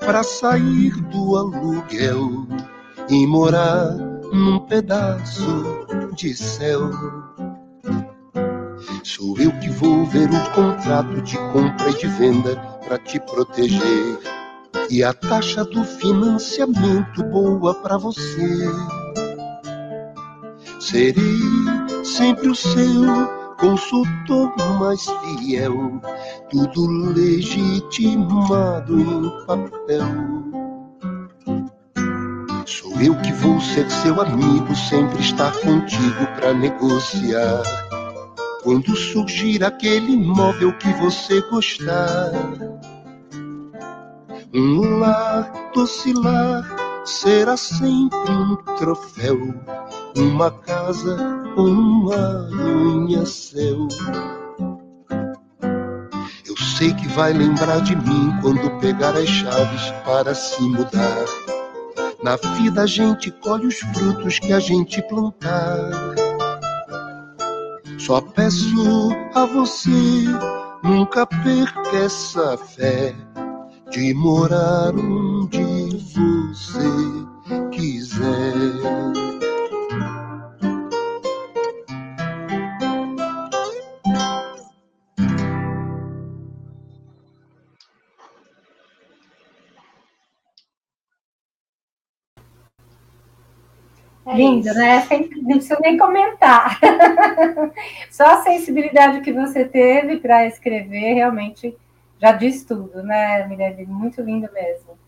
para 0.00 0.22
sair 0.22 0.94
do 1.04 1.36
aluguel 1.36 2.46
e 3.08 3.26
morar 3.26 3.94
num 4.32 4.60
pedaço 4.66 5.64
de 6.14 6.34
céu. 6.34 6.90
Sou 9.02 9.38
eu 9.38 9.52
que 9.60 9.70
vou 9.70 10.04
ver 10.06 10.28
o 10.28 10.50
contrato 10.52 11.22
de 11.22 11.38
compra 11.52 11.90
e 11.90 11.98
de 11.98 12.06
venda 12.08 12.56
para 12.84 12.98
te 12.98 13.18
proteger 13.20 14.18
e 14.90 15.02
a 15.02 15.12
taxa 15.12 15.64
do 15.64 15.84
financiamento 15.84 17.24
boa 17.24 17.74
para 17.74 17.96
você. 17.96 18.68
Serei 20.80 21.40
sempre 22.04 22.48
o 22.48 22.54
seu 22.54 23.28
consultor 23.58 24.52
mais 24.78 25.06
fiel, 25.38 26.00
tudo 26.50 26.86
legitimado 27.12 29.00
em 29.00 29.46
papel. 29.46 30.06
Sou 32.66 33.00
eu 33.00 33.14
que 33.20 33.32
vou 33.32 33.60
ser 33.60 33.90
seu 33.90 34.20
amigo, 34.20 34.74
sempre 34.74 35.20
estar 35.20 35.52
contigo 35.60 36.26
para 36.36 36.52
negociar. 36.52 37.62
Quando 38.62 38.96
surgir 38.96 39.62
aquele 39.62 40.12
imóvel 40.12 40.72
que 40.78 40.92
você 40.94 41.40
gostar 41.50 42.30
um 44.54 45.00
lar 45.00 45.50
docilar 45.74 46.64
será 47.04 47.56
sempre 47.56 48.30
um 48.30 48.54
troféu, 48.76 49.36
uma 50.16 50.48
casa 50.50 51.16
um 51.56 52.08
arranha-céu. 52.12 53.88
Eu 56.46 56.56
sei 56.76 56.94
que 56.94 57.08
vai 57.08 57.32
lembrar 57.32 57.80
de 57.80 57.96
mim 57.96 58.32
quando 58.40 58.78
pegar 58.78 59.16
as 59.16 59.28
chaves 59.28 59.90
para 60.04 60.32
se 60.34 60.62
mudar. 60.62 61.24
Na 62.22 62.36
vida 62.56 62.82
a 62.82 62.86
gente 62.86 63.32
colhe 63.32 63.66
os 63.66 63.78
frutos 63.78 64.38
que 64.38 64.52
a 64.52 64.60
gente 64.60 65.02
plantar. 65.02 65.90
Só 67.98 68.20
peço 68.20 69.10
a 69.34 69.44
você, 69.46 69.90
nunca 70.82 71.26
perca 71.26 71.96
essa 71.96 72.56
fé 72.56 73.14
de 73.94 74.12
morar 74.12 74.92
onde 74.92 75.62
você 76.12 76.80
quiser. 77.70 78.24
É 94.26 94.34
Lindo, 94.34 94.74
né? 94.74 95.06
Não 95.36 95.58
preciso 95.58 95.80
nem 95.80 95.96
comentar. 95.96 96.80
Só 98.10 98.24
a 98.24 98.42
sensibilidade 98.42 99.20
que 99.20 99.32
você 99.32 99.64
teve 99.64 100.16
para 100.16 100.48
escrever 100.48 101.14
realmente 101.14 101.76
já 102.20 102.32
diz 102.32 102.64
tudo, 102.64 103.02
né, 103.02 103.46
Mirelle? 103.46 103.86
Muito 103.86 104.22
lindo 104.22 104.50
mesmo. 104.52 104.98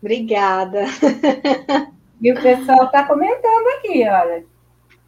Obrigada. 0.00 0.84
E 2.20 2.32
o 2.32 2.42
pessoal 2.42 2.86
está 2.86 3.04
comentando 3.04 3.66
aqui, 3.78 4.02
olha. 4.08 4.44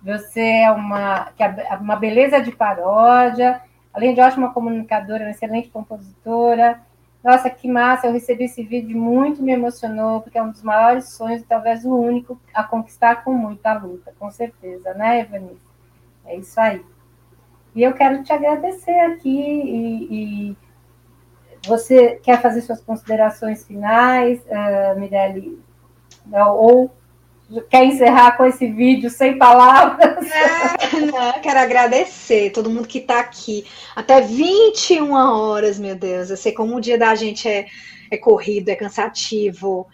Você 0.02 0.40
é 0.40 0.70
uma, 0.70 1.32
é 1.38 1.74
uma 1.76 1.96
beleza 1.96 2.40
de 2.40 2.52
paródia, 2.52 3.60
além 3.92 4.14
de 4.14 4.20
ótima 4.20 4.54
comunicadora, 4.54 5.24
uma 5.24 5.30
excelente 5.30 5.68
compositora. 5.68 6.80
Nossa, 7.22 7.50
que 7.50 7.68
massa! 7.68 8.06
Eu 8.06 8.12
recebi 8.12 8.44
esse 8.44 8.62
vídeo 8.62 8.96
muito 8.96 9.42
me 9.42 9.52
emocionou, 9.52 10.22
porque 10.22 10.38
é 10.38 10.42
um 10.42 10.50
dos 10.50 10.62
maiores 10.62 11.10
sonhos, 11.10 11.42
talvez 11.46 11.84
o 11.84 11.94
único, 11.94 12.40
a 12.54 12.62
conquistar 12.62 13.24
com 13.24 13.32
muita 13.34 13.74
luta, 13.74 14.14
com 14.18 14.30
certeza, 14.30 14.94
né, 14.94 15.20
Evanice? 15.20 15.60
É 16.24 16.36
isso 16.36 16.58
aí. 16.58 16.82
E 17.74 17.82
eu 17.82 17.92
quero 17.92 18.22
te 18.22 18.32
agradecer 18.32 18.98
aqui 19.00 19.30
e, 19.30 20.50
e 20.50 20.56
você 21.66 22.20
quer 22.22 22.40
fazer 22.40 22.62
suas 22.62 22.80
considerações 22.80 23.64
finais, 23.66 24.40
uh, 24.46 24.98
Mirelle? 24.98 25.58
Ou 26.32 26.90
quer 27.68 27.84
encerrar 27.84 28.36
com 28.36 28.44
esse 28.44 28.66
vídeo 28.66 29.10
sem 29.10 29.38
palavras? 29.38 30.26
É, 30.92 31.00
não, 31.00 31.40
quero 31.40 31.60
agradecer 31.60 32.50
todo 32.50 32.70
mundo 32.70 32.88
que 32.88 32.98
está 32.98 33.20
aqui. 33.20 33.64
Até 33.94 34.20
21 34.20 35.12
horas, 35.12 35.78
meu 35.78 35.94
Deus. 35.94 36.30
Eu 36.30 36.36
sei 36.36 36.52
como 36.52 36.76
o 36.76 36.80
dia 36.80 36.98
da 36.98 37.14
gente 37.14 37.48
é, 37.48 37.66
é 38.10 38.16
corrido, 38.16 38.70
é 38.70 38.74
cansativo. 38.74 39.86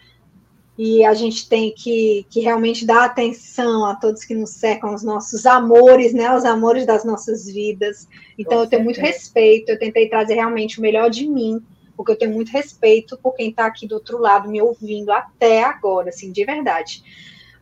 E 0.77 1.03
a 1.03 1.13
gente 1.13 1.49
tem 1.49 1.73
que, 1.73 2.25
que 2.29 2.39
realmente 2.39 2.85
dar 2.85 3.05
atenção 3.05 3.85
a 3.85 3.95
todos 3.95 4.23
que 4.23 4.35
nos 4.35 4.51
cercam, 4.51 4.93
os 4.93 5.03
nossos 5.03 5.45
amores, 5.45 6.13
né? 6.13 6.35
Os 6.35 6.45
amores 6.45 6.85
das 6.85 7.03
nossas 7.03 7.45
vidas. 7.45 8.07
Então, 8.37 8.59
eu 8.59 8.67
tenho 8.67 8.83
muito 8.83 8.99
respeito. 8.99 9.69
Eu 9.69 9.79
tentei 9.79 10.07
trazer 10.07 10.35
realmente 10.35 10.77
o 10.77 10.81
melhor 10.81 11.09
de 11.09 11.27
mim 11.27 11.63
porque 11.97 12.11
eu 12.11 12.15
tenho 12.15 12.31
muito 12.31 12.49
respeito 12.49 13.17
por 13.17 13.33
quem 13.33 13.49
está 13.49 13.65
aqui 13.65 13.87
do 13.87 13.95
outro 13.95 14.19
lado 14.19 14.47
me 14.47 14.61
ouvindo 14.61 15.11
até 15.11 15.63
agora, 15.63 16.09
assim, 16.09 16.31
de 16.31 16.45
verdade. 16.45 17.03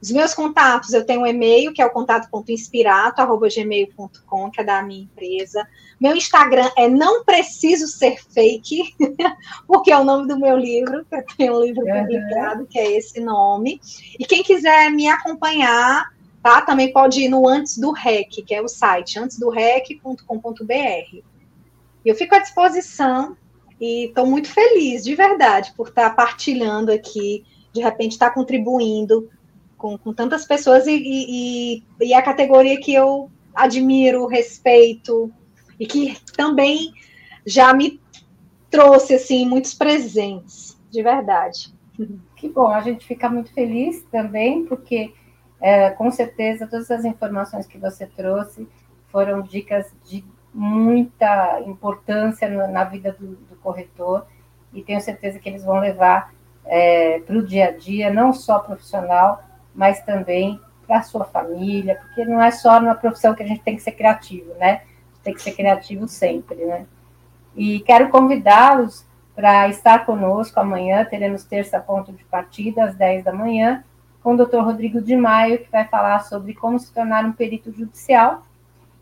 Os 0.06 0.12
meus 0.12 0.34
contatos, 0.36 0.94
eu 0.94 1.04
tenho 1.04 1.22
um 1.22 1.26
e-mail, 1.26 1.74
que 1.74 1.82
é 1.82 1.86
o 1.86 1.90
contato.inspirato.gmail.com, 1.90 4.52
que 4.52 4.62
é 4.62 4.64
da 4.64 4.84
minha 4.84 5.02
empresa. 5.02 5.68
Meu 6.00 6.16
Instagram 6.16 6.70
é 6.78 6.88
Não 6.88 7.24
Preciso 7.24 7.88
Ser 7.88 8.24
Fake, 8.24 8.96
porque 9.66 9.92
é 9.92 9.98
o 9.98 10.04
nome 10.04 10.28
do 10.28 10.40
meu 10.40 10.56
livro, 10.58 11.04
que 11.06 11.16
eu 11.16 11.26
tenho 11.36 11.58
um 11.58 11.64
livro 11.64 11.84
publicado, 11.84 12.60
uhum. 12.60 12.68
que 12.68 12.78
é 12.78 12.96
esse 12.96 13.20
nome. 13.20 13.82
E 14.20 14.26
quem 14.26 14.44
quiser 14.44 14.92
me 14.92 15.08
acompanhar, 15.08 16.14
tá? 16.44 16.62
Também 16.62 16.94
pode 16.94 17.22
ir 17.22 17.30
no 17.30 17.48
Antes 17.48 17.80
do 17.80 17.92
REC, 17.92 18.44
que 18.46 18.54
é 18.54 18.62
o 18.62 18.68
site, 18.68 19.18
antesdorec.com.br. 19.18 21.24
Eu 22.06 22.14
fico 22.14 22.36
à 22.36 22.40
disposição 22.40 23.36
e 23.82 24.06
estou 24.06 24.28
muito 24.28 24.50
feliz, 24.50 25.04
de 25.04 25.16
verdade, 25.16 25.74
por 25.76 25.88
estar 25.88 26.16
partilhando 26.16 26.92
aqui, 26.92 27.44
de 27.74 27.82
repente 27.82 28.12
estar 28.12 28.30
contribuindo 28.30 29.28
com, 29.86 30.00
com 30.00 30.14
tantas 30.16 30.46
pessoas 30.46 30.88
e, 30.88 30.96
e, 30.96 31.84
e 32.02 32.14
a 32.16 32.22
categoria 32.24 32.80
que 32.80 32.92
eu 32.92 33.30
admiro, 33.54 34.26
respeito 34.26 35.32
e 35.80 35.86
que 35.86 36.18
também 36.36 36.92
já 37.46 37.72
me 37.72 38.02
trouxe 38.72 39.14
assim 39.14 39.48
muitos 39.48 39.76
presentes, 39.76 40.76
de 40.90 41.04
verdade. 41.04 41.72
Que 42.36 42.50
bom, 42.50 42.68
a 42.68 42.82
gente 42.82 43.06
fica 43.06 43.30
muito 43.30 43.54
feliz 43.54 44.02
também, 44.12 44.66
porque 44.66 45.14
é, 45.62 45.92
com 45.92 46.10
certeza 46.10 46.66
todas 46.66 46.90
as 46.90 47.06
informações 47.06 47.68
que 47.68 47.78
você 47.78 48.08
trouxe 48.08 48.68
foram 49.10 49.44
dicas 49.44 49.94
de 50.04 50.26
muita 50.52 51.62
importância 51.62 52.50
na 52.68 52.84
vida 52.86 53.12
do, 53.12 53.36
do 53.36 53.56
corretor 53.58 54.26
e 54.74 54.82
tenho 54.82 55.00
certeza 55.00 55.38
que 55.38 55.48
eles 55.48 55.64
vão 55.64 55.80
levar 55.80 56.34
é, 56.66 57.20
para 57.20 57.38
o 57.38 57.46
dia 57.46 57.68
a 57.68 57.72
dia, 57.72 58.12
não 58.12 58.34
só 58.34 58.58
profissional, 58.58 59.45
mas 59.76 60.02
também 60.04 60.60
para 60.88 61.00
a 61.00 61.04
sua 61.04 61.26
família, 61.26 61.96
porque 61.96 62.26
não 62.26 62.42
é 62.42 62.52
só 62.52 62.80
numa 62.80 62.96
profissão 62.96 63.34
que 63.34 63.44
a 63.44 63.48
gente 63.48 63.62
tem 63.62 63.76
que 63.76 63.82
ser 63.82 63.92
criativo, 63.92 64.54
né? 64.56 64.82
Tem 65.24 65.34
que 65.34 65.42
ser 65.42 65.52
criativo 65.52 66.08
sempre, 66.08 66.64
né? 66.66 66.86
E 67.56 67.80
quero 67.82 68.10
convidá-los 68.10 69.06
para 69.36 69.68
estar 69.68 70.06
conosco 70.06 70.60
amanhã, 70.60 71.04
teremos 71.04 71.44
terça 71.44 71.80
ponto 71.80 72.14
de 72.14 72.24
partida, 72.24 72.86
às 72.86 72.96
10 72.96 73.24
da 73.24 73.34
manhã, 73.34 73.84
com 74.24 74.34
o 74.34 74.38
doutor 74.38 74.64
Rodrigo 74.64 75.02
de 75.02 75.16
Maio, 75.16 75.60
que 75.60 75.70
vai 75.72 75.86
falar 75.86 76.20
sobre 76.22 76.54
como 76.54 76.80
se 76.80 76.94
tornar 76.94 77.26
um 77.26 77.34
perito 77.34 77.72
judicial, 77.72 78.44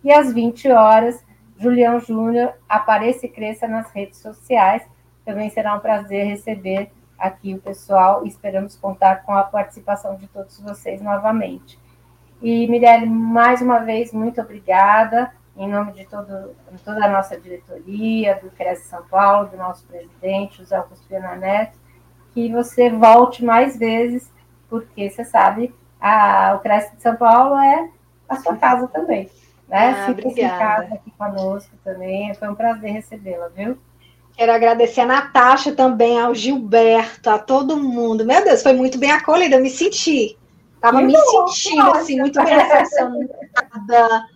e 0.04 0.12
às 0.12 0.34
20 0.34 0.70
horas, 0.72 1.24
Julião 1.58 2.00
Júnior, 2.00 2.54
apareça 2.68 3.26
e 3.26 3.30
cresça 3.30 3.68
nas 3.68 3.90
redes 3.92 4.20
sociais. 4.20 4.84
Também 5.24 5.50
será 5.50 5.76
um 5.76 5.80
prazer 5.80 6.26
receber 6.28 6.92
aqui 7.24 7.54
o 7.54 7.62
pessoal 7.62 8.26
esperamos 8.26 8.76
contar 8.76 9.24
com 9.24 9.32
a 9.32 9.44
participação 9.44 10.16
de 10.16 10.28
todos 10.28 10.60
vocês 10.60 11.02
novamente. 11.02 11.80
E, 12.42 12.68
Mirelle, 12.68 13.10
mais 13.10 13.62
uma 13.62 13.80
vez, 13.80 14.12
muito 14.12 14.42
obrigada, 14.42 15.32
em 15.56 15.70
nome 15.70 15.94
de 15.94 16.06
todo, 16.06 16.54
toda 16.84 17.06
a 17.06 17.10
nossa 17.10 17.40
diretoria, 17.40 18.38
do 18.44 18.50
Cresce 18.52 18.90
São 18.90 19.04
Paulo, 19.06 19.50
do 19.50 19.56
nosso 19.56 19.86
presidente, 19.86 20.58
José 20.58 20.76
Augusto 20.76 21.08
Pena 21.08 21.36
Neto, 21.36 21.80
que 22.34 22.52
você 22.52 22.90
volte 22.90 23.46
mais 23.46 23.78
vezes, 23.78 24.30
porque 24.70 25.10
você 25.10 25.24
sabe, 25.24 25.74
a, 26.02 26.56
o 26.58 26.60
Cresce 26.60 26.96
de 26.98 27.02
São 27.02 27.16
Paulo 27.16 27.56
é 27.56 27.90
a 28.28 28.36
sua 28.36 28.58
casa 28.58 28.88
também. 28.90 29.30
Né? 29.68 29.92
Ah, 29.92 30.14
Fique 30.14 30.42
em 30.42 30.50
casa 30.50 30.96
aqui 30.96 31.12
conosco 31.12 31.72
também. 31.84 32.34
Foi 32.34 32.50
um 32.50 32.56
prazer 32.56 32.92
recebê-la, 32.92 33.48
viu? 33.48 33.78
Quero 34.36 34.52
agradecer 34.52 35.02
a 35.02 35.06
Natasha 35.06 35.74
também, 35.74 36.20
ao 36.20 36.34
Gilberto, 36.34 37.30
a 37.30 37.38
todo 37.38 37.78
mundo. 37.78 38.26
Meu 38.26 38.44
Deus, 38.44 38.64
foi 38.64 38.74
muito 38.74 38.98
bem 38.98 39.12
acolhida, 39.12 39.56
eu 39.56 39.62
me 39.62 39.70
senti. 39.70 40.38
Estava 40.76 41.02
me 41.02 41.14
bom, 41.14 41.48
sentindo 41.48 41.92
assim, 41.92 42.20
muito 42.20 42.44
bem 42.44 42.56
recepcionada. 42.56 44.28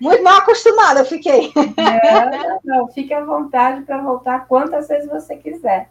Muito 0.00 0.22
mal 0.24 0.38
acostumada, 0.38 1.00
eu 1.00 1.04
fiquei. 1.04 1.52
Não, 1.54 2.60
não, 2.64 2.88
fique 2.88 3.14
à 3.14 3.24
vontade 3.24 3.82
para 3.82 4.02
voltar 4.02 4.46
quantas 4.46 4.88
vezes 4.88 5.08
você 5.08 5.36
quiser. 5.36 5.90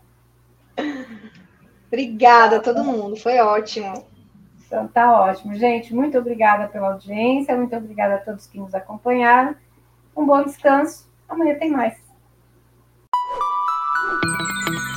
Obrigada 1.88 2.58
a 2.58 2.60
todo 2.60 2.84
mundo, 2.84 3.16
foi 3.16 3.40
ótimo. 3.40 4.04
Então 4.66 4.88
tá 4.88 5.22
ótimo. 5.22 5.56
Gente, 5.56 5.94
muito 5.94 6.18
obrigada 6.18 6.68
pela 6.68 6.94
audiência, 6.94 7.56
muito 7.56 7.76
obrigada 7.76 8.16
a 8.16 8.18
todos 8.18 8.48
que 8.48 8.60
nos 8.60 8.74
acompanharam. 8.74 9.56
Um 10.18 10.26
bom 10.26 10.44
descanso. 10.44 11.08
Amanhã 11.30 11.56
tem 11.56 11.70
mais. 11.70 12.03
Thank 14.22 14.70
you. 14.70 14.93